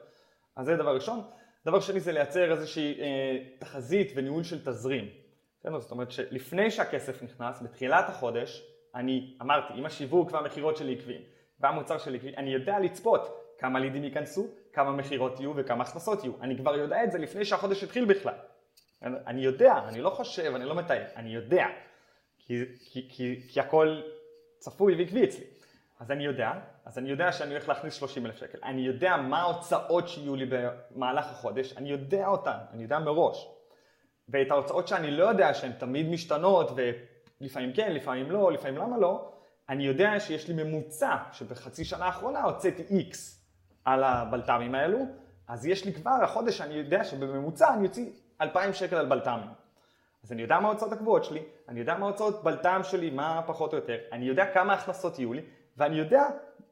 אז 0.55 0.65
זה 0.65 0.75
דבר 0.75 0.95
ראשון. 0.95 1.21
דבר 1.65 1.79
שני 1.79 1.99
זה 1.99 2.11
לייצר 2.11 2.51
איזושהי 2.51 3.01
אה, 3.01 3.37
תחזית 3.59 4.11
וניהול 4.15 4.43
של 4.43 4.65
תזרים. 4.65 5.09
בסדר? 5.59 5.79
זאת 5.79 5.91
אומרת 5.91 6.11
שלפני 6.11 6.71
שהכסף 6.71 7.23
נכנס, 7.23 7.61
בתחילת 7.61 8.09
החודש, 8.09 8.63
אני 8.95 9.37
אמרתי, 9.41 9.73
אם 9.73 9.85
השיווק 9.85 10.31
והמכירות 10.31 10.77
שלי 10.77 10.93
עקביים, 10.93 11.21
והמוצר 11.59 11.97
שלי 11.97 12.17
עקבי, 12.17 12.35
אני 12.37 12.53
יודע 12.53 12.79
לצפות 12.79 13.43
כמה 13.57 13.79
לידים 13.79 14.03
ייכנסו, 14.03 14.47
כמה 14.73 14.91
מכירות 14.91 15.39
יהיו 15.39 15.53
וכמה 15.55 15.83
הכנסות 15.83 16.23
יהיו. 16.23 16.33
אני 16.41 16.57
כבר 16.57 16.75
יודע 16.75 17.03
את 17.03 17.11
זה 17.11 17.17
לפני 17.17 17.45
שהחודש 17.45 17.83
התחיל 17.83 18.05
בכלל. 18.05 18.33
אני 19.03 19.41
יודע, 19.41 19.77
אני 19.87 20.01
לא 20.01 20.09
חושב, 20.09 20.55
אני 20.55 20.65
לא 20.65 20.75
מתאר, 20.75 21.03
אני 21.15 21.35
יודע. 21.35 21.65
כי, 22.39 22.53
כי, 22.91 23.07
כי, 23.09 23.41
כי 23.49 23.59
הכל 23.59 24.01
צפוי 24.59 24.95
ועקבי 24.95 25.23
אצלי. 25.23 25.43
אז 25.99 26.11
אני 26.11 26.25
יודע, 26.25 26.51
אז 26.85 26.97
אני 26.97 27.09
יודע 27.09 27.31
שאני 27.31 27.51
הולך 27.51 27.69
להכניס 27.69 27.93
30 27.93 28.25
אלף 28.25 28.37
שקל. 28.37 28.57
אני 28.63 28.81
יודע 28.81 29.17
מה 29.17 29.41
ההוצאות 29.41 30.07
שיהיו 30.07 30.35
לי 30.35 30.45
במהלך 30.49 31.25
החודש, 31.25 31.77
אני 31.77 31.89
יודע 31.89 32.27
אותן, 32.27 32.57
אני 32.73 32.83
יודע 32.83 32.99
מראש. 32.99 33.47
ואת 34.29 34.51
ההוצאות 34.51 34.87
שאני 34.87 35.11
לא 35.11 35.23
יודע 35.23 35.53
שהן 35.53 35.71
תמיד 35.71 36.09
משתנות 36.09 36.71
ולפעמים 37.41 37.73
כן, 37.73 37.91
לפעמים 37.91 38.31
לא, 38.31 38.51
לפעמים 38.51 38.77
למה 38.77 38.97
לא, 38.97 39.33
אני 39.69 39.85
יודע 39.85 40.19
שיש 40.19 40.47
לי 40.47 40.63
ממוצע 40.63 41.17
שבחצי 41.31 41.85
שנה 41.85 42.05
האחרונה 42.05 42.43
הוצאתי 42.43 42.83
X 43.11 43.15
על 43.85 44.03
הבלת"מים 44.03 44.75
האלו, 44.75 44.99
אז 45.47 45.65
יש 45.65 45.85
לי 45.85 45.93
כבר 45.93 46.17
החודש 46.23 46.61
אני 46.61 46.73
יודע 46.73 47.03
שבממוצע 47.03 47.73
אני 47.73 47.87
אוציא 47.87 48.09
2,000 48.43 48.73
שקל 48.73 48.95
על 48.95 49.05
בלת"מים. 49.05 49.47
אז 50.23 50.31
אני 50.31 50.41
יודע 50.41 50.59
מה 50.59 50.67
ההוצאות 50.67 50.91
הקבועות 50.91 51.23
שלי, 51.23 51.43
אני 51.69 51.79
יודע 51.79 51.95
מה 51.97 52.05
ההוצאות 52.05 52.43
בלת"ם 52.43 52.81
שלי, 52.83 53.09
מה 53.09 53.41
פחות 53.47 53.73
או 53.73 53.77
יותר, 53.77 53.97
אני 54.11 54.25
יודע 54.25 54.53
כמה 54.53 54.73
הכנסות 54.73 55.19
יהיו 55.19 55.33
לי, 55.33 55.41
ואני 55.77 55.95
יודע 55.95 56.23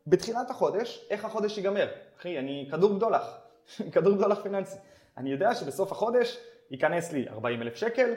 בתחילת 0.08 0.50
החודש 0.50 1.06
איך 1.10 1.26
החודש 1.26 1.58
ייגמר. 1.58 1.88
אחי, 2.20 2.40
אני 2.40 2.68
כדור 2.72 2.94
בדולח, 2.94 3.38
כדור 3.94 4.16
בדולח 4.16 4.42
פיננסי. 4.44 4.78
אני 5.18 5.32
יודע 5.32 5.56
שבסוף 5.56 5.92
החודש 5.92 6.38
ייכנס 6.72 7.12
לי 7.12 7.30
40 7.30 7.62
אלף 7.62 7.76
שקל, 7.76 8.14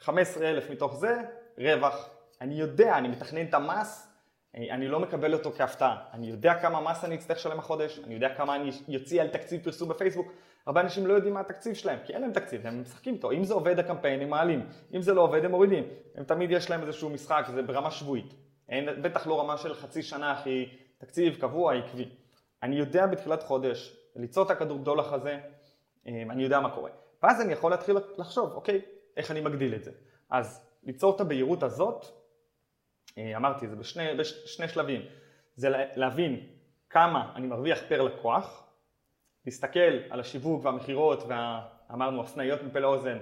15 0.00 0.50
אלף 0.50 0.70
מתוך 0.70 0.96
זה, 0.96 1.22
רווח. 1.58 2.08
אני 2.40 2.54
יודע, 2.54 2.98
אני 2.98 3.08
מתכנן 3.08 3.46
את 3.46 3.54
המס, 3.54 4.08
אני 4.54 4.88
לא 4.88 5.00
מקבל 5.00 5.34
אותו 5.34 5.52
כהפתעה. 5.52 5.96
אני 6.12 6.26
יודע 6.26 6.54
כמה 6.54 6.80
מס 6.80 7.04
אני 7.04 7.14
אצטרך 7.14 7.36
לשלם 7.36 7.58
החודש, 7.58 8.00
אני 8.06 8.14
יודע 8.14 8.34
כמה 8.34 8.56
אני 8.56 8.96
אוציא 9.00 9.20
על 9.20 9.28
תקציב 9.28 9.64
פרסום 9.64 9.88
בפייסבוק. 9.88 10.32
הרבה 10.68 10.80
אנשים 10.80 11.06
לא 11.06 11.12
יודעים 11.12 11.34
מה 11.34 11.40
התקציב 11.40 11.74
שלהם, 11.74 11.98
כי 12.04 12.12
אין 12.12 12.22
להם 12.22 12.32
תקציב, 12.32 12.66
הם 12.66 12.82
משחקים 12.82 13.14
איתו. 13.14 13.30
אם 13.30 13.44
זה 13.44 13.54
עובד 13.54 13.78
הקמפיין, 13.78 14.20
הם 14.20 14.30
מעלים. 14.30 14.66
אם 14.94 15.02
זה 15.02 15.14
לא 15.14 15.20
עובד, 15.20 15.44
הם 15.44 15.50
מורידים. 15.50 15.84
הם 16.14 16.24
תמיד 16.24 16.50
יש 16.50 16.70
להם 16.70 16.82
איזשהו 16.82 17.10
משחק, 17.10 17.44
זה 17.54 17.62
ברמה 17.62 17.90
שבועית. 17.90 18.34
אין, 18.68 19.02
בטח 19.02 19.26
לא 19.26 19.40
רמה 19.40 19.56
של 19.56 19.74
חצי 19.74 20.02
שנה, 20.02 20.32
אחי, 20.32 20.68
תקציב 20.98 21.36
קבוע, 21.40 21.74
עקבי. 21.74 22.08
אני 22.62 22.76
יודע 22.76 23.06
בתחילת 23.06 23.42
חודש 23.42 23.96
ליצור 24.16 24.46
את 24.46 24.50
הכדור 24.50 24.78
דולח 24.78 25.12
הזה, 25.12 25.38
אני 26.06 26.42
יודע 26.42 26.60
מה 26.60 26.70
קורה. 26.70 26.90
ואז 27.22 27.40
אני 27.40 27.52
יכול 27.52 27.70
להתחיל 27.70 27.96
לחשוב, 28.18 28.52
אוקיי, 28.52 28.80
איך 29.16 29.30
אני 29.30 29.40
מגדיל 29.40 29.74
את 29.74 29.84
זה. 29.84 29.90
אז 30.30 30.66
ליצור 30.82 31.16
את 31.16 31.20
הבהירות 31.20 31.62
הזאת, 31.62 32.06
אה, 33.18 33.36
אמרתי, 33.36 33.68
זה 33.68 33.76
בשני, 33.76 34.14
בשני 34.18 34.68
שלבים. 34.68 35.00
זה 35.54 35.68
להבין 35.94 36.46
כמה 36.90 37.32
אני 37.36 37.46
מרוויח 37.46 37.78
פר 37.88 38.02
לקוח, 38.02 38.67
להסתכל 39.46 39.98
על 40.10 40.20
השיווק 40.20 40.64
והמכירות 40.64 41.22
ואמרנו 41.28 42.20
הפניות 42.20 42.62
מפה 42.62 42.78
לאוזן, 42.78 43.18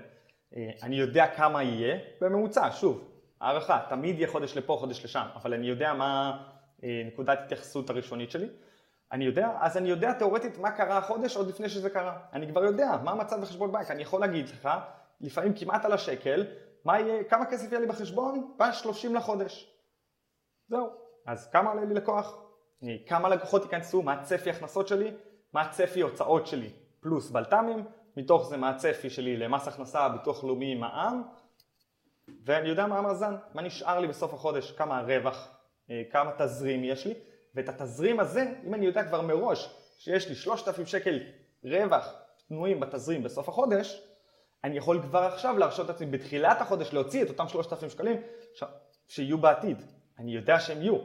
אה, 0.57 0.71
אני 0.83 0.97
יודע 0.97 1.27
כמה 1.37 1.63
יהיה 1.63 1.99
בממוצע, 2.21 2.69
שוב, 2.73 3.11
הערכה, 3.41 3.87
תמיד 3.89 4.19
יהיה 4.19 4.29
חודש 4.29 4.57
לפה, 4.57 4.77
חודש 4.81 5.05
לשם, 5.05 5.27
אבל 5.35 5.55
אני 5.55 5.67
יודע 5.67 5.95
מה 5.95 6.43
אה, 6.85 7.03
נקודת 7.07 7.39
התייחסות 7.45 7.91
הראשונית 7.91 8.31
שלי. 8.31 8.49
אני 9.13 9.25
יודע, 9.25 9.51
אז 9.61 9.77
אני 9.77 9.89
יודע 9.89 10.13
תאורטית 10.13 10.59
מה 10.59 10.71
קרה 10.71 10.99
החודש 10.99 11.37
עוד 11.37 11.49
לפני 11.49 11.69
שזה 11.69 11.91
קרה. 11.91 12.19
אני 12.33 12.49
כבר 12.49 12.65
יודע 12.65 12.91
מה 13.05 13.11
המצב 13.11 13.41
בחשבון 13.41 13.73
בנק, 13.73 13.91
אני 13.91 14.03
יכול 14.03 14.21
להגיד 14.21 14.49
לך, 14.49 14.69
לפעמים 15.21 15.53
כמעט 15.57 15.85
על 15.85 15.93
השקל, 15.93 16.47
מה 16.85 17.01
יהיה, 17.01 17.25
כמה 17.25 17.47
כסף 17.47 17.73
יהיה 17.73 17.81
לי 17.81 17.87
בחשבון? 17.87 18.55
ב-30 18.57 19.09
לחודש. 19.15 19.73
זהו. 20.69 20.89
אז 21.27 21.51
כמה 21.51 21.71
עולה 21.71 21.85
לי 21.85 21.95
לקוח? 21.95 22.43
כמה 23.07 23.29
לקוחות 23.29 23.63
ייכנסו? 23.63 24.03
מה 24.03 24.13
הצפי 24.13 24.51
הכנסות 24.51 24.89
שלי? 24.89 25.13
מה 25.57 25.63
הצפי 25.63 26.01
הוצאות 26.01 26.47
שלי? 26.47 26.71
פלוס 27.01 27.31
בלת"מים, 27.31 27.85
מתוך 28.17 28.49
זה 28.49 28.57
מה 28.57 28.71
הצפי 28.71 29.11
שלי 29.11 29.37
למס 29.37 29.69
הכנסה, 29.69 30.09
ביטוח 30.09 30.45
לאומי, 30.45 30.75
מע"מ, 30.75 31.23
ואני 32.45 32.69
יודע 32.69 32.87
מה 32.87 32.99
המאזן, 32.99 33.37
מה 33.55 33.63
נשאר 33.63 34.01
לי 34.01 34.09
בסוף 34.09 34.35
החודש, 34.35 34.73
כמה 34.73 34.99
הרווח, 34.99 35.49
אה, 35.91 36.03
כמה 36.11 36.33
תזרים 36.39 36.85
יש 36.85 37.07
לי, 37.07 37.15
ואת 37.55 37.69
התזרים 37.69 38.21
הזה, 38.21 38.53
אם 38.65 38.75
אני 38.75 38.87
יודע 38.87 39.05
כבר 39.05 39.23
מראש 39.23 39.75
שיש 39.99 40.29
לי 40.29 40.35
3,000 40.35 40.87
שקל 40.87 41.21
רווח 41.65 42.15
פנויים 42.49 42.81
בתזרים 42.81 43.23
בסוף 43.23 43.49
החודש, 43.49 44.03
אני 44.65 44.77
יכול 44.77 45.03
כבר 45.03 45.23
עכשיו 45.23 45.59
להרשות 45.59 45.89
לעצמי 45.89 46.07
בתחילת 46.07 46.61
החודש 46.61 46.93
להוציא 46.93 47.23
את 47.23 47.29
אותם 47.29 47.49
3,000 47.49 47.91
שקלים 47.91 48.21
ש... 48.55 48.65
שיהיו 49.09 49.39
בעתיד. 49.39 49.83
אני 50.19 50.35
יודע 50.35 50.61
שהם 50.61 50.83
יהיו. 50.83 50.99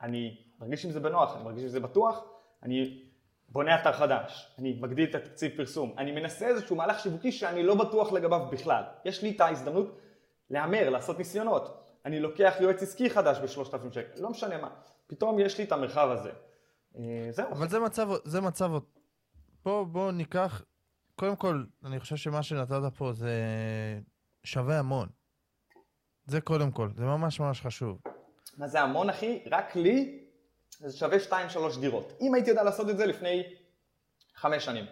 אני 0.00 0.36
מרגיש 0.60 0.84
עם 0.84 0.90
זה 0.90 1.00
בנוח, 1.00 1.36
אני 1.36 1.44
מרגיש 1.44 1.62
עם 1.62 1.68
זה 1.68 1.80
בטוח, 1.80 2.24
אני 2.62 3.09
בונה 3.50 3.80
אתר 3.80 3.92
חדש, 3.92 4.54
אני 4.58 4.78
מגדיל 4.80 5.10
את 5.10 5.14
התקציב 5.14 5.52
פרסום, 5.56 5.94
אני 5.98 6.12
מנסה 6.12 6.46
איזשהו 6.46 6.76
מהלך 6.76 7.00
שיווקי 7.00 7.32
שאני 7.32 7.62
לא 7.62 7.74
בטוח 7.74 8.12
לגביו 8.12 8.46
בכלל. 8.52 8.82
יש 9.04 9.22
לי 9.22 9.30
את 9.30 9.40
ההזדמנות 9.40 10.00
להמר, 10.50 10.90
לעשות 10.90 11.18
ניסיונות. 11.18 11.90
אני 12.04 12.20
לוקח 12.20 12.54
יועץ 12.60 12.82
עסקי 12.82 13.10
חדש 13.10 13.38
ב-3,000 13.38 13.94
שקל, 13.94 14.22
לא 14.22 14.30
משנה 14.30 14.58
מה. 14.58 14.68
פתאום 15.06 15.38
יש 15.38 15.58
לי 15.58 15.64
את 15.64 15.72
המרחב 15.72 16.08
הזה. 16.10 16.30
אה, 16.96 17.28
זהו. 17.30 17.50
אבל 17.50 17.68
זה 17.68 17.78
מצב, 17.78 18.08
זה 18.24 18.40
מצב, 18.40 18.70
פה 19.62 19.86
בואו 19.88 20.10
ניקח, 20.10 20.62
קודם 21.14 21.36
כל, 21.36 21.64
אני 21.84 22.00
חושב 22.00 22.16
שמה 22.16 22.42
שנתת 22.42 22.96
פה 22.98 23.12
זה 23.12 23.34
שווה 24.44 24.78
המון. 24.78 25.08
זה 26.26 26.40
קודם 26.40 26.70
כל, 26.70 26.88
זה 26.94 27.04
ממש 27.04 27.40
ממש 27.40 27.60
חשוב. 27.60 27.98
מה 28.58 28.68
זה 28.68 28.80
המון 28.80 29.10
אחי? 29.10 29.42
רק 29.50 29.76
לי 29.76 30.24
זה 30.80 30.96
שווה 30.96 31.16
2-3 31.76 31.80
דירות. 31.80 32.12
אם 32.20 32.34
הייתי 32.34 32.50
יודע 32.50 32.62
לעשות 32.62 32.90
את 32.90 32.96
זה 32.96 33.06
לפני 33.06 33.42
5 34.34 34.64
שנים. 34.64 34.84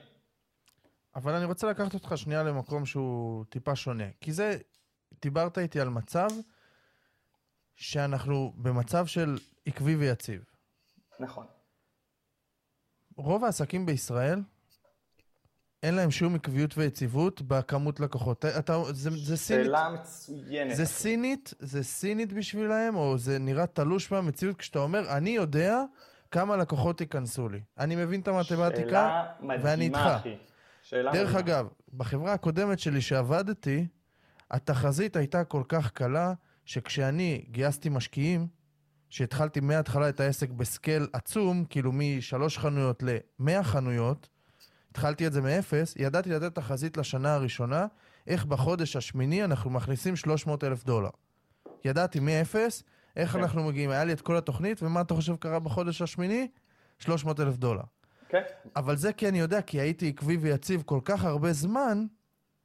אבל 1.14 1.34
אני 1.34 1.45
רוצה 1.45 1.70
לקחת 1.70 1.95
אותך 1.95 2.12
שנייה 2.16 2.43
למקום 2.43 2.86
שהוא 2.86 3.45
טיפה 3.45 3.76
שונה. 3.76 4.05
כי 4.20 4.32
זה, 4.32 4.59
דיברת 5.22 5.59
איתי 5.59 5.80
על 5.80 5.89
מצב 5.89 6.28
שאנחנו 7.76 8.53
במצב 8.57 9.07
של 9.07 9.39
עקבי 9.66 9.97
ויציב. 9.97 10.45
נכון. 11.20 11.47
רוב 13.16 13.45
העסקים 13.45 13.86
בישראל, 13.86 14.41
אין 15.83 15.95
להם 15.95 16.11
שום 16.11 16.35
עקביות 16.35 16.79
ויציבות 16.79 17.43
בכמות 17.43 18.01
לקוחות. 18.01 18.45
אתה, 18.45 18.83
זה, 18.93 19.11
זה 19.11 19.37
סינית. 19.37 19.64
שאלה 19.66 19.89
מצוינת. 19.89 20.76
זה 20.76 20.85
סינית, 20.85 21.55
זה 21.59 21.83
סינית 21.83 22.33
בשבילהם, 22.33 22.97
או 22.97 23.18
זה 23.18 23.39
נראה 23.39 23.66
תלוש 23.66 24.12
מהמציאות 24.12 24.57
כשאתה 24.57 24.79
אומר, 24.79 25.16
אני 25.16 25.31
יודע 25.31 25.83
כמה 26.31 26.57
לקוחות 26.57 27.01
ייכנסו 27.01 27.49
לי. 27.49 27.61
אני 27.79 27.97
מבין 27.97 28.20
את 28.20 28.29
המתמטיקה, 28.29 29.24
ואני 29.62 29.85
איתך. 29.85 29.99
אחי. 29.99 30.37
שאלה 30.83 31.12
דרך 31.12 31.35
מדהימה. 31.35 31.39
אגב, 31.39 31.68
בחברה 31.95 32.33
הקודמת 32.33 32.79
שלי 32.79 33.01
שעבדתי, 33.01 33.87
התחזית 34.51 35.16
הייתה 35.16 35.45
כל 35.45 35.62
כך 35.68 35.91
קלה, 35.91 36.33
שכשאני 36.64 37.45
גייסתי 37.51 37.89
משקיעים, 37.89 38.47
שהתחלתי 39.09 39.61
מההתחלה 39.61 40.09
את 40.09 40.20
העסק 40.20 40.51
בסקייל 40.51 41.07
עצום, 41.12 41.64
כאילו 41.64 41.93
משלוש 41.95 42.59
חנויות 42.59 43.03
למאה 43.03 43.62
חנויות, 43.62 44.29
התחלתי 44.91 45.26
את 45.26 45.32
זה 45.32 45.41
מאפס, 45.41 45.95
ידעתי 45.97 46.30
לתת 46.30 46.55
תחזית 46.55 46.97
לשנה 46.97 47.34
הראשונה, 47.34 47.86
איך 48.26 48.45
בחודש 48.45 48.97
השמיני 48.97 49.45
אנחנו 49.45 49.70
מכניסים 49.70 50.16
300 50.16 50.64
אלף 50.64 50.84
דולר. 50.84 51.11
ידעתי 51.84 52.20
מאפס, 52.20 52.82
איך 53.16 53.32
כן. 53.32 53.41
אנחנו 53.41 53.64
מגיעים, 53.64 53.91
היה 53.91 54.05
לי 54.05 54.12
את 54.12 54.20
כל 54.20 54.36
התוכנית, 54.36 54.82
ומה 54.82 55.01
אתה 55.01 55.14
חושב 55.14 55.36
קרה 55.36 55.59
בחודש 55.59 56.03
השמיני? 56.03 56.49
300 56.99 57.41
אלף 57.41 57.57
דולר. 57.57 57.82
כן, 58.28 58.43
אבל 58.76 58.97
זה 58.97 59.12
כי 59.12 59.28
אני 59.28 59.41
יודע, 59.41 59.62
כי 59.62 59.80
הייתי 59.80 60.09
עקבי 60.09 60.36
ויציב 60.36 60.82
כל 60.86 61.01
כך 61.05 61.24
הרבה 61.24 61.53
זמן, 61.53 62.07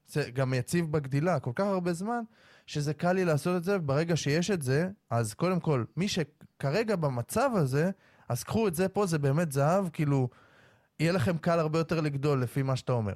זה 0.07 0.32
גם 0.32 0.53
יציב 0.53 0.91
בגדילה, 0.91 1.39
כל 1.39 1.51
כך 1.55 1.65
הרבה 1.65 1.93
זמן, 1.93 2.21
שזה 2.65 2.93
קל 2.93 3.13
לי 3.13 3.26
לעשות 3.26 3.57
את 3.57 3.63
זה, 3.63 3.78
ברגע 3.78 4.15
שיש 4.15 4.51
את 4.51 4.61
זה, 4.61 4.89
אז 5.09 5.34
קודם 5.34 5.59
כל, 5.59 5.84
מי 5.97 6.07
שכרגע 6.07 6.95
במצב 6.95 7.49
הזה, 7.55 7.91
אז 8.30 8.43
קחו 8.43 8.67
את 8.67 8.76
זה 8.76 8.88
פה, 8.88 9.05
זה 9.05 9.19
באמת 9.19 9.51
זהב, 9.51 9.89
כאילו, 9.89 10.30
יהיה 10.99 11.11
לכם 11.11 11.37
קל 11.37 11.59
הרבה 11.59 11.79
יותר 11.79 12.01
לגדול, 12.01 12.41
לפי 12.41 12.63
מה 12.63 12.75
שאתה 12.75 12.91
אומר. 12.91 13.13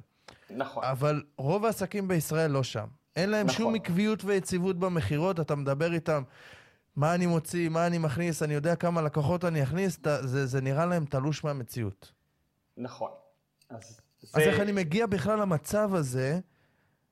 נכון. 0.50 0.84
אבל 0.84 1.22
רוב 1.38 1.64
העסקים 1.64 2.08
בישראל 2.08 2.50
לא 2.50 2.62
שם. 2.62 2.86
אין 3.16 3.30
להם 3.30 3.46
נכון. 3.46 3.56
שום 3.56 3.74
עקביות 3.74 4.24
ויציבות 4.24 4.78
במכירות, 4.78 5.40
אתה 5.40 5.54
מדבר 5.54 5.92
איתם, 5.92 6.22
מה 6.96 7.14
אני 7.14 7.26
מוציא, 7.26 7.68
מה 7.68 7.86
אני 7.86 7.98
מכניס, 7.98 8.42
אני 8.42 8.54
יודע 8.54 8.76
כמה 8.76 9.02
לקוחות 9.02 9.44
אני 9.44 9.62
אכניס, 9.62 9.98
זה, 10.20 10.46
זה 10.46 10.60
נראה 10.60 10.86
להם 10.86 11.04
תלוש 11.04 11.44
מהמציאות. 11.44 12.12
נכון. 12.76 13.10
אז 13.70 14.00
אז 14.22 14.30
זה... 14.30 14.40
איך 14.40 14.60
אני 14.60 14.72
מגיע 14.72 15.06
בכלל 15.06 15.40
למצב 15.40 15.94
הזה, 15.94 16.40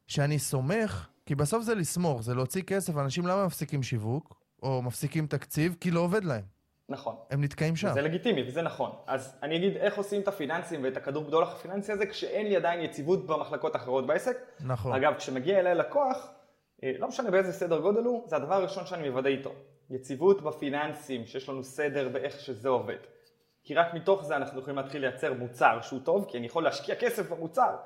שאני 0.06 0.38
סומך, 0.38 1.08
כי 1.26 1.34
בסוף 1.34 1.62
זה 1.62 1.74
לסמוך, 1.74 2.22
זה 2.22 2.34
להוציא 2.34 2.62
כסף, 2.62 2.96
אנשים 2.96 3.26
למה 3.26 3.46
מפסיקים 3.46 3.82
שיווק, 3.82 4.40
או 4.62 4.82
מפסיקים 4.82 5.26
תקציב? 5.26 5.76
כי 5.80 5.90
לא 5.90 6.00
עובד 6.00 6.24
להם, 6.24 6.44
נכון. 6.88 7.16
הם 7.30 7.44
נתקעים 7.44 7.76
שם. 7.76 7.92
זה 7.94 8.02
לגיטימי 8.02 8.48
וזה 8.48 8.62
נכון. 8.62 8.90
אז 9.06 9.38
אני 9.42 9.56
אגיד 9.56 9.76
איך 9.76 9.96
עושים 9.96 10.20
את 10.20 10.28
הפיננסים 10.28 10.84
ואת 10.84 10.96
הכדור 10.96 11.24
בדולח 11.24 11.52
הפיננסי 11.52 11.92
הזה 11.92 12.06
כשאין 12.06 12.46
לי 12.46 12.56
עדיין 12.56 12.80
יציבות 12.80 13.26
במחלקות 13.26 13.74
האחרות 13.74 14.06
בעסק. 14.06 14.36
נכון. 14.60 14.92
אגב, 14.92 15.14
כשמגיע 15.14 15.60
אליי 15.60 15.74
לקוח, 15.74 16.28
אה, 16.84 16.92
לא 16.98 17.08
משנה 17.08 17.30
באיזה 17.30 17.52
סדר 17.52 17.80
גודל 17.80 18.04
הוא, 18.04 18.24
זה 18.28 18.36
הדבר 18.36 18.54
הראשון 18.54 18.86
שאני 18.86 19.08
מוודא 19.08 19.28
איתו. 19.28 19.52
יציבות 19.90 20.42
בפיננסים, 20.42 21.26
שיש 21.26 21.48
לנו 21.48 21.64
סדר 21.64 22.08
באיך 22.08 22.40
שזה 22.40 22.68
עובד. 22.68 22.96
כי 23.64 23.74
רק 23.74 23.94
מתוך 23.94 24.24
זה 24.24 24.36
אנחנו 24.36 24.60
יכולים 24.60 24.76
להתחיל 24.78 25.00
לייצר 25.00 25.32
מוצר 25.34 25.78
שהוא 25.82 26.00
טוב, 26.04 26.26
כי 26.28 26.38
אני 26.38 26.46
יכול 26.46 26.64
להשקיע 26.64 26.94
כסף 26.94 27.30
במוצר. 27.30 27.76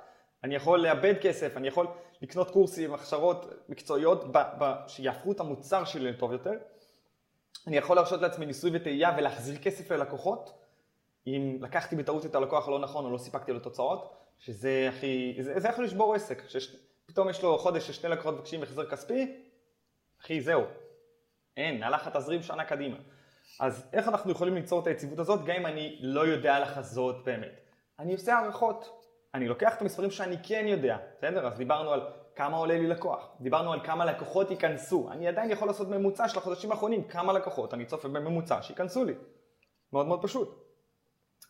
אני 0.45 0.55
יכול 0.55 0.81
לאבד 0.81 1.15
כסף, 1.21 1.57
אני 1.57 1.69
יכול 1.69 1.87
לקנות 2.23 2.51
קורסים, 2.51 2.95
הכשרות 2.95 3.47
מקצועיות 3.69 4.33
ב- 4.33 4.39
ב- 4.59 4.75
שיהפכו 4.87 5.33
את 5.33 5.41
המוצר 5.41 5.85
שלי 5.85 6.13
לטוב 6.13 6.33
יותר. 6.33 6.53
אני 7.67 7.77
יכול 7.77 7.97
להרשות 7.97 8.21
לעצמי 8.21 8.47
ניסוי 8.47 8.71
וטעייה 8.75 9.15
ולהחזיר 9.19 9.59
כסף 9.59 9.91
ללקוחות, 9.91 10.59
אם 11.27 11.59
לקחתי 11.61 11.97
בטעות 11.97 12.27
את 12.27 12.35
הלקוח 12.35 12.69
הלא 12.69 12.79
נכון 12.79 13.05
או 13.05 13.11
לא 13.11 13.19
סיפקתי 13.19 13.53
לו 13.53 13.59
תוצאות, 13.59 14.17
שזה 14.39 14.89
הכי, 14.89 15.37
זה, 15.41 15.61
זה 15.61 15.69
יכול 15.69 15.85
לשבור 15.85 16.15
עסק, 16.15 16.43
שפתאום 16.49 17.29
יש 17.29 17.43
לו 17.43 17.59
חודש 17.59 17.87
ששני 17.87 18.11
לקוחות 18.11 18.35
מבקשים 18.35 18.63
החזר 18.63 18.91
כספי, 18.91 19.37
אחי 20.21 20.41
זהו, 20.41 20.63
אין, 21.57 21.83
הלך 21.83 22.07
התזרים 22.07 22.43
שנה 22.43 22.65
קדימה. 22.65 22.97
אז 23.61 23.89
איך 23.93 24.09
אנחנו 24.09 24.31
יכולים 24.33 24.55
ליצור 24.55 24.81
את 24.81 24.87
היציבות 24.87 25.19
הזאת 25.19 25.45
גם 25.45 25.57
אם 25.57 25.67
אני 25.67 25.99
לא 26.01 26.27
יודע 26.27 26.61
לחזות 26.61 27.25
באמת? 27.25 27.61
אני 27.99 28.13
עושה 28.13 28.35
הערכות, 28.35 29.07
אני 29.35 29.49
לוקח 29.49 29.75
את 29.75 29.83
המספרים 29.83 30.11
שאני 30.11 30.37
כן 30.43 30.65
יודע, 30.69 30.99
בסדר? 31.19 31.47
אז 31.47 31.59
דיברנו 31.59 31.93
על 31.93 32.01
כמה 32.41 32.57
עולה 32.57 32.79
לי 32.79 32.87
לקוח, 32.87 33.37
דיברנו 33.41 33.73
על 33.73 33.81
כמה 33.85 34.05
לקוחות 34.05 34.51
ייכנסו, 34.51 35.09
אני 35.13 35.29
עדיין 35.29 35.51
יכול 35.51 35.69
לעשות 35.69 35.89
ממוצע 35.89 36.29
של 36.29 36.39
החודשים 36.39 36.71
האחרונים, 36.71 37.05
כמה 37.05 37.33
לקוחות 37.33 37.75
אני 37.75 37.85
צופה 37.85 38.09
בממוצע 38.09 38.63
שייכנסו 38.63 39.05
לי. 39.05 39.15
מאוד 39.93 40.07
מאוד 40.07 40.23
פשוט. 40.23 40.65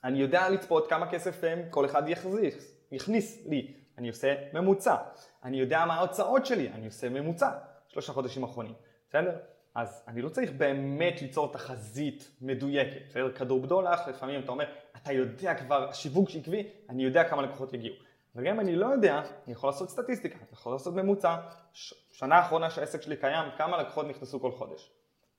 אני 0.04 0.18
יודע 0.18 0.48
לצפות 0.48 0.90
כמה 0.90 1.10
כסף 1.10 1.44
הם 1.44 1.62
כל 1.70 1.86
אחד 1.86 2.08
יכניס, 2.08 2.74
יכניס 2.92 3.46
לי, 3.46 3.74
אני 3.98 4.08
עושה 4.08 4.34
ממוצע. 4.52 4.96
אני 5.44 5.60
יודע 5.60 5.84
מה 5.84 5.94
ההוצאות 5.94 6.46
שלי, 6.46 6.68
אני 6.68 6.86
עושה 6.86 7.08
ממוצע, 7.08 7.50
שלושה 7.88 8.12
חודשים 8.12 8.44
האחרונים, 8.44 8.74
בסדר? 9.08 9.36
אז 9.74 10.04
אני 10.08 10.22
לא 10.22 10.28
צריך 10.28 10.52
באמת 10.52 11.22
ליצור 11.22 11.52
תחזית 11.52 12.30
מדויקת, 12.40 13.00
בסדר? 13.08 13.32
כדור 13.32 13.60
בדולח, 13.60 14.08
לפעמים 14.08 14.40
אתה 14.40 14.52
אומר, 14.52 14.64
אתה 14.96 15.12
יודע 15.12 15.54
כבר, 15.54 15.92
שיווק 15.92 16.28
עקבי, 16.34 16.68
אני 16.88 17.04
יודע 17.04 17.28
כמה 17.28 17.42
לקוחות 17.42 17.72
יגיעו. 17.74 17.94
אבל 18.34 18.44
גם 18.44 18.54
אם 18.54 18.60
אני 18.60 18.76
לא 18.76 18.86
יודע, 18.86 19.22
אני 19.44 19.52
יכול 19.52 19.68
לעשות 19.68 19.90
סטטיסטיקה, 19.90 20.36
אני 20.36 20.46
יכול 20.52 20.72
לעשות 20.72 20.94
ממוצע, 20.94 21.36
ש- 21.72 21.94
שנה 22.10 22.36
האחרונה 22.36 22.70
שהעסק 22.70 23.02
שלי 23.02 23.16
קיים, 23.16 23.48
כמה 23.58 23.82
לקוחות 23.82 24.06
נכנסו 24.06 24.40
כל 24.40 24.52
חודש. 24.52 24.90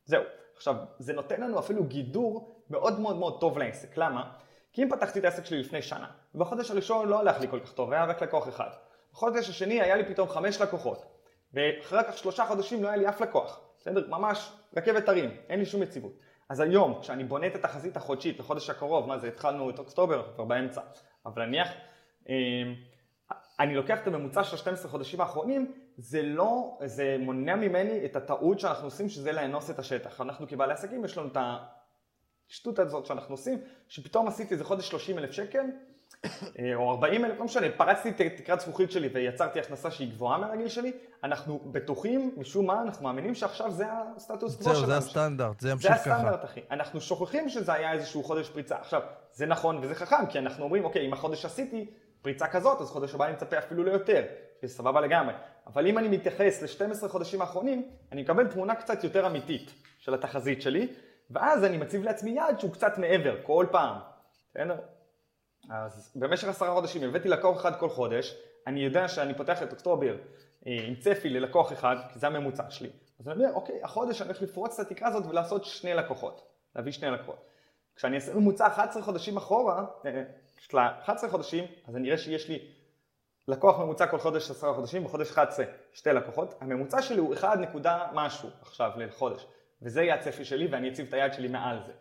זהו. 0.06 0.24
עכשיו, 0.56 0.76
זה 1.00 1.14
נותן 1.14 1.42
לנו 1.42 1.60
אפילו 1.60 1.84
גידור 1.84 2.64
מאוד 2.70 3.00
מאוד 3.00 3.16
מאוד 3.16 3.40
טוב 3.40 3.58
לעסק. 3.58 3.98
למה? 3.98 4.32
כי 4.74 4.84
אם 4.84 4.90
פתחתי 4.90 5.20
את 5.20 5.24
העסק 5.26 5.46
שלי 5.46 5.60
לפני 5.60 5.82
שנה, 5.82 6.08
ובחודש 6.36 6.72
הראשון 6.72 7.08
לא 7.08 7.20
הלך 7.20 7.40
לי 7.40 7.48
כל 7.48 7.60
כך 7.60 7.72
טוב, 7.72 7.92
היה 7.92 8.06
רק 8.06 8.24
לקוח 8.24 8.50
אחד. 8.50 8.70
בחודש 9.14 9.50
השני 9.50 9.82
היה 9.82 9.96
לי 9.96 10.06
פתאום 10.06 10.30
חמש 10.30 10.62
לקוחות, 10.62 11.06
ואחר 11.54 12.04
כך 12.04 12.18
שלושה 12.18 12.46
חודשים 12.46 12.84
לא 12.84 12.88
היה 12.88 12.98
לי 12.98 13.10
אף 13.10 13.22
לקוח. 13.22 13.62
בסדר? 13.80 14.08
ממש 14.08 14.52
רכבת 14.78 15.10
הרים, 15.10 15.38
אין 15.50 15.60
לי 15.60 15.66
שום 15.66 15.84
יציבות. 15.84 16.12
אז 16.50 16.60
היום, 16.60 17.00
כשאני 17.02 17.24
בונה 17.24 17.48
את 17.48 17.56
התחזית 17.56 17.98
החודשית 17.98 18.40
לחודש 18.40 18.70
הקרוב, 18.70 19.08
מה 19.08 19.18
זה, 19.18 19.28
התחלנו 19.28 19.70
את 19.70 19.80
אוקטובר, 19.80 20.24
כבר 20.36 20.44
באמצע, 20.44 20.82
אבל 21.26 21.46
נניח, 21.46 21.68
אני 23.60 23.76
לוקח 23.76 24.02
את 24.02 24.08
הממוצע 24.08 24.44
של 24.44 24.58
12 24.58 24.92
חודשים 24.92 25.22
האחרונים, 25.22 25.72
זה 25.98 26.22
לא, 26.22 26.78
זה 26.86 27.18
מונע 27.20 27.56
ממני 27.56 28.06
את 28.06 28.16
הטעות 28.16 28.60
שאנחנו 28.60 28.88
עושים, 28.88 29.10
שזה 29.10 29.32
לאנוס 29.32 29.70
את 29.70 29.80
השטח. 29.80 30.22
אנחנו 30.22 30.48
כבעלי 30.48 30.74
עסקים, 30.74 31.06
יש 31.06 31.18
לנו 31.18 31.28
את 31.28 31.38
השטות 32.50 32.80
הזאת 32.80 33.06
שאנחנו 33.06 33.34
עושים, 33.34 33.62
שפתאום 33.88 34.28
עשיתי 34.28 34.54
איזה 34.54 34.64
חודש 34.64 34.90
30 34.90 35.18
אלף 35.18 35.32
שקל, 35.32 35.66
אה, 36.26 36.76
או 36.76 36.92
40 36.92 37.26
אלף, 37.26 37.40
לא 37.40 37.46
משנה, 37.46 37.68
פרצתי 37.78 38.10
את 38.10 38.38
תקרת 38.38 38.60
זכוכית 38.60 38.92
שלי 38.92 39.10
ויצרתי 39.14 39.60
הכנסה 39.60 39.92
שהיא 39.92 40.12
גבוהה 40.12 40.38
מהרגיל 40.38 40.68
שלי, 40.68 40.92
אנחנו 41.24 41.60
בטוחים, 41.72 42.36
משום 42.38 42.66
מה, 42.66 42.82
אנחנו 42.82 43.04
מאמינים 43.04 43.36
שעכשיו 43.36 43.72
זה 43.72 43.86
הסטטוס 44.16 44.56
קוו 44.56 44.64
זהו, 44.64 44.76
שלנו. 44.76 44.88
זה 44.88 44.98
הסטנדרט, 44.98 45.60
זה 45.60 45.68
זה 45.68 45.72
ימשיך 45.72 45.92
ככה. 45.92 46.16
הסטנדרט, 46.16 46.46
אחי. 46.46 46.62
אנחנו 46.72 47.02
שוכחים 47.02 47.50
שזה 47.50 47.74
היה 47.74 47.94
איזשהו 47.94 48.24
חודש 48.24 48.50
פריצה. 48.50 48.76
עכשיו, 48.76 49.02
זה 49.34 49.46
נכון 49.46 49.80
וזה 49.82 49.96
חכם, 49.96 50.26
כי 50.30 50.40
אנחנו 50.40 50.64
אומרים, 50.64 50.86
אוקיי, 50.86 51.08
אם 51.08 51.14
החודש 51.14 51.46
עשיתי 51.46 51.90
פריצה 52.22 52.48
כזאת, 52.48 52.82
אז 52.82 52.90
חודש 52.90 53.16
הבא 53.16 53.26
אני 53.26 53.34
מצפה 53.34 53.58
אפילו 53.58 53.84
ליותר, 53.84 54.24
סבבה 54.66 55.02
לגמרי. 55.02 55.34
אבל 55.68 55.88
אם 55.88 55.98
אני 55.98 56.08
מתייחס 56.08 56.82
ל-12 56.82 57.08
חודשים 57.08 57.42
האחרונים, 57.42 57.90
אני 58.12 58.22
מקבל 58.22 58.48
תמונה 58.48 58.76
קצת 58.76 59.04
יותר 59.04 59.28
אמיתית 59.28 59.72
של 60.00 60.14
התחזית 60.14 60.62
שלי, 60.62 60.94
ואז 61.30 61.64
אני 61.64 61.78
מציב 61.78 62.04
לעצמי 62.04 62.32
יעד 62.32 62.60
שהוא 62.60 62.72
קצת 62.74 62.98
מעבר, 62.98 63.36
כל 63.44 63.66
פעם. 63.72 63.96
בסדר? 64.50 64.76
אז 65.70 66.12
במשך 66.16 66.48
עשרה 66.48 66.74
חודשים 66.74 67.04
הבאתי 67.04 67.30
לקוח 67.30 67.62
אחד 67.62 67.80
כל 67.80 67.90
חודש, 67.90 68.38
אני 68.68 68.80
יודע 68.84 69.08
שאני 69.08 69.34
פותח 69.34 69.64
את 69.64 69.72
אוקטובר 69.72 70.16
אה, 70.68 70.78
עם 70.88 70.96
צפי 70.96 71.30
ללקוח 71.30 71.74
אחד, 71.74 71.96
כי 72.14 72.20
זה 72.20 72.28
הממוצע 72.28 72.70
שלי. 72.70 72.90
אז 73.20 73.28
אני 73.28 73.36
אומר, 73.36 73.54
אוקיי, 73.54 73.84
החודש 73.84 74.22
אני 74.22 74.30
הולך 74.30 74.42
לפרוץ 74.42 74.80
את 74.80 74.86
התקרה 74.86 75.08
הזאת 75.08 75.26
ולעשות 75.26 75.66
שני 75.66 75.94
לקוחות, 75.94 76.42
להביא 76.76 76.92
שני 76.92 77.12
לקוחות. 77.12 77.46
כשאני 77.96 78.16
אעשה 78.16 78.34
ממוצע 78.34 78.68
11 78.68 79.04
חודשים 79.04 79.38
אחורה, 79.38 79.86
אה, 80.06 80.24
של 80.62 80.78
ה-11 80.78 81.28
חודשים, 81.30 81.66
אז 81.88 81.96
אני 81.96 82.08
אראה 82.08 82.18
שיש 82.18 82.50
לי 82.50 82.60
לקוח 83.48 83.80
ממוצע 83.80 84.08
כל 84.08 84.18
חודש 84.18 84.52
עשרה 84.52 84.74
חודשים, 84.74 85.04
בחודש 85.04 85.32
11 85.32 85.66
שתי 85.94 86.10
לקוחות, 86.10 86.56
הממוצע 86.62 87.02
שלי 87.02 87.20
הוא 87.20 87.34
1 87.34 87.58
נקודה 87.58 88.08
משהו 88.14 88.50
עכשיו 88.62 88.92
לחודש, 88.98 89.46
וזה 89.82 90.02
יהיה 90.02 90.16
הצפי 90.16 90.46
שלי 90.46 90.68
ואני 90.72 90.90
אציב 90.90 91.08
את 91.08 91.14
היד 91.14 91.34
שלי 91.34 91.48
מעל 91.48 91.80
זה. 91.86 91.92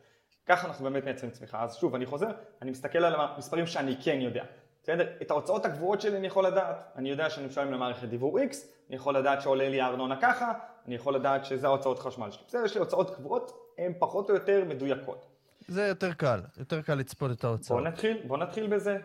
ככה 0.46 0.68
אנחנו 0.68 0.84
באמת 0.84 1.04
מייצרים 1.04 1.30
צמיחה. 1.30 1.62
אז 1.62 1.76
שוב, 1.76 1.94
אני 1.94 2.06
חוזר, 2.06 2.28
אני 2.62 2.70
מסתכל 2.70 3.04
על 3.04 3.14
המספרים 3.14 3.66
שאני 3.66 3.96
כן 4.04 4.20
יודע. 4.20 4.44
בסדר? 4.82 5.08
את 5.22 5.30
ההוצאות 5.30 5.64
הקבועות 5.64 6.00
שלי 6.00 6.16
אני 6.16 6.26
יכול 6.26 6.46
לדעת. 6.46 6.76
אני 6.96 7.10
יודע 7.10 7.30
שאני 7.30 7.46
משלם 7.46 7.72
למערכת 7.72 8.08
דיבור 8.08 8.38
X, 8.38 8.56
אני 8.88 8.96
יכול 8.96 9.16
לדעת 9.16 9.42
שעולה 9.42 9.68
לי 9.68 9.80
הארנונה 9.80 10.20
ככה, 10.20 10.52
אני 10.86 10.94
יכול 10.94 11.14
לדעת 11.14 11.44
שזה 11.44 11.66
ההוצאות 11.66 11.98
חשמל 11.98 12.30
שלי. 12.30 12.42
בסדר, 12.46 12.64
יש 12.64 12.74
לי 12.74 12.80
הוצאות 12.80 13.16
קבועות, 13.16 13.52
הן 13.78 13.92
פחות 13.98 14.30
או 14.30 14.34
יותר 14.34 14.64
מדויקות. 14.64 15.26
זה 15.70 15.86
יותר 15.86 16.12
קל, 16.12 16.40
יותר 16.58 16.82
קל 16.82 16.94
לצפות 16.94 17.30
את 17.30 17.44
ההוצאות. 17.44 17.80
בוא 17.80 17.88
נתחיל, 17.88 18.26
בוא 18.26 18.38
נתחיל 18.38 18.66
בזה. 18.66 18.98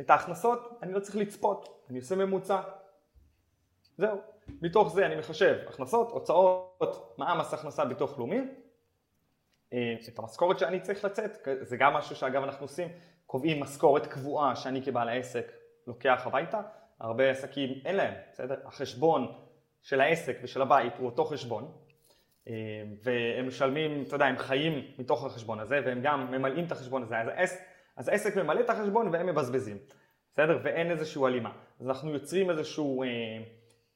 את 0.00 0.10
ההכנסות 0.10 0.78
אני 0.82 0.92
לא 0.92 1.00
צריך 1.00 1.16
לצפות, 1.16 1.84
אני 1.90 1.98
עושה 1.98 2.16
ממוצע. 2.16 2.60
זהו. 3.98 4.20
מתוך 4.62 4.94
זה 4.94 5.06
אני 5.06 5.16
מחשב 5.16 5.56
הכנסות, 5.68 6.10
הוצאות, 6.10 7.14
מע"מ, 7.18 7.38
מס 7.38 7.54
הכנסה, 7.54 7.84
ביטוח 7.84 8.18
לאומי. 8.18 8.40
אה, 9.72 9.94
את 10.08 10.18
המשכורת 10.18 10.58
שאני 10.58 10.80
צריך 10.80 11.04
לצאת, 11.04 11.48
זה 11.60 11.76
גם 11.76 11.94
משהו 11.94 12.16
שאגב 12.16 12.42
אנחנו 12.42 12.64
עושים, 12.64 12.88
קובעים 13.26 13.60
משכורת 13.60 14.06
קבועה 14.06 14.56
שאני 14.56 14.82
כבעל 14.82 15.08
העסק 15.08 15.52
לוקח 15.86 16.22
הביתה, 16.26 16.60
הרבה 17.00 17.30
עסקים 17.30 17.70
אין 17.84 17.96
להם, 17.96 18.14
בסדר? 18.32 18.56
החשבון 18.64 19.32
של 19.82 20.00
העסק 20.00 20.38
ושל 20.42 20.62
הבית 20.62 20.92
הוא 20.98 21.06
אותו 21.06 21.24
חשבון, 21.24 21.72
והם 23.02 23.48
משלמים, 23.48 24.02
אתה 24.02 24.14
יודע, 24.14 24.24
הם 24.26 24.38
חיים 24.38 24.84
מתוך 24.98 25.24
החשבון 25.24 25.60
הזה, 25.60 25.80
והם 25.84 26.00
גם 26.02 26.30
ממלאים 26.30 26.64
את 26.64 26.72
החשבון 26.72 27.02
הזה, 27.02 27.18
אז, 27.18 27.28
העס, 27.28 27.62
אז 27.96 28.08
העסק 28.08 28.36
ממלא 28.36 28.60
את 28.60 28.70
החשבון 28.70 29.08
והם 29.12 29.26
מבזבזים, 29.26 29.78
בסדר? 30.32 30.58
ואין 30.62 30.90
איזשהו 30.90 31.26
הלימה. 31.26 31.52
אז 31.80 31.88
אנחנו 31.88 32.12
יוצרים 32.12 32.50
איזשהו 32.50 33.02
אה, 33.02 33.08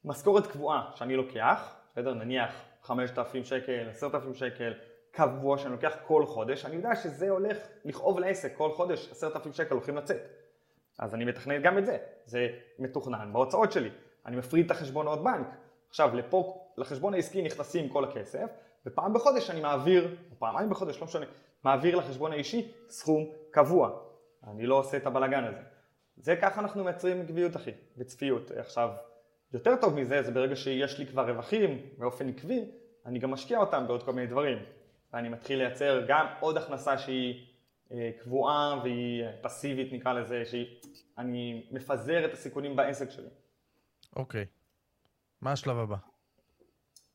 משכורת 0.05 0.47
קבועה 0.47 0.91
שאני 0.95 1.15
לוקח, 1.15 1.75
בסדר? 1.91 2.13
נניח 2.13 2.63
5,000 2.81 3.43
שקל, 3.43 3.89
10,000 3.89 4.33
שקל, 4.33 4.73
קבוע 5.11 5.57
שאני 5.57 5.71
לוקח 5.71 5.93
כל 6.07 6.25
חודש, 6.25 6.65
אני 6.65 6.75
יודע 6.75 6.95
שזה 6.95 7.29
הולך 7.29 7.57
לכאוב 7.85 8.19
לעסק, 8.19 8.57
כל 8.57 8.71
חודש 8.71 9.11
10,000 9.11 9.53
שקל 9.53 9.73
הולכים 9.73 9.97
לצאת. 9.97 10.21
אז 10.99 11.15
אני 11.15 11.25
מתכנן 11.25 11.61
גם 11.61 11.77
את 11.77 11.85
זה, 11.85 11.97
זה 12.25 12.47
מתוכנן 12.79 13.33
בהוצאות 13.33 13.71
שלי. 13.71 13.89
אני 14.25 14.37
מפריד 14.37 14.65
את 14.65 14.71
החשבונות 14.71 15.23
בנק. 15.23 15.47
עכשיו, 15.91 16.15
לפה, 16.15 16.67
לחשבון 16.77 17.13
העסקי 17.13 17.41
נכנסים 17.41 17.89
כל 17.89 18.03
הכסף, 18.03 18.49
ופעם 18.85 19.13
בחודש 19.13 19.49
אני 19.49 19.61
מעביר, 19.61 20.15
או 20.31 20.35
פעמיים 20.39 20.69
בחודש, 20.69 20.99
לא 20.99 21.05
משנה, 21.05 21.25
מעביר 21.63 21.95
לחשבון 21.95 22.31
האישי 22.31 22.71
סכום 22.89 23.25
קבוע. 23.51 23.89
אני 24.47 24.65
לא 24.65 24.75
עושה 24.75 24.97
את 24.97 25.05
הבלגן 25.05 25.43
הזה. 25.43 25.61
זה 26.17 26.35
ככה 26.35 26.61
אנחנו 26.61 26.83
מייצרים 26.83 27.21
עקביות 27.21 27.55
אחי, 27.55 27.71
וצפיות. 27.97 28.51
עכשיו, 28.51 28.89
יותר 29.53 29.75
טוב 29.81 29.95
מזה, 29.95 30.21
זה 30.21 30.31
ברגע 30.31 30.55
שיש 30.55 30.99
לי 30.99 31.05
כבר 31.05 31.29
רווחים 31.29 31.81
באופן 31.97 32.29
עקבי, 32.29 32.65
אני 33.05 33.19
גם 33.19 33.31
משקיע 33.31 33.59
אותם 33.59 33.87
בעוד 33.87 34.03
כל 34.03 34.13
מיני 34.13 34.27
דברים. 34.27 34.57
ואני 35.13 35.29
מתחיל 35.29 35.57
לייצר 35.57 36.05
גם 36.07 36.25
עוד 36.39 36.57
הכנסה 36.57 36.97
שהיא 36.97 37.47
אה, 37.91 38.11
קבועה 38.23 38.79
והיא 38.83 39.23
פסיבית 39.41 39.93
נקרא 39.93 40.13
לזה, 40.13 40.45
שאני 40.45 41.67
מפזר 41.71 42.25
את 42.25 42.33
הסיכונים 42.33 42.75
בעסק 42.75 43.09
שלי. 43.11 43.29
אוקיי. 44.15 44.45
מה 45.41 45.51
השלב 45.51 45.77
הבא? 45.77 45.95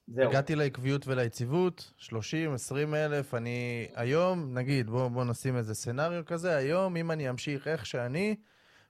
זהו. 0.09 0.29
הגעתי 0.29 0.55
לעקביות 0.55 1.09
וליציבות, 1.09 1.93
30, 1.97 2.55
20 2.55 2.95
אלף, 2.95 3.35
אני 3.35 3.89
היום, 3.95 4.59
נגיד, 4.59 4.91
בואו 4.91 5.11
בוא 5.11 5.25
נשים 5.25 5.57
איזה 5.57 5.75
סצנריו 5.75 6.25
כזה, 6.27 6.57
היום 6.57 6.97
אם 6.97 7.11
אני 7.11 7.31
אמשיך 7.31 7.69
איך 7.69 7.87
שאני, 7.87 8.37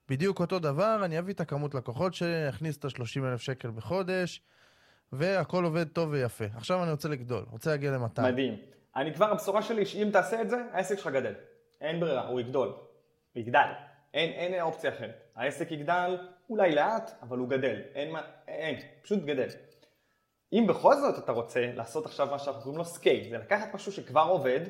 בדיוק 0.09 0.41
אותו 0.41 0.59
דבר, 0.59 1.01
אני 1.05 1.19
אביא 1.19 1.35
את 1.35 1.41
הכמות 1.41 1.75
לקוחות 1.75 2.15
שלי, 2.15 2.37
אני 2.37 2.49
אכניס 2.49 2.77
את 2.77 2.85
ה-30 2.85 3.25
אלף 3.25 3.41
שקל 3.41 3.71
בחודש, 3.71 4.43
והכל 5.13 5.65
עובד 5.65 5.89
טוב 5.89 6.11
ויפה. 6.11 6.45
עכשיו 6.57 6.83
אני 6.83 6.91
רוצה 6.91 7.09
לגדול, 7.09 7.45
רוצה 7.51 7.71
להגיע 7.71 7.91
ל-200. 7.91 8.23
מדהים. 8.23 8.57
אני 8.97 9.15
כבר, 9.15 9.31
הבשורה 9.31 9.63
שלי 9.63 9.87
שאם 9.87 10.09
תעשה 10.13 10.43
את 10.43 10.51
זה, 10.51 10.57
העסק 10.73 10.99
שלך 10.99 11.07
גדל. 11.07 11.35
אין 11.81 12.01
ברירה, 12.01 12.29
הוא 12.29 12.41
יגדול. 12.41 12.69
הוא 12.69 13.43
יגדל. 13.43 13.69
אין, 14.17 14.33
אין 14.33 14.63
אופציה 14.63 14.91
אחרת. 14.91 15.31
העסק 15.37 15.71
יגדל, 15.73 16.19
אולי 16.51 16.75
לאט, 16.75 17.11
אבל 17.23 17.39
הוא 17.39 17.49
גדל. 17.49 17.81
אין 17.95 18.13
מה, 18.13 18.23
אין, 18.49 18.77
פשוט 19.03 19.25
גדל. 19.25 19.49
אם 20.53 20.65
בכל 20.69 20.97
זאת 20.97 21.19
אתה 21.19 21.33
רוצה 21.33 21.71
לעשות 21.75 22.07
עכשיו 22.07 22.29
מה 22.31 22.39
שאנחנו 22.39 22.63
קוראים 22.63 22.79
לו 22.79 22.85
scale, 22.85 23.31
זה 23.31 23.39
לקחת 23.39 23.75
משהו 23.75 23.93
שכבר 23.93 24.27
עובד 24.29 24.61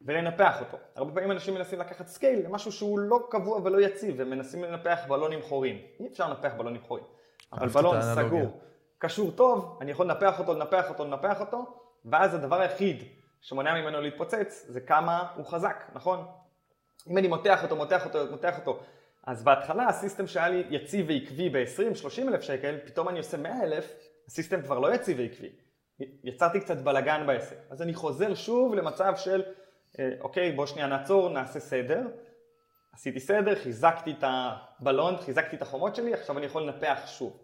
ולנפח 0.00 0.60
אותו. 0.60 0.76
הרבה 0.96 1.12
פעמים 1.12 1.30
אנשים 1.30 1.54
מנסים 1.54 1.78
לקחת 1.78 2.06
scale 2.06 2.44
למשהו 2.44 2.72
שהוא 2.72 2.98
לא 2.98 3.18
קבוע 3.30 3.60
ולא 3.64 3.80
יציב, 3.80 4.14
ומנסים 4.18 4.64
לנפח 4.64 4.98
בלונים 5.08 5.42
חורים. 5.42 5.82
אי 6.00 6.06
אפשר 6.06 6.28
לנפח 6.28 6.52
בלונים 6.56 6.82
חורים. 6.82 7.04
אבל 7.52 7.68
בלון 7.68 7.96
סגור, 8.02 8.60
קשור 8.98 9.30
טוב, 9.30 9.78
אני 9.80 9.90
יכול 9.90 10.06
לנפח 10.06 10.38
אותו, 10.38 10.54
לנפח 10.54 10.88
אותו, 10.88 11.04
לנפח 11.04 11.40
אותו, 11.40 11.64
ואז 12.04 12.34
הדבר 12.34 12.60
היחיד 12.60 13.02
שמונע 13.40 13.74
ממנו 13.74 14.00
להתפוצץ 14.00 14.66
זה 14.68 14.80
כמה 14.80 15.32
הוא 15.36 15.44
חזק, 15.44 15.84
נכון? 15.94 16.26
אם 17.10 17.18
אני 17.18 17.28
מותח 17.28 17.62
אותו, 17.62 17.76
מותח 17.76 18.04
אותו, 18.04 18.18
מותח 18.30 18.58
אותו, 18.58 18.80
אז 19.26 19.44
בהתחלה 19.44 19.86
הסיסטם 19.86 20.26
שהיה 20.26 20.48
לי 20.48 20.64
יציב 20.70 21.06
ועקבי 21.08 21.50
ב-20-30 21.50 22.28
אלף 22.28 22.40
שקל, 22.40 22.78
פתאום 22.84 23.08
אני 23.08 23.18
עושה 23.18 23.36
100 23.36 23.62
אלף, 23.62 23.92
הסיסטם 24.28 24.62
כבר 24.62 24.78
לא 24.78 24.94
יציב 24.94 25.18
ועקבי. 25.18 25.50
יצרתי 26.24 26.60
קצת 26.60 26.76
בלגן 26.76 27.26
בעסק. 27.26 27.56
אז 27.70 27.82
אני 27.82 27.94
חוזר 27.94 28.34
שוב 28.34 28.74
למצב 28.74 29.12
של, 29.16 29.42
אה, 29.98 30.10
אוקיי, 30.20 30.52
בוא 30.52 30.66
שנייה 30.66 30.86
נעצור, 30.86 31.28
נעשה 31.28 31.60
סדר. 31.60 32.06
עשיתי 32.92 33.20
סדר, 33.20 33.54
חיזקתי 33.54 34.10
את 34.10 34.24
הבלון, 34.26 35.16
חיזקתי 35.16 35.56
את 35.56 35.62
החומות 35.62 35.94
שלי, 35.94 36.14
עכשיו 36.14 36.38
אני 36.38 36.46
יכול 36.46 36.62
לנפח 36.62 36.98
שוב. 37.06 37.36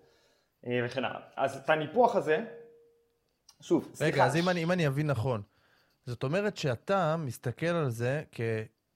אה, 0.66 0.80
וכן 0.84 1.04
הלאה. 1.04 1.20
אז 1.36 1.56
את 1.56 1.70
הניפוח 1.70 2.16
הזה, 2.16 2.44
שוב, 3.60 3.84
רגע, 3.84 3.94
סליחה. 3.94 4.14
רגע, 4.14 4.24
אז 4.24 4.36
אם 4.36 4.48
אני, 4.48 4.62
אם 4.62 4.72
אני 4.72 4.86
אבין 4.86 5.06
נכון, 5.06 5.42
זאת 6.06 6.22
אומרת 6.22 6.56
שאתה 6.56 7.16
מסתכל 7.16 7.66
על 7.66 7.90
זה 7.90 8.22
כ... 8.32 8.40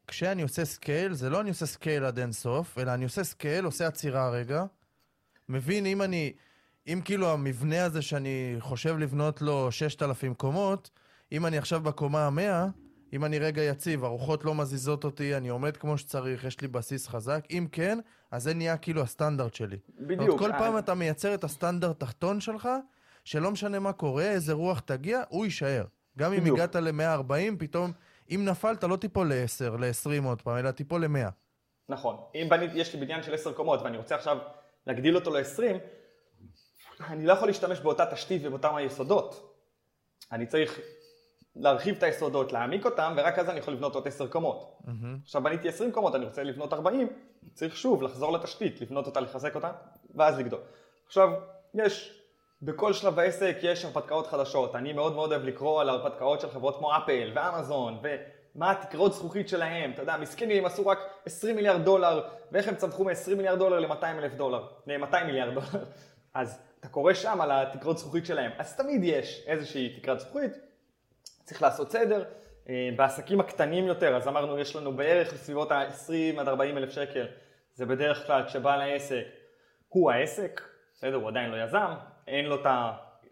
כשאני 0.09 0.43
עושה 0.43 0.65
scale, 0.65 1.15
זה 1.15 1.31
לא 1.31 1.41
אני 1.41 1.49
עושה 1.49 1.67
scale 1.67 2.05
עד 2.05 2.19
אין 2.19 2.33
סוף, 2.33 2.79
אלא 2.79 2.95
אני 2.95 3.05
עושה 3.05 3.25
scale, 3.25 3.65
עושה 3.65 3.87
עצירה 3.87 4.31
רגע, 4.31 4.65
מבין 5.49 5.87
אם 5.87 6.03
אני, 6.03 6.33
אם 6.87 7.01
כאילו 7.05 7.33
המבנה 7.33 7.85
הזה 7.85 8.03
שאני 8.03 8.57
חושב 8.59 8.99
לבנות 8.99 9.43
לו 9.43 9.73
6,000 9.73 10.35
קומות, 10.35 10.91
אם 11.33 11.47
אני 11.47 11.59
עכשיו 11.59 11.81
בקומה 11.81 12.27
המאה, 12.27 12.67
אם 13.13 13.25
אני 13.25 13.39
רגע 13.39 13.63
יציב, 13.63 14.05
הרוחות 14.05 14.45
לא 14.45 14.55
מזיזות 14.55 15.05
אותי, 15.05 15.37
אני 15.37 15.49
עומד 15.49 15.77
כמו 15.77 15.99
שצריך, 15.99 16.45
יש 16.45 16.61
לי 16.61 16.69
בסיס 16.69 17.09
חזק, 17.09 17.45
אם 17.51 17.67
כן, 17.73 17.99
אז 18.31 18.43
זה 18.43 18.55
נהיה 18.55 18.77
כאילו 18.77 19.03
הסטנדרט 19.03 19.55
שלי. 19.55 19.77
בדיוק. 20.01 20.39
כל 20.39 20.53
אי... 20.53 20.59
פעם 20.59 20.79
אתה 20.79 20.95
מייצר 20.95 21.35
את 21.35 21.45
הסטנדרט 21.45 22.01
תחתון 22.01 22.41
שלך, 22.41 22.69
שלא 23.25 23.51
משנה 23.51 23.79
מה 23.79 23.93
קורה, 23.93 24.25
איזה 24.25 24.53
רוח 24.53 24.81
תגיע, 24.81 25.23
הוא 25.29 25.45
יישאר. 25.45 25.85
גם 26.19 26.33
אם 26.33 26.47
הגעת 26.47 26.77
ל-140, 26.77 27.57
פתאום, 27.59 27.93
אם 28.31 28.45
נפלת, 28.45 28.85
לא 28.85 28.97
תיפול 28.97 29.33
ל-10, 29.33 29.81
ל-20 29.81 30.27
עוד 30.27 30.43
פעם, 30.43 30.57
אלא 30.57 30.71
תיפול 30.71 31.05
ל-100. 31.05 31.31
נכון. 31.89 32.17
אם 32.35 32.47
בנית, 32.51 32.71
יש 32.75 32.95
לי 32.95 33.01
בניין 33.01 33.23
של 33.23 33.35
10 33.35 33.53
קומות 33.53 33.83
ואני 33.83 33.97
רוצה 33.97 34.15
עכשיו 34.15 34.39
להגדיל 34.87 35.17
אותו 35.17 35.31
ל-20, 35.31 35.63
אני 37.01 37.27
לא 37.27 37.33
יכול 37.33 37.49
להשתמש 37.49 37.81
באותה 37.81 38.07
תשתית 38.07 38.43
ובאותם 38.45 38.75
היסודות. 38.75 39.57
אני 40.33 40.47
צריך 40.47 40.81
להרחיב 41.57 41.97
את 41.97 42.03
היסודות, 42.03 42.53
להעמיק 42.53 42.85
אותם, 42.85 43.15
ורק 43.17 43.39
אז 43.39 43.49
אני 43.49 43.59
יכול 43.59 43.75
לבנות 43.75 43.95
עוד 43.95 44.07
10 44.07 44.27
קומות. 44.27 44.79
Mm-hmm. 44.83 44.91
עכשיו 45.23 45.43
בניתי 45.43 45.69
20 45.69 45.93
קומות, 45.93 46.15
אני 46.15 46.25
רוצה 46.25 46.43
לבנות 46.43 46.73
40, 46.73 47.09
צריך 47.55 47.77
שוב 47.77 48.03
לחזור 48.03 48.33
לתשתית, 48.33 48.81
לבנות 48.81 49.07
אותה, 49.07 49.21
לחזק 49.21 49.55
אותה, 49.55 49.73
ואז 50.15 50.39
לגדול. 50.39 50.61
עכשיו, 51.07 51.29
יש 51.75 52.16
בכל 52.67 52.93
שלב 52.93 53.19
העסק 53.19 53.57
יש 53.63 53.85
הרפתקאות 53.85 54.27
חדשות. 54.27 54.75
אני 54.75 54.93
מאוד 54.93 55.15
מאוד 55.15 55.33
אוהב 55.33 55.45
לקרוא 55.45 55.81
על 55.81 55.89
הרפתקאות 55.89 56.41
של 56.41 56.51
חברות 56.51 56.77
כמו 56.79 56.97
אפל 56.97 57.33
ואמזון 57.35 57.99
ומה 58.03 58.71
התקרות 58.71 59.13
זכוכית 59.13 59.49
שלהם. 59.49 59.91
אתה 59.91 60.03
יודע, 60.03 60.17
מסכנים 60.17 60.67
עשו 60.67 60.87
רק 60.87 60.99
20 61.27 61.57
מיליארד 61.57 61.85
דולר 61.85 62.29
ואיך 62.53 62.69
הם 62.69 62.75
צמחו 62.75 63.05
מ-20 63.05 63.35
מיליארד 63.37 63.59
דולר 63.59 63.79
ל-200 63.79 64.05
אלף 64.05 64.35
דולר, 64.35 64.67
ל-200 64.87 65.25
מיליארד 65.25 65.55
דולר. 65.55 65.85
אז 66.35 66.63
אתה 66.81 66.89
קורא 66.89 67.15
שם 67.15 67.41
על 67.41 67.51
התקרות 67.51 67.99
זכוכית 67.99 68.27
שלהם. 68.27 68.51
אז 68.59 68.77
תמיד 68.77 69.05
יש 69.05 69.45
איזושהי 69.47 69.97
תקרת 70.01 70.21
זכוכית, 70.21 70.53
צריך 71.45 71.63
לעשות 71.63 71.91
סדר. 71.91 72.25
אה, 72.69 72.89
בעסקים 72.97 73.41
הקטנים 73.41 73.87
יותר, 73.87 74.17
אז 74.17 74.29
אמרנו 74.29 74.59
יש 74.59 74.77
לנו 74.77 74.97
בערך 74.97 75.33
בסביבות 75.33 75.73
ה-20 75.73 76.41
עד 76.41 76.49
40 76.49 76.79
אלף 76.79 76.91
שקל. 76.91 77.27
זה 77.75 77.87
בדרך 77.87 78.27
כלל 78.27 78.47
כשבעל 78.47 78.81
העסק 78.81 79.25
הוא 79.89 80.11
העסק, 80.11 80.61
בסדר, 80.95 81.15
הוא 81.15 81.29
עדיין 81.29 81.51
לא 81.51 81.65
יזם, 81.65 81.95
אין 82.27 82.45
לו 82.47 82.55
את 82.55 82.67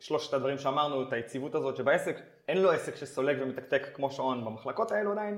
שלושת 0.01 0.35
הדברים 0.35 0.59
שאמרנו, 0.59 1.03
את 1.03 1.13
היציבות 1.13 1.55
הזאת 1.55 1.77
שבעסק, 1.77 2.21
אין 2.49 2.59
לו 2.59 2.71
עסק 2.71 2.97
שסולג 2.97 3.37
ומתקתק 3.41 3.89
כמו 3.95 4.11
שעון 4.11 4.45
במחלקות 4.45 4.93
האלו 4.93 5.13
עדיין. 5.13 5.37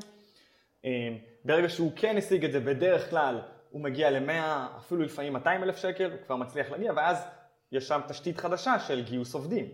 אה, 0.85 1.17
ברגע 1.45 1.69
שהוא 1.69 1.93
כן 1.97 2.17
השיג 2.17 2.45
את 2.45 2.53
זה, 2.53 2.61
בדרך 2.61 3.11
כלל 3.11 3.41
הוא 3.71 3.81
מגיע 3.81 4.11
ל-100, 4.11 4.77
אפילו 4.79 5.03
לפעמים 5.03 5.33
200 5.33 5.63
אלף 5.63 5.77
שקל, 5.77 6.11
הוא 6.11 6.21
כבר 6.27 6.37
מצליח 6.37 6.71
להגיע, 6.71 6.93
ואז 6.97 7.27
יש 7.73 7.89
שם 7.89 8.01
תשתית 8.09 8.39
חדשה 8.39 8.79
של 8.79 9.05
גיוס 9.05 9.35
עובדים. 9.35 9.69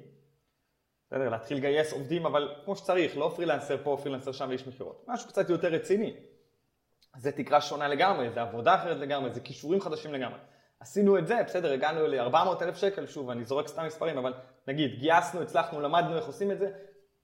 בסדר? 1.06 1.28
להתחיל 1.28 1.56
לגייס 1.56 1.92
עובדים, 1.92 2.26
אבל 2.26 2.54
כמו 2.64 2.76
שצריך, 2.76 3.16
לא 3.16 3.32
פרילנסר 3.36 3.76
פה, 3.82 3.98
פרילנסר 4.02 4.32
שם 4.32 4.48
ואיש 4.48 4.66
מכירות. 4.66 5.04
משהו 5.08 5.28
קצת 5.28 5.50
יותר 5.50 5.68
רציני. 5.68 6.14
זה 7.16 7.32
תקרה 7.32 7.60
שונה 7.60 7.88
לגמרי, 7.88 8.30
זה 8.30 8.42
עבודה 8.42 8.74
אחרת 8.74 8.96
לגמרי, 8.96 9.32
זה 9.32 9.40
כישורים 9.40 9.80
חדשים 9.80 10.14
לגמרי. 10.14 10.38
עשינו 10.82 11.18
את 11.18 11.26
זה, 11.26 11.38
בסדר, 11.46 11.72
הגענו 11.72 12.06
ל-400 12.06 12.62
אלף 12.62 12.76
שקל, 12.76 13.06
שוב, 13.06 13.30
אני 13.30 13.44
זורק 13.44 13.68
סתם 13.68 13.86
מספרים, 13.86 14.18
אבל 14.18 14.32
נגיד, 14.68 14.98
גייסנו, 14.98 15.42
הצלחנו, 15.42 15.80
למדנו 15.80 16.16
איך 16.16 16.26
עושים 16.26 16.50
את 16.50 16.58
זה, 16.58 16.70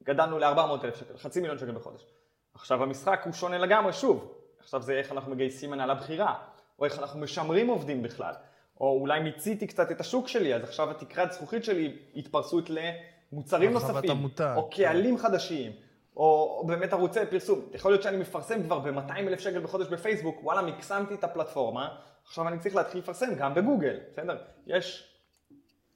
גדלנו 0.02 0.38
ל-400 0.38 0.84
אלף 0.84 0.96
שקל, 0.96 1.16
חצי 1.16 1.40
מיליון 1.40 1.59
שקל 1.59 1.72
בחודש. 1.72 2.06
עכשיו 2.54 2.82
המשחק 2.82 3.20
הוא 3.24 3.32
שונה 3.32 3.59
לגמרי, 3.59 3.92
שוב, 3.92 4.34
עכשיו 4.59 4.82
זה 4.82 4.92
איך 4.92 5.12
אנחנו 5.12 5.32
מגייסים 5.32 5.70
מנהל 5.70 5.90
הבחירה, 5.90 6.34
או 6.78 6.84
איך 6.84 6.98
אנחנו 6.98 7.20
משמרים 7.20 7.68
עובדים 7.68 8.02
בכלל, 8.02 8.34
או 8.80 8.98
אולי 9.00 9.20
מיציתי 9.20 9.66
קצת 9.66 9.90
את 9.90 10.00
השוק 10.00 10.28
שלי, 10.28 10.54
אז 10.54 10.62
עכשיו 10.62 10.90
התקרת 10.90 11.32
זכוכית 11.32 11.64
שלי 11.64 11.96
התפרסות 12.16 12.70
למוצרים 12.70 13.72
נוספים, 13.72 14.11
המותג. 14.11 14.54
או 14.56 14.70
קהלים 14.70 15.18
חדשים, 15.18 15.72
או 16.16 16.64
באמת 16.66 16.92
ערוצי 16.92 17.20
פרסום. 17.30 17.61
יכול 17.74 17.90
להיות 17.90 18.02
שאני 18.02 18.16
מפרסם 18.16 18.62
כבר 18.62 18.78
ב-200 18.78 19.18
אלף 19.18 19.40
שקל 19.40 19.61
בחודש 19.61 19.86
בפייסבוק, 19.86 20.44
וואלה, 20.44 20.62
מקסמתי 20.62 21.14
את 21.14 21.24
הפלטפורמה, 21.24 21.88
עכשיו 22.29 22.49
אני 22.49 22.59
צריך 22.59 22.74
להתחיל 22.74 23.01
לפרסם 23.01 23.35
גם 23.35 23.55
בגוגל, 23.55 23.97
בסדר? 24.11 24.37
יש, 24.66 25.14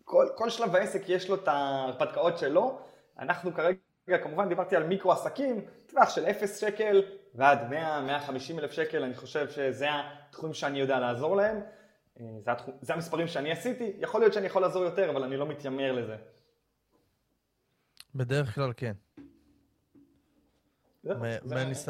כל, 0.04 0.28
כל 0.36 0.50
שלב 0.50 0.76
העסק 0.76 1.08
יש 1.08 1.28
לו 1.28 1.34
את 1.34 1.48
ההרפתקאות 1.48 2.38
שלו, 2.38 2.80
אנחנו 3.18 3.54
כרגע, 3.54 4.18
כמובן 4.22 4.48
דיברתי 4.48 4.76
על 4.76 4.86
מיקרו 4.86 5.12
עסקים, 5.12 5.64
טווח 5.86 6.10
של 6.10 6.24
0 6.24 6.60
שקל 6.60 7.02
ועד 7.34 7.58
100-150 7.72 8.58
אלף 8.58 8.72
שקל, 8.72 9.02
אני 9.02 9.14
חושב 9.14 9.50
שזה 9.50 9.86
התחומים 9.90 10.54
שאני 10.54 10.80
יודע 10.80 11.00
לעזור 11.00 11.36
להם. 11.36 11.60
אה, 12.20 12.24
זה, 12.44 12.52
התחום, 12.52 12.74
זה 12.80 12.94
המספרים 12.94 13.26
שאני 13.26 13.52
עשיתי, 13.52 13.92
יכול 13.98 14.20
להיות 14.20 14.32
שאני 14.32 14.46
יכול 14.46 14.62
לעזור 14.62 14.84
יותר, 14.84 15.10
אבל 15.10 15.22
אני 15.22 15.36
לא 15.36 15.46
מתיימר 15.46 15.92
לזה. 15.92 16.16
בדרך 18.14 18.54
כלל 18.54 18.72
כן. 18.76 18.92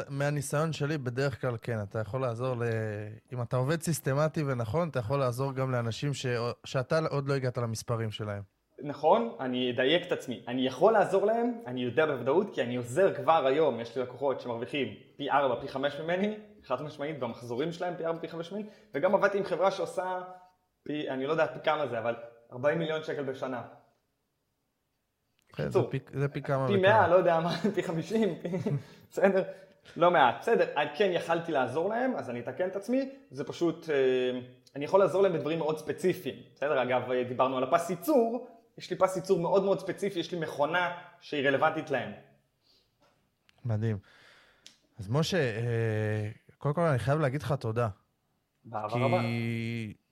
מהניסיון 0.09 0.73
שלי, 0.73 0.97
בדרך 0.97 1.41
כלל 1.41 1.57
כן. 1.61 1.77
אתה 1.83 1.99
יכול 1.99 2.21
לעזור 2.21 2.55
ל... 2.55 2.63
אם 3.33 3.41
אתה 3.41 3.57
עובד 3.57 3.81
סיסטמטי 3.81 4.43
ונכון, 4.43 4.89
אתה 4.89 4.99
יכול 4.99 5.19
לעזור 5.19 5.53
גם 5.53 5.71
לאנשים. 5.71 6.11
שאתה 6.65 6.99
עוד 7.09 7.27
לא 7.27 7.33
הגעת 7.33 7.57
למספרים 7.57 8.11
שלהם. 8.11 8.41
נכון, 8.83 9.35
אני 9.39 9.71
אדייק 9.71 10.07
את 10.07 10.11
עצמי. 10.11 10.43
אני 10.47 10.67
יכול 10.67 10.93
לעזור 10.93 11.25
להם, 11.25 11.51
אני 11.65 11.83
יודע 11.83 12.05
בוודאות, 12.05 12.53
כי 12.53 12.63
אני 12.63 12.75
עוזר 12.75 13.13
כבר 13.13 13.45
היום, 13.45 13.79
יש 13.79 13.97
לי 13.97 14.03
לקוחות 14.03 14.41
שמרוויחים 14.41 14.87
פי 15.17 15.31
4, 15.31 15.61
פי 15.61 15.67
5 15.67 15.99
ממני, 15.99 16.37
חד 16.63 16.81
משמעית, 16.81 17.15
והמחזורים 17.19 17.71
שלהם 17.71 17.95
פי 17.97 18.05
4, 18.05 18.19
פי 18.19 18.27
5 18.27 18.51
ממני, 18.51 18.65
וגם 18.93 19.15
עבדתי 19.15 19.37
עם 19.37 19.43
חברה 19.43 19.71
שעושה 19.71 20.21
פי, 20.83 21.09
אני 21.09 21.25
לא 21.25 21.31
יודע 21.31 21.47
פי 21.47 21.59
כמה 21.63 21.87
זה, 21.87 21.99
אבל 21.99 22.15
40 22.53 22.79
מיליון 22.79 23.03
שקל 23.03 23.23
בשנה. 23.23 23.61
כן, 25.55 25.69
זה 26.13 26.27
פי, 26.27 26.41
כמה 26.41 26.67
פי 26.67 26.77
100, 26.77 27.07
לא 27.07 27.15
יודע 27.15 27.39
מה, 27.39 27.57
פי 27.75 27.83
50, 27.83 28.35
פי... 28.41 28.49
בסדר? 29.11 29.43
לא 29.97 30.11
מעט. 30.11 30.35
בסדר, 30.41 30.65
כן 30.95 31.09
יכלתי 31.13 31.51
לעזור 31.51 31.89
להם, 31.89 32.15
אז 32.15 32.29
אני 32.29 32.39
אתקן 32.39 32.67
את 32.67 32.75
עצמי, 32.75 33.09
זה 33.31 33.43
פשוט, 33.43 33.89
אה, 33.89 34.39
אני 34.75 34.85
יכול 34.85 34.99
לעזור 34.99 35.21
להם 35.21 35.33
בדברים 35.33 35.59
מאוד 35.59 35.77
ספציפיים. 35.77 36.35
בסדר, 36.55 36.83
אגב, 36.83 37.11
אה, 37.11 37.23
דיברנו 37.23 37.57
על 37.57 37.63
הפס 37.63 37.89
ייצור, 37.89 38.47
יש 38.77 38.89
לי 38.89 38.97
פס 38.97 39.15
ייצור 39.15 39.39
מאוד 39.39 39.63
מאוד 39.63 39.79
ספציפי, 39.79 40.19
יש 40.19 40.31
לי 40.31 40.39
מכונה 40.39 40.91
שהיא 41.21 41.47
רלוונטית 41.47 41.91
להם. 41.91 42.11
מדהים. 43.65 43.97
אז 44.99 45.09
משה, 45.09 45.37
אה, 45.37 46.29
קודם 46.57 46.75
כל 46.75 46.81
אני 46.81 46.99
חייב 46.99 47.19
להגיד 47.19 47.41
לך 47.41 47.51
תודה. 47.59 47.87
באהבה 48.65 48.95
רבה. 48.95 49.21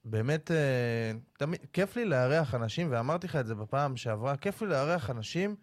באמת, 0.06 0.52
אה, 0.52 1.12
תמיד, 1.38 1.60
כיף 1.74 1.96
לי 1.96 2.06
לארח 2.06 2.56
אנשים, 2.56 2.88
ואמרתי 2.92 3.28
לך 3.28 3.36
את 3.36 3.48
זה 3.48 3.56
בפעם 3.56 3.98
שעברה, 3.98 4.38
כיף 4.38 4.62
לי 4.62 4.68
לארח 4.68 5.10
אנשים 5.10 5.56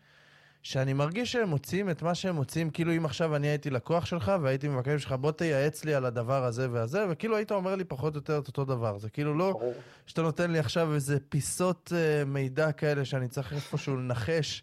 שאני 0.63 0.93
מרגיש 0.93 1.33
שהם 1.33 1.49
מוציאים 1.49 1.91
את 1.91 2.03
מה 2.03 2.15
שהם 2.15 2.35
מוציאים, 2.35 2.71
כאילו 2.71 2.97
אם 2.97 3.05
עכשיו 3.05 3.37
אני 3.37 3.47
הייתי 3.47 3.71
לקוח 3.71 4.07
שלך 4.07 4.33
והייתי 4.43 4.69
מבקש 4.69 5.07
ממך, 5.07 5.13
בוא 5.21 5.33
תייעץ 5.33 5.85
לי 5.85 5.95
על 5.95 6.05
הדבר 6.05 6.45
הזה 6.45 6.71
והזה, 6.71 7.07
וכאילו 7.11 7.37
היית 7.37 7.53
אומר 7.53 7.75
לי 7.75 7.85
פחות 7.85 8.15
או 8.15 8.19
יותר 8.19 8.39
את 8.39 8.49
אותו 8.49 8.65
דבר. 8.65 8.99
זה 8.99 9.11
כאילו 9.11 9.35
לא. 9.35 9.61
שאתה 10.07 10.23
נותן 10.23 10.51
לי 10.51 10.59
עכשיו 10.59 10.95
איזה 10.95 11.19
פיסות 11.29 11.93
אה, 11.97 12.25
מידע 12.25 12.73
כאלה 12.73 13.05
שאני 13.05 13.29
צריך 13.29 13.53
איפשהו 13.53 13.97
לנחש 13.97 14.63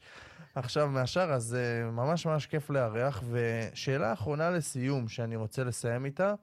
עכשיו 0.55 0.88
מהשאר, 0.88 1.34
אז 1.34 1.55
אה, 1.55 1.91
ממש 1.91 2.26
ממש 2.26 2.45
כיף 2.45 2.69
לארח. 2.69 3.23
ושאלה 3.32 4.13
אחרונה 4.13 4.49
לסיום, 4.49 5.07
שאני 5.07 5.36
רוצה 5.36 5.63
לסיים 5.63 6.05
איתה, 6.05 6.34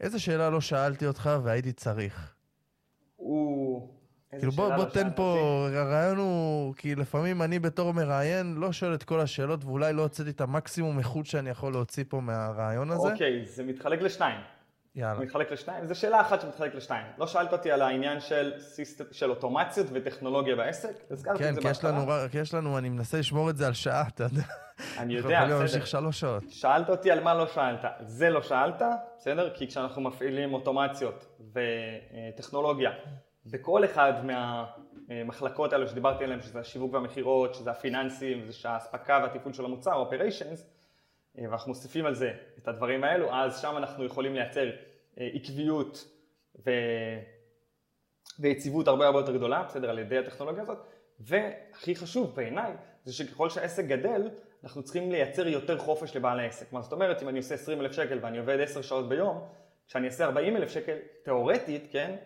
איזה 0.00 0.18
שאלה 0.18 0.50
לא 0.50 0.60
שאלתי 0.60 1.06
אותך 1.06 1.30
והייתי 1.42 1.72
צריך? 1.72 2.34
הוא... 3.16 3.88
איזה 4.32 4.40
כאילו 4.40 4.52
בוא, 4.52 4.68
בוא 4.76 4.84
לא 4.84 4.90
תן 4.90 5.08
פה? 5.16 5.68
הרעיון 5.72 6.18
הוא, 6.18 6.74
כי 6.74 6.94
לפעמים 6.94 7.42
אני 7.42 7.58
בתור 7.58 7.94
מראיין 7.94 8.54
לא 8.54 8.72
שואל 8.72 8.94
את 8.94 9.02
כל 9.02 9.20
השאלות 9.20 9.64
ואולי 9.64 9.92
לא 9.92 10.02
הוצאתי 10.02 10.30
את 10.30 10.40
המקסימום 10.40 10.98
איכות 10.98 11.26
שאני 11.26 11.50
יכול 11.50 11.72
להוציא 11.72 12.04
פה 12.08 12.20
מהרעיון 12.20 12.90
הזה. 12.90 13.12
אוקיי, 13.12 13.46
זה 13.46 13.64
מתחלק 13.64 14.02
לשניים. 14.02 14.40
יאללה. 14.94 15.20
מתחלק 15.20 15.52
לשתיים, 15.52 15.86
זו 15.86 15.94
שאלה 15.94 16.20
אחת 16.20 16.40
שמתחלק 16.40 16.74
לשתיים. 16.74 17.06
לא 17.18 17.26
שאלת 17.26 17.52
אותי 17.52 17.70
על 17.72 17.82
העניין 17.82 18.20
של, 18.20 18.52
סיסט... 18.58 19.02
של 19.12 19.30
אוטומציות 19.30 19.86
וטכנולוגיה 19.92 20.56
בעסק, 20.56 20.94
הזכרתי 21.10 21.38
כן, 21.38 21.48
את 21.48 21.54
זה 21.54 21.60
כי 21.60 21.68
יש 21.68 21.84
בהתחלה. 21.84 21.90
לנו, 21.90 22.30
כי 22.30 22.38
יש 22.38 22.54
לנו, 22.54 22.78
אני 22.78 22.88
מנסה 22.88 23.18
לשמור 23.18 23.50
את 23.50 23.56
זה 23.56 23.66
על 23.66 23.72
שעה, 23.72 24.04
אתה 24.14 24.24
יודע. 24.24 24.42
אני 24.98 25.14
יודע, 25.18 25.28
יכולים 25.28 25.42
בסדר. 25.42 25.58
להמשיך 25.58 25.86
שלוש 25.86 26.20
שעות. 26.20 26.42
שאלת 26.48 26.88
אותי 26.90 27.10
על 27.10 27.20
מה 27.24 27.34
לא 27.34 27.46
שאלת. 27.46 27.84
זה 28.00 28.30
לא 28.30 28.42
שאלת, 28.42 28.82
בסדר? 29.18 29.54
כי 29.54 29.68
כשאנחנו 29.68 30.02
מפעילים 30.02 30.54
אוטומציות 30.54 31.26
וטכנולוגיה 32.34 32.90
בכל 33.46 33.84
אחד 33.84 34.12
מהמחלקות 35.08 35.72
האלו 35.72 35.88
שדיברתי 35.88 36.24
עליהן, 36.24 36.40
שזה 36.40 36.60
השיווק 36.60 36.92
והמכירות, 36.92 37.54
שזה 37.54 37.70
הפיננסים, 37.70 38.46
זה 38.46 38.52
שהאספקה 38.52 39.20
והתפעול 39.22 39.54
של 39.54 39.64
המוצר, 39.64 40.04
operations, 40.10 40.60
ואנחנו 41.34 41.68
מוסיפים 41.68 42.06
על 42.06 42.14
זה 42.14 42.32
את 42.62 42.68
הדברים 42.68 43.04
האלו, 43.04 43.34
אז 43.34 43.60
שם 43.60 43.76
אנחנו 43.76 44.04
יכולים 44.04 44.34
לייצר 44.34 44.70
אה, 45.20 45.28
עקביות 45.34 46.08
ו... 46.66 46.70
ויציבות 48.38 48.88
הרבה 48.88 49.06
הרבה 49.06 49.18
יותר 49.18 49.36
גדולה, 49.36 49.62
בסדר, 49.62 49.90
על 49.90 49.98
ידי 49.98 50.18
הטכנולוגיה 50.18 50.62
הזאת, 50.62 50.78
והכי 51.20 51.94
חשוב 51.94 52.34
בעיניי, 52.36 52.72
זה 53.04 53.12
שככל 53.12 53.50
שהעסק 53.50 53.84
גדל, 53.84 54.30
אנחנו 54.64 54.82
צריכים 54.82 55.12
לייצר 55.12 55.48
יותר 55.48 55.78
חופש 55.78 56.16
לבעל 56.16 56.40
העסק. 56.40 56.72
מה 56.72 56.82
זאת 56.82 56.92
אומרת, 56.92 57.22
אם 57.22 57.28
אני 57.28 57.38
עושה 57.38 57.54
20 57.54 57.80
אלף 57.80 57.92
שקל 57.92 58.18
ואני 58.22 58.38
עובד 58.38 58.60
10 58.60 58.82
שעות 58.82 59.08
ביום, 59.08 59.40
כשאני 59.88 60.06
אעשה 60.06 60.24
40 60.24 60.56
אלף 60.56 60.70
שקל, 60.70 60.96
תיאורטית, 61.24 61.88
כן, 61.90 62.16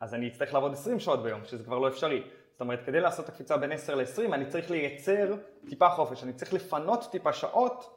אז 0.00 0.14
אני 0.14 0.28
אצטרך 0.28 0.54
לעבוד 0.54 0.72
20 0.72 1.00
שעות 1.00 1.22
ביום, 1.22 1.44
שזה 1.44 1.64
כבר 1.64 1.78
לא 1.78 1.88
אפשרי. 1.88 2.22
זאת 2.52 2.60
אומרת, 2.60 2.82
כדי 2.86 3.00
לעשות 3.00 3.24
את 3.24 3.30
הקפיצה 3.30 3.56
בין 3.56 3.72
10 3.72 3.94
ל-20, 3.94 4.34
אני 4.34 4.46
צריך 4.46 4.70
לייצר 4.70 5.34
טיפה 5.68 5.88
חופש, 5.88 6.24
אני 6.24 6.32
צריך 6.32 6.54
לפנות 6.54 7.08
טיפה 7.10 7.32
שעות 7.32 7.91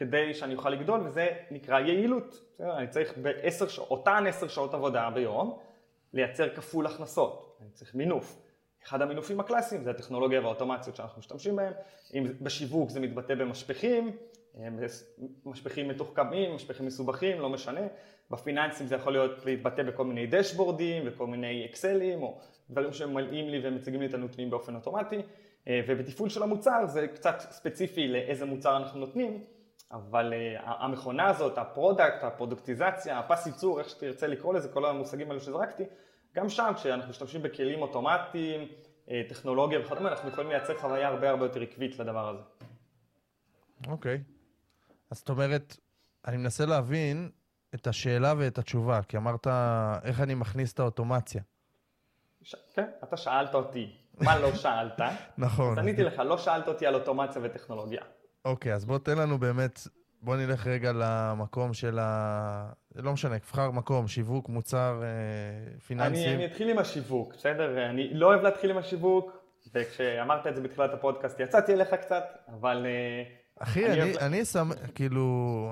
כדי 0.00 0.34
שאני 0.34 0.54
אוכל 0.54 0.70
לגדול, 0.70 1.00
וזה 1.06 1.28
נקרא 1.50 1.80
יעילות. 1.80 2.44
אני 2.60 2.88
צריך 2.88 3.18
בעשר 3.18 3.68
שעות, 3.68 3.90
אותן 3.90 4.24
עשר 4.28 4.48
שעות 4.48 4.74
עבודה 4.74 5.10
ביום, 5.14 5.58
לייצר 6.12 6.54
כפול 6.54 6.86
הכנסות. 6.86 7.58
אני 7.60 7.70
צריך 7.70 7.94
מינוף. 7.94 8.42
אחד 8.84 9.02
המינופים 9.02 9.40
הקלאסיים 9.40 9.82
זה 9.82 9.90
הטכנולוגיה 9.90 10.40
והאוטומציות 10.40 10.96
שאנחנו 10.96 11.18
משתמשים 11.18 11.56
בהם. 11.56 11.72
אם 12.14 12.24
בשיווק 12.40 12.90
זה 12.90 13.00
מתבטא 13.00 13.34
במשפכים, 13.34 14.16
אם 14.54 14.78
משפכים 15.44 15.88
מתוחכמים, 15.88 16.54
משפכים 16.54 16.86
מסובכים, 16.86 17.40
לא 17.40 17.50
משנה. 17.50 17.86
בפיננסים 18.30 18.86
זה 18.86 18.94
יכול 18.94 19.12
להיות 19.12 19.46
להתבטא 19.46 19.82
בכל 19.82 20.04
מיני 20.04 20.26
דשבורדים 20.26 21.02
וכל 21.06 21.26
מיני 21.26 21.66
אקסלים, 21.66 22.22
או 22.22 22.38
דברים 22.70 22.92
שממלאים 22.92 23.48
לי 23.48 23.68
ומציגים 23.68 24.00
לי 24.00 24.06
את 24.06 24.14
הנתונים 24.14 24.50
באופן 24.50 24.74
אוטומטי. 24.74 25.22
אה, 25.68 25.80
ובתפעול 25.88 26.28
של 26.28 26.42
המוצר 26.42 26.86
זה 26.86 27.08
קצת 27.08 27.40
ספציפי 27.40 28.08
לאיזה 28.08 28.44
מוצר 28.44 28.76
אנחנו 28.76 29.00
נותנים, 29.00 29.44
אבל 29.92 30.32
אה, 30.32 30.62
המכונה 30.64 31.28
הזאת, 31.28 31.58
ה 31.58 31.65
product, 31.65 32.24
הפרודוקטיזציה, 32.24 33.18
הפס 33.18 33.46
ייצור, 33.46 33.78
איך 33.78 33.88
שתרצה 33.88 34.26
לקרוא 34.26 34.54
לזה, 34.54 34.68
כל 34.68 34.86
המושגים 34.86 35.28
האלו 35.28 35.40
שזרקתי, 35.40 35.84
גם 36.34 36.48
שם 36.48 36.72
כשאנחנו 36.76 37.10
משתמשים 37.10 37.42
בכלים 37.42 37.82
אוטומטיים, 37.82 38.68
אה, 39.10 39.22
טכנולוגיה 39.28 39.80
וכדומה, 39.80 40.08
אנחנו 40.08 40.28
יכולים 40.28 40.50
לייצר 40.50 40.78
חוויה 40.78 41.08
הרבה 41.08 41.30
הרבה 41.30 41.44
יותר 41.44 41.60
עקבית 41.60 41.98
לדבר 41.98 42.28
הזה. 42.28 42.42
אוקיי. 43.88 44.22
אז 45.10 45.18
זאת 45.18 45.28
אומרת, 45.30 45.76
אני 46.26 46.36
מנסה 46.36 46.66
להבין 46.66 47.30
את 47.74 47.86
השאלה 47.86 48.34
ואת 48.38 48.58
התשובה, 48.58 49.02
כי 49.02 49.16
אמרת, 49.16 49.46
איך 50.04 50.20
אני 50.20 50.34
מכניס 50.34 50.72
את 50.72 50.80
האוטומציה. 50.80 51.42
ש... 52.42 52.54
כן, 52.74 52.86
אתה 53.04 53.16
שאלת 53.16 53.54
אותי, 53.54 53.96
מה 54.20 54.38
לא 54.38 54.54
שאלת? 54.54 55.00
נכון. 55.38 55.78
אז 55.78 55.78
עניתי 55.78 56.02
לך, 56.02 56.18
לא 56.18 56.38
שאלת 56.38 56.68
אותי 56.68 56.86
על 56.86 56.94
אוטומציה 56.94 57.42
וטכנולוגיה. 57.44 58.02
אוקיי, 58.44 58.74
אז 58.74 58.84
בוא 58.84 58.98
תן 58.98 59.18
לנו 59.18 59.38
באמת, 59.38 59.80
בוא 60.22 60.36
נלך 60.36 60.66
רגע 60.66 60.92
למקום 60.94 61.74
של 61.74 61.98
ה... 61.98 62.72
לא 62.94 63.12
משנה, 63.12 63.38
תבחר 63.38 63.70
מקום, 63.70 64.08
שיווק, 64.08 64.48
מוצר, 64.48 65.02
אה, 65.02 65.78
פיננסים. 65.78 66.28
אני, 66.28 66.34
אני 66.34 66.46
אתחיל 66.46 66.70
עם 66.70 66.78
השיווק, 66.78 67.34
בסדר? 67.34 67.90
אני 67.90 68.14
לא 68.14 68.26
אוהב 68.26 68.42
להתחיל 68.42 68.70
עם 68.70 68.78
השיווק, 68.78 69.32
וכשאמרת 69.74 70.46
את 70.46 70.56
זה 70.56 70.62
בתחילת 70.62 70.94
הפודקאסט 70.94 71.40
יצאתי 71.40 71.72
אליך 71.72 71.94
קצת, 71.94 72.24
אבל 72.48 72.86
אה, 72.86 73.39
אחי, 73.62 73.86
אני 73.86 74.02
אני, 74.02 74.18
אני 74.20 74.44
שמח, 74.44 74.76
כאילו, 74.94 75.24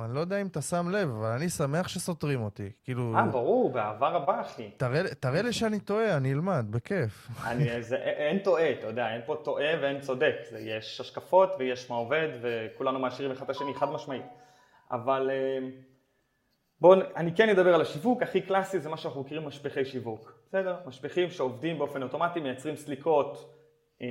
אני 0.05 0.15
לא 0.15 0.21
יודע 0.21 0.41
אם 0.41 0.47
אתה 0.47 0.61
שם 0.61 0.89
לב, 0.89 1.11
אבל 1.11 1.29
אני 1.29 1.49
שמח 1.49 1.89
שסותרים 1.89 2.43
אותי. 2.43 2.71
כאילו, 2.85 3.15
אה, 3.17 3.27
ברור, 3.27 3.73
באהבה 3.73 4.09
רבה, 4.09 4.41
אחי. 4.41 4.71
תראה, 4.77 5.15
תראה 5.15 5.43
לי 5.43 5.53
שאני 5.59 5.81
טועה, 5.81 6.17
אני 6.17 6.33
אלמד, 6.33 6.67
בכיף. 6.71 7.29
אני, 7.45 7.83
זה, 7.83 7.97
אין 7.97 8.39
טועה, 8.39 8.73
אתה 8.73 8.87
יודע, 8.87 9.15
אין 9.15 9.21
פה 9.27 9.37
טועה 9.45 9.67
ואין 9.83 10.01
צודק. 10.01 10.35
זה, 10.51 10.59
יש 10.59 11.01
השקפות 11.01 11.51
ויש 11.59 11.91
מה 11.91 11.97
עובד, 11.97 12.29
וכולנו 12.43 12.99
מעשירים 12.99 13.33
אחד 13.33 13.45
את 13.45 13.51
השני 13.51 13.75
חד 13.75 13.89
משמעית. 13.91 14.27
אבל 14.91 15.31
אה, 15.31 15.69
בואו, 16.81 17.01
אני 17.17 17.35
כן 17.35 17.49
אדבר 17.49 17.75
על 17.75 17.81
השיווק, 17.81 18.23
הכי 18.23 18.41
קלאסי 18.41 18.81
זה 18.81 18.89
מה 18.89 18.97
שאנחנו 18.97 19.21
מכירים 19.21 19.47
משפחי 19.47 19.85
שיווק, 19.85 20.33
בסדר? 20.49 20.77
משפחים 20.87 21.31
שעובדים 21.31 21.79
באופן 21.79 22.03
אוטומטי, 22.03 22.41
מייצרים 22.41 22.77
סליקות 22.77 23.55
אה, 24.03 24.07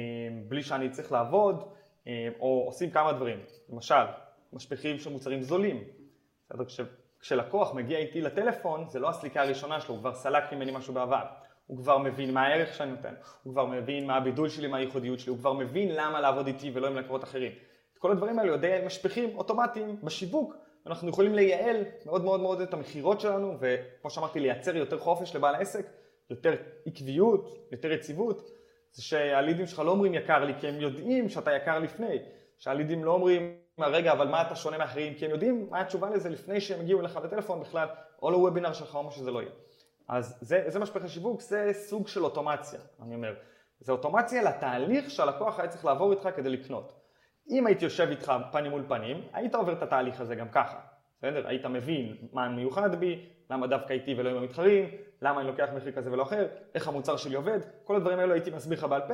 בלי 0.47 0.63
שאני 0.63 0.89
צריך 0.89 1.11
לעבוד, 1.11 1.63
או 2.39 2.63
עושים 2.65 2.91
כמה 2.91 3.13
דברים. 3.13 3.39
למשל, 3.69 4.05
משפחים 4.53 4.97
של 4.97 5.09
מוצרים 5.09 5.41
זולים, 5.41 5.83
בסדר? 6.49 6.65
כש, 6.65 6.81
כשלקוח 7.19 7.73
מגיע 7.73 7.97
איתי 7.97 8.21
לטלפון, 8.21 8.87
זה 8.89 8.99
לא 8.99 9.09
הסליקה 9.09 9.41
הראשונה 9.41 9.81
שלו, 9.81 9.93
הוא 9.93 10.01
כבר 10.01 10.13
סלק 10.13 10.53
ממני 10.53 10.71
משהו 10.71 10.93
בעבר. 10.93 11.23
הוא 11.67 11.77
כבר 11.77 11.97
מבין 11.97 12.33
מה 12.33 12.47
הערך 12.47 12.73
שאני 12.75 12.91
נותן, 12.91 13.13
הוא 13.43 13.53
כבר 13.53 13.65
מבין 13.65 14.07
מה 14.07 14.15
הבידול 14.15 14.49
שלי, 14.49 14.67
מה 14.67 14.77
הייחודיות 14.77 15.19
שלי, 15.19 15.29
הוא 15.29 15.39
כבר 15.39 15.53
מבין 15.53 15.95
למה 15.95 16.21
לעבוד 16.21 16.47
איתי 16.47 16.71
ולא 16.73 16.87
עם 16.87 16.95
לקוחות 16.95 17.23
אחרים. 17.23 17.51
את 17.93 17.97
כל 17.97 18.11
הדברים 18.11 18.39
האלה 18.39 18.51
יודעי 18.51 18.85
משפחים 18.85 19.37
אוטומטיים 19.37 19.99
בשיווק, 20.03 20.55
אנחנו 20.85 21.09
יכולים 21.09 21.35
לייעל 21.35 21.83
מאוד 22.05 22.23
מאוד 22.23 22.39
מאוד 22.39 22.61
את 22.61 22.73
המכירות 22.73 23.21
שלנו, 23.21 23.57
וכמו 23.59 24.09
שאמרתי, 24.09 24.39
לייצר 24.39 24.75
יותר 24.75 24.99
חופש 24.99 25.35
לבעל 25.35 25.55
העסק, 25.55 25.85
יותר 26.29 26.55
עקביות, 26.85 27.67
יותר 27.71 27.91
יציבות, 27.91 28.49
זה 28.97 29.03
שהלידים 29.03 29.65
שלך 29.67 29.79
לא 29.79 29.91
אומרים 29.91 30.13
יקר 30.13 30.45
לי 30.45 30.53
כי 30.59 30.67
הם 30.67 30.81
יודעים 30.81 31.29
שאתה 31.29 31.55
יקר 31.55 31.79
לפני, 31.79 32.19
שהלידים 32.57 33.03
לא 33.03 33.11
אומרים 33.11 33.57
רגע 33.79 34.11
אבל 34.11 34.27
מה 34.27 34.41
אתה 34.41 34.55
שונה 34.55 34.77
מאחרים 34.77 35.13
כי 35.13 35.25
הם 35.25 35.31
יודעים 35.31 35.67
מה 35.69 35.81
התשובה 35.81 36.09
לזה 36.09 36.29
לפני 36.29 36.61
שהם 36.61 36.79
הגיעו 36.79 37.01
אליך 37.01 37.15
לטלפון 37.15 37.59
בכלל 37.59 37.87
או 38.21 38.31
לוובינר 38.31 38.73
שלך 38.73 38.95
או 38.95 39.03
מה 39.03 39.11
שזה 39.11 39.31
לא 39.31 39.41
יהיה. 39.41 39.51
אז 40.07 40.37
זה, 40.41 40.63
זה 40.67 40.79
משפך 40.79 41.03
השיווק, 41.03 41.41
זה 41.41 41.69
סוג 41.73 42.07
של 42.07 42.23
אוטומציה, 42.23 42.79
אני 43.03 43.15
אומר. 43.15 43.33
זה 43.79 43.91
אוטומציה 43.91 44.43
לתהליך 44.43 45.09
שהלקוח 45.09 45.59
היה 45.59 45.69
צריך 45.69 45.85
לעבור 45.85 46.11
איתך 46.11 46.29
כדי 46.35 46.49
לקנות. 46.49 46.93
אם 47.49 47.67
הייתי 47.67 47.85
יושב 47.85 48.07
איתך 48.09 48.33
פנים 48.51 48.71
מול 48.71 48.83
פנים, 48.87 49.27
היית 49.33 49.55
עובר 49.55 49.73
את 49.73 49.81
התהליך 49.83 50.21
הזה 50.21 50.35
גם 50.35 50.49
ככה, 50.49 50.79
בסדר? 51.17 51.47
היית 51.47 51.65
מבין 51.65 52.15
מה 52.33 52.49
מיוחד 52.49 52.95
בי, 52.95 53.25
למה 53.49 53.67
דווקא 53.67 53.93
איתי 53.93 54.15
ולא 54.17 54.29
עם 54.29 54.37
המתחרים, 54.37 54.89
למה 55.21 55.41
אני 55.41 55.47
לוקח 55.47 55.67
מחיר 55.75 55.91
כזה 55.91 56.11
ולא 56.11 56.23
אחר, 56.23 56.47
איך 56.75 56.87
המוצר 56.87 57.17
שלי 57.17 57.35
עובד, 57.35 57.59
כל 57.83 57.95
הדברים 57.95 58.19
האלו 58.19 58.33
הייתי 58.33 58.51
מסביר 58.51 58.77
לך 58.77 58.83
בעל 58.83 59.01
פה. 59.07 59.13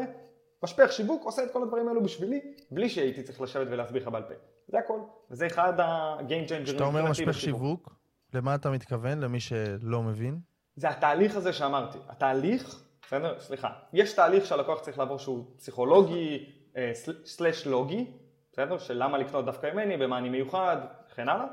משפך 0.64 0.91
שיווק 0.91 1.26
עושה 1.26 1.43
את 1.43 1.51
כל 1.51 1.64
הדברים 1.64 1.88
האלו 1.88 2.04
בשבילי, 2.04 2.41
בלי 2.72 2.89
שהייתי 2.89 3.24
צריך 3.24 3.41
לשבת 3.41 3.68
ולהסביר 3.70 4.01
לך 4.01 4.08
בעל 4.08 4.24
פה. 4.24 4.34
זה 4.68 4.80
הכל, 4.80 4.99
וזה 5.32 5.47
אחד 5.47 5.80
ה-game 5.80 6.49
changers. 6.49 6.64
כשאתה 6.64 6.84
אומר 6.84 7.10
משפך 7.10 7.34
שיווק, 7.34 7.95
למה 8.34 8.56
אתה 8.56 8.70
מתכוון, 8.72 9.20
למי 9.20 9.39
שלא 9.39 10.01
מבין? 10.01 10.39
זה 10.76 10.89
התהליך 10.89 11.36
הזה 11.36 11.54
שאמרתי. 11.54 11.97
התהליך, 12.10 12.84
בסדר? 13.01 13.39
סליחה. 13.39 13.70
יש 13.93 14.14
תהליך 14.14 14.45
שהלקוח 14.45 14.82
צריך 14.82 14.99
לעבור 14.99 15.20
שהוא 15.20 15.45
פסיכולוגי, 15.58 16.45
אה, 16.78 16.91
סלש 17.26 17.68
לוגי, 17.68 18.12
בסדר? 18.51 18.78
של 18.78 19.04
למה 19.04 19.18
לקנות 19.18 19.45
דווקא 19.45 19.74
ממני, 19.74 19.97
במה 19.97 20.18
אני 20.18 20.30
מיוחד, 20.30 20.78
וכן 21.12 21.30
הלאה. 21.30 21.45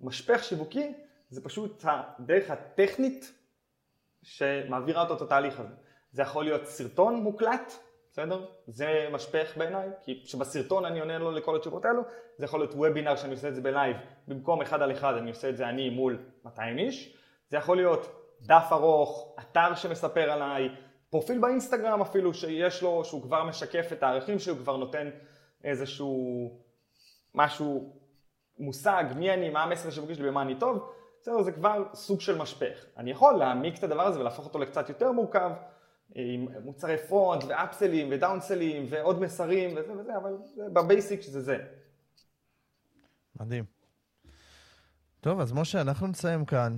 משפך 0.00 0.44
שיווקי 0.44 0.92
זה 1.28 1.44
פשוט 1.44 1.84
הדרך 1.84 2.50
הטכנית 2.50 3.32
שמעבירה 4.22 5.02
אותו 5.02 5.14
את 5.14 5.22
התהליך 5.22 5.60
הזה. 5.60 5.74
זה 6.12 6.22
יכול 6.22 6.44
להיות 6.44 6.66
סרטון 6.66 7.14
מוקלט, 7.14 7.72
בסדר? 8.10 8.46
זה 8.66 9.08
משפך 9.12 9.56
בעיניי, 9.56 9.88
כי 10.02 10.22
שבסרטון 10.24 10.84
אני 10.84 11.00
עונה 11.00 11.18
לו 11.18 11.30
לכל 11.30 11.56
התשובות 11.56 11.84
האלו, 11.84 12.02
זה 12.36 12.44
יכול 12.44 12.60
להיות 12.60 12.74
וובינר 12.74 13.16
שאני 13.16 13.32
עושה 13.32 13.48
את 13.48 13.54
זה 13.54 13.60
בלייב, 13.60 13.96
במקום 14.28 14.62
אחד 14.62 14.82
על 14.82 14.92
אחד 14.92 15.14
אני 15.14 15.30
עושה 15.30 15.48
את 15.48 15.56
זה 15.56 15.68
אני 15.68 15.90
מול 15.90 16.18
200 16.44 16.78
איש, 16.78 17.16
זה 17.48 17.56
יכול 17.56 17.76
להיות 17.76 18.20
דף 18.40 18.68
ארוך, 18.72 19.36
אתר 19.40 19.74
שמספר 19.74 20.30
עליי, 20.30 20.68
פרופיל 21.10 21.38
באינסטגרם 21.38 22.00
אפילו 22.00 22.34
שיש 22.34 22.82
לו, 22.82 23.04
שהוא 23.04 23.22
כבר 23.22 23.44
משקף 23.44 23.92
את 23.92 24.02
הערכים 24.02 24.38
שהוא 24.38 24.58
כבר 24.58 24.76
נותן 24.76 25.10
איזשהו 25.64 26.50
משהו, 27.34 27.99
מושג, 28.60 29.04
מי 29.16 29.34
אני, 29.34 29.50
מה 29.50 29.62
המסר 29.62 29.90
שמרגיש 29.90 30.18
לי, 30.18 30.28
במה 30.28 30.42
אני 30.42 30.58
טוב, 30.58 30.90
בסדר, 31.20 31.42
זה 31.42 31.52
כבר 31.52 31.84
סוג 31.94 32.20
של 32.20 32.38
משפך. 32.38 32.84
אני 32.96 33.10
יכול 33.10 33.34
להעמיק 33.34 33.78
את 33.78 33.84
הדבר 33.84 34.02
הזה 34.02 34.20
ולהפוך 34.20 34.44
אותו 34.44 34.58
לקצת 34.58 34.88
יותר 34.88 35.12
מורכב, 35.12 35.50
עם 36.14 36.48
מוצרי 36.64 36.98
פרונט 36.98 37.44
ואפסלים 37.48 38.08
ודאונסלים 38.10 38.86
ועוד 38.88 39.20
מסרים 39.20 39.70
וזה 39.76 39.92
וזה, 39.92 40.16
אבל 40.16 40.36
בבייסיק 40.72 41.22
זה 41.22 41.40
זה. 41.40 41.58
מדהים. 43.40 43.64
טוב, 45.20 45.40
אז 45.40 45.52
משה, 45.52 45.80
אנחנו 45.80 46.06
נסיים 46.06 46.44
כאן. 46.44 46.76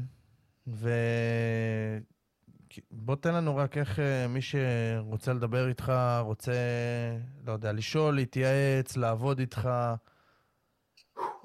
ובוא 0.66 0.96
תן 3.20 3.34
לנו 3.34 3.56
רק 3.56 3.78
איך 3.78 3.98
אה, 3.98 4.28
מי 4.28 4.40
שרוצה 4.42 5.32
לדבר 5.32 5.68
איתך, 5.68 5.92
רוצה, 6.20 6.52
לא 7.46 7.52
יודע, 7.52 7.72
לשאול, 7.72 8.14
להתייעץ, 8.14 8.96
לעבוד 8.96 9.38
איתך. 9.38 9.68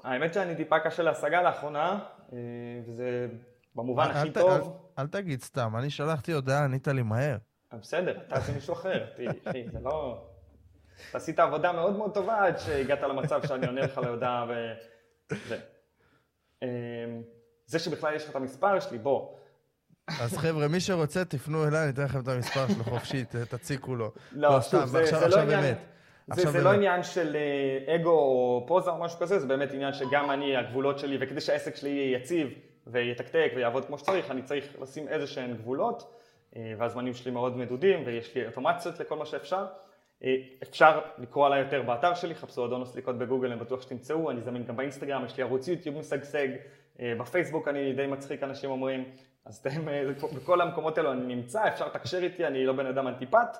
האמת 0.04 0.34
שאני 0.34 0.56
טיפה 0.56 0.78
קשה 0.78 1.02
להשגה 1.02 1.42
לאחרונה, 1.42 1.98
אה, 2.32 2.38
וזה 2.86 3.28
במובן 3.74 4.10
הכי 4.10 4.30
טוב. 4.30 4.82
אל, 4.98 5.06
תגיד 5.06 5.42
סתם, 5.42 5.76
אני 5.78 5.90
שלחתי 5.90 6.32
הודעה, 6.32 6.64
ענית 6.64 6.88
לי 6.88 7.02
מהר. 7.02 7.36
אה, 7.72 7.78
בסדר, 7.78 8.18
אתה 8.26 8.36
עושה 8.36 8.52
מישהו 8.52 8.74
אחר, 8.74 9.04
זה 9.72 9.80
לא... 9.82 10.24
אתה 11.10 11.18
עשית 11.18 11.38
עבודה 11.38 11.72
מאוד 11.72 11.96
מאוד 11.96 12.14
טובה 12.14 12.46
עד 12.46 12.58
שהגעת 12.58 13.02
למצב 13.02 13.46
שאני 13.46 13.66
עונה 13.66 13.80
לך 13.80 13.98
להודעה 13.98 14.46
וזה. 15.30 15.58
זה 17.66 17.78
שבכלל 17.78 18.14
יש 18.14 18.24
לך 18.24 18.30
את 18.30 18.36
המספר 18.36 18.80
שלי, 18.80 18.98
בוא. 18.98 19.38
אז 20.20 20.36
חבר'ה, 20.38 20.68
מי 20.68 20.80
שרוצה, 20.80 21.24
תפנו 21.24 21.68
אליי, 21.68 21.82
אני 21.82 21.90
אתן 21.90 22.04
לכם 22.04 22.20
את 22.20 22.28
המספר 22.28 22.68
שלו 22.68 22.84
חופשי, 22.84 23.24
תציקו 23.24 23.96
לו. 23.96 24.12
לא, 24.32 24.54
לא 24.54 24.60
סתם, 24.60 24.86
זה, 24.86 25.28
לא 25.28 25.44
באמת. 25.44 25.78
זה, 26.34 26.50
זה. 26.50 26.60
לא 26.60 26.72
עניין 26.72 27.02
של 27.02 27.36
אה, 27.36 27.94
אגו 27.94 28.10
או 28.10 28.64
פוזה 28.66 28.90
או 28.90 28.98
משהו 28.98 29.18
כזה, 29.18 29.38
זה 29.38 29.46
באמת 29.46 29.72
עניין 29.72 29.92
שגם 29.92 30.30
אני, 30.30 30.56
הגבולות 30.56 30.98
שלי, 30.98 31.16
וכדי 31.20 31.40
שהעסק 31.40 31.76
שלי 31.76 31.90
יהיה 31.90 32.18
יציב 32.18 32.48
ויתקתק 32.86 33.52
ויעבוד 33.56 33.84
כמו 33.84 33.98
שצריך, 33.98 34.30
אני 34.30 34.42
צריך 34.42 34.76
לשים 34.80 35.08
איזה 35.08 35.26
שהן 35.26 35.56
גבולות, 35.56 36.14
אה, 36.56 36.72
והזמנים 36.78 37.14
שלי 37.14 37.30
מאוד 37.30 37.56
מדודים, 37.56 38.02
ויש 38.06 38.34
לי 38.34 38.46
אוטומציות 38.46 39.00
לכל 39.00 39.16
מה 39.16 39.26
שאפשר. 39.26 39.66
אה, 40.24 40.36
אפשר 40.62 41.00
לקרוא 41.18 41.46
עליי 41.46 41.60
יותר 41.60 41.82
באתר 41.82 42.14
שלי, 42.14 42.34
חפשו 42.34 42.66
אדון 42.66 42.82
הסליקות 42.82 43.18
בגוגל, 43.18 43.50
אני 43.52 43.60
בטוח 43.60 43.82
שתמצאו, 43.82 44.30
אני 44.30 44.40
זמין 44.40 44.64
גם 44.64 44.76
באינסטגרם, 44.76 45.24
יש 45.24 45.36
לי 45.36 45.42
ערוץ 45.42 45.68
יוטיוב 45.68 45.98
משגשג, 45.98 46.48
בפייסבוק 47.00 47.68
אני 47.68 47.92
די 47.92 48.06
מצחיק, 48.06 48.42
אנשים 48.42 48.70
אומרים, 48.70 49.04
אז 49.44 49.56
אתם, 49.56 49.84
בכל 50.36 50.60
המקומות 50.60 50.98
האלו 50.98 51.12
אני 51.12 51.34
נמצא, 51.34 51.68
אפשר 51.68 51.86
לתקשר 51.86 52.18
איתי, 52.18 52.46
אני 52.46 52.66
לא 52.66 52.72
בן 52.72 52.86
אדם 52.86 53.08
אנטיפט. 53.08 53.58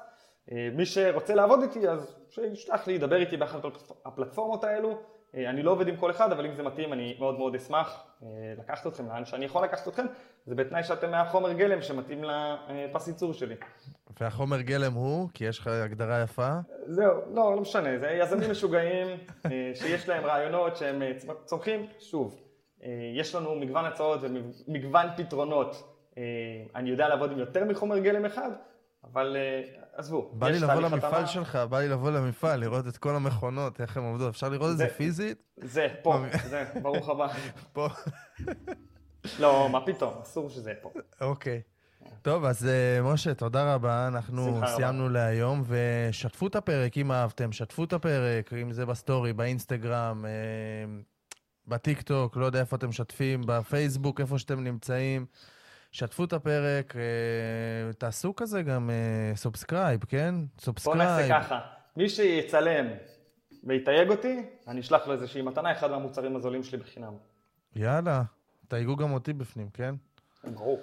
מי 0.52 0.86
שרוצה 0.86 1.34
לעבוד 1.34 1.62
איתי, 1.62 1.88
אז 1.88 2.16
שישלח 2.28 2.86
לי, 2.86 2.92
ידבר 2.92 3.16
איתי 3.16 3.36
באחת 3.36 3.60
הפלטפורמות 4.04 4.64
האלו. 4.64 4.98
אני 5.34 5.62
לא 5.62 5.70
עובד 5.70 5.88
עם 5.88 5.96
כל 5.96 6.10
אחד, 6.10 6.32
אבל 6.32 6.46
אם 6.46 6.54
זה 6.54 6.62
מתאים, 6.62 6.92
אני 6.92 7.16
מאוד 7.18 7.38
מאוד 7.38 7.54
אשמח 7.54 8.06
לקחת 8.58 8.86
אתכם 8.86 9.08
לאן 9.08 9.24
שאני 9.24 9.44
יכול 9.44 9.64
לקחת 9.64 9.88
אתכם. 9.88 10.06
זה 10.46 10.54
בתנאי 10.54 10.82
שאתם 10.82 11.10
מהחומר 11.10 11.52
גלם 11.52 11.82
שמתאים 11.82 12.24
לפס 12.24 13.08
ייצור 13.08 13.32
שלי. 13.32 13.54
והחומר 14.20 14.60
גלם 14.60 14.92
הוא? 14.92 15.28
כי 15.34 15.44
יש 15.44 15.58
לך 15.58 15.66
הגדרה 15.66 16.22
יפה. 16.22 16.50
זהו, 16.86 17.12
לא, 17.34 17.54
לא 17.54 17.60
משנה, 17.60 17.98
זה 17.98 18.06
יזמים 18.10 18.50
משוגעים 18.50 19.06
שיש 19.74 20.08
להם 20.08 20.24
רעיונות 20.24 20.76
שהם 20.76 21.02
צומחים, 21.44 21.86
שוב, 21.98 22.42
יש 23.14 23.34
לנו 23.34 23.54
מגוון 23.54 23.84
הצעות 23.84 24.20
ומגוון 24.22 25.06
פתרונות. 25.16 25.94
אני 26.74 26.90
יודע 26.90 27.08
לעבוד 27.08 27.32
עם 27.32 27.38
יותר 27.38 27.64
מחומר 27.64 27.98
גלם 27.98 28.24
אחד, 28.24 28.50
אבל 29.04 29.36
עזבו. 29.98 30.30
בא 30.32 30.48
לי 30.48 30.58
לבוא 30.60 30.80
למפעל 30.80 31.26
שלך, 31.26 31.56
בא 31.56 31.80
לי 31.80 31.88
לבוא 31.88 32.10
למפעל, 32.10 32.60
לראות 32.60 32.88
את 32.88 32.96
כל 32.96 33.16
המכונות, 33.16 33.80
איך 33.80 33.96
הן 33.96 34.02
עובדות. 34.04 34.28
אפשר 34.28 34.48
לראות 34.48 34.70
את 34.72 34.76
זה 34.76 34.88
פיזית? 34.88 35.42
זה, 35.56 35.88
פה, 36.02 36.22
זה, 36.44 36.64
ברוך 36.82 37.08
הבא. 37.08 37.28
פה. 37.72 37.88
לא, 39.40 39.68
מה 39.72 39.86
פתאום, 39.86 40.14
אסור 40.22 40.50
שזה 40.50 40.72
פה. 40.82 40.92
אוקיי. 41.20 41.62
טוב, 42.22 42.44
אז 42.44 42.66
אה, 42.66 43.02
משה, 43.02 43.34
תודה 43.34 43.74
רבה. 43.74 44.08
אנחנו 44.08 44.60
סיימנו 44.66 45.04
רבה. 45.04 45.12
להיום, 45.12 45.64
ושתפו 45.66 46.46
את 46.46 46.56
הפרק 46.56 46.98
אם 46.98 47.12
אהבתם, 47.12 47.52
שתפו 47.52 47.84
את 47.84 47.92
הפרק, 47.92 48.52
אם 48.52 48.72
זה 48.72 48.86
בסטורי, 48.86 49.32
באינסטגרם, 49.32 50.24
אה, 50.24 51.00
בטיק 51.66 52.02
טוק, 52.02 52.36
לא 52.36 52.46
יודע 52.46 52.60
איפה 52.60 52.76
אתם 52.76 52.88
משתפים, 52.88 53.42
בפייסבוק, 53.46 54.20
איפה 54.20 54.38
שאתם 54.38 54.64
נמצאים. 54.64 55.26
שתפו 55.92 56.24
את 56.24 56.32
הפרק, 56.32 56.96
אה, 56.96 57.92
תעשו 57.92 58.36
כזה 58.36 58.62
גם 58.62 58.90
subscribe, 59.34 60.04
כן? 60.04 60.34
subscribe. 60.58 60.98
בוא 60.98 61.04
נעשה 61.04 61.40
ככה, 61.40 61.60
מי 61.96 62.08
שיצלם 62.08 62.86
ויתייג 63.64 64.10
אותי, 64.10 64.42
אני 64.68 64.80
אשלח 64.80 65.06
לו 65.06 65.12
איזושהי 65.12 65.42
מתנה, 65.42 65.72
אחד 65.72 65.90
מהמוצרים 65.90 66.36
הזולים 66.36 66.62
שלי 66.62 66.78
בחינם. 66.78 67.12
יאללה, 67.76 68.22
תייגו 68.68 68.96
גם 68.96 69.12
אותי 69.12 69.32
בפנים, 69.32 69.70
כן? 69.70 69.94
ברור. 70.44 70.80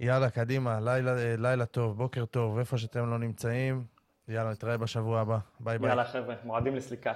יאללה, 0.00 0.30
קדימה, 0.30 0.80
לילה, 0.80 1.36
לילה 1.36 1.66
טוב, 1.66 1.96
בוקר 1.96 2.24
טוב, 2.24 2.58
איפה 2.58 2.78
שאתם 2.78 3.10
לא 3.10 3.18
נמצאים. 3.18 3.84
יאללה, 4.28 4.50
נתראה 4.50 4.76
בשבוע 4.76 5.20
הבא. 5.20 5.38
ביי 5.60 5.78
ביי. 5.78 5.90
יאללה, 5.90 6.04
חבר'ה, 6.04 6.34
מועדים 6.44 6.76
לסליקה. 6.76 7.12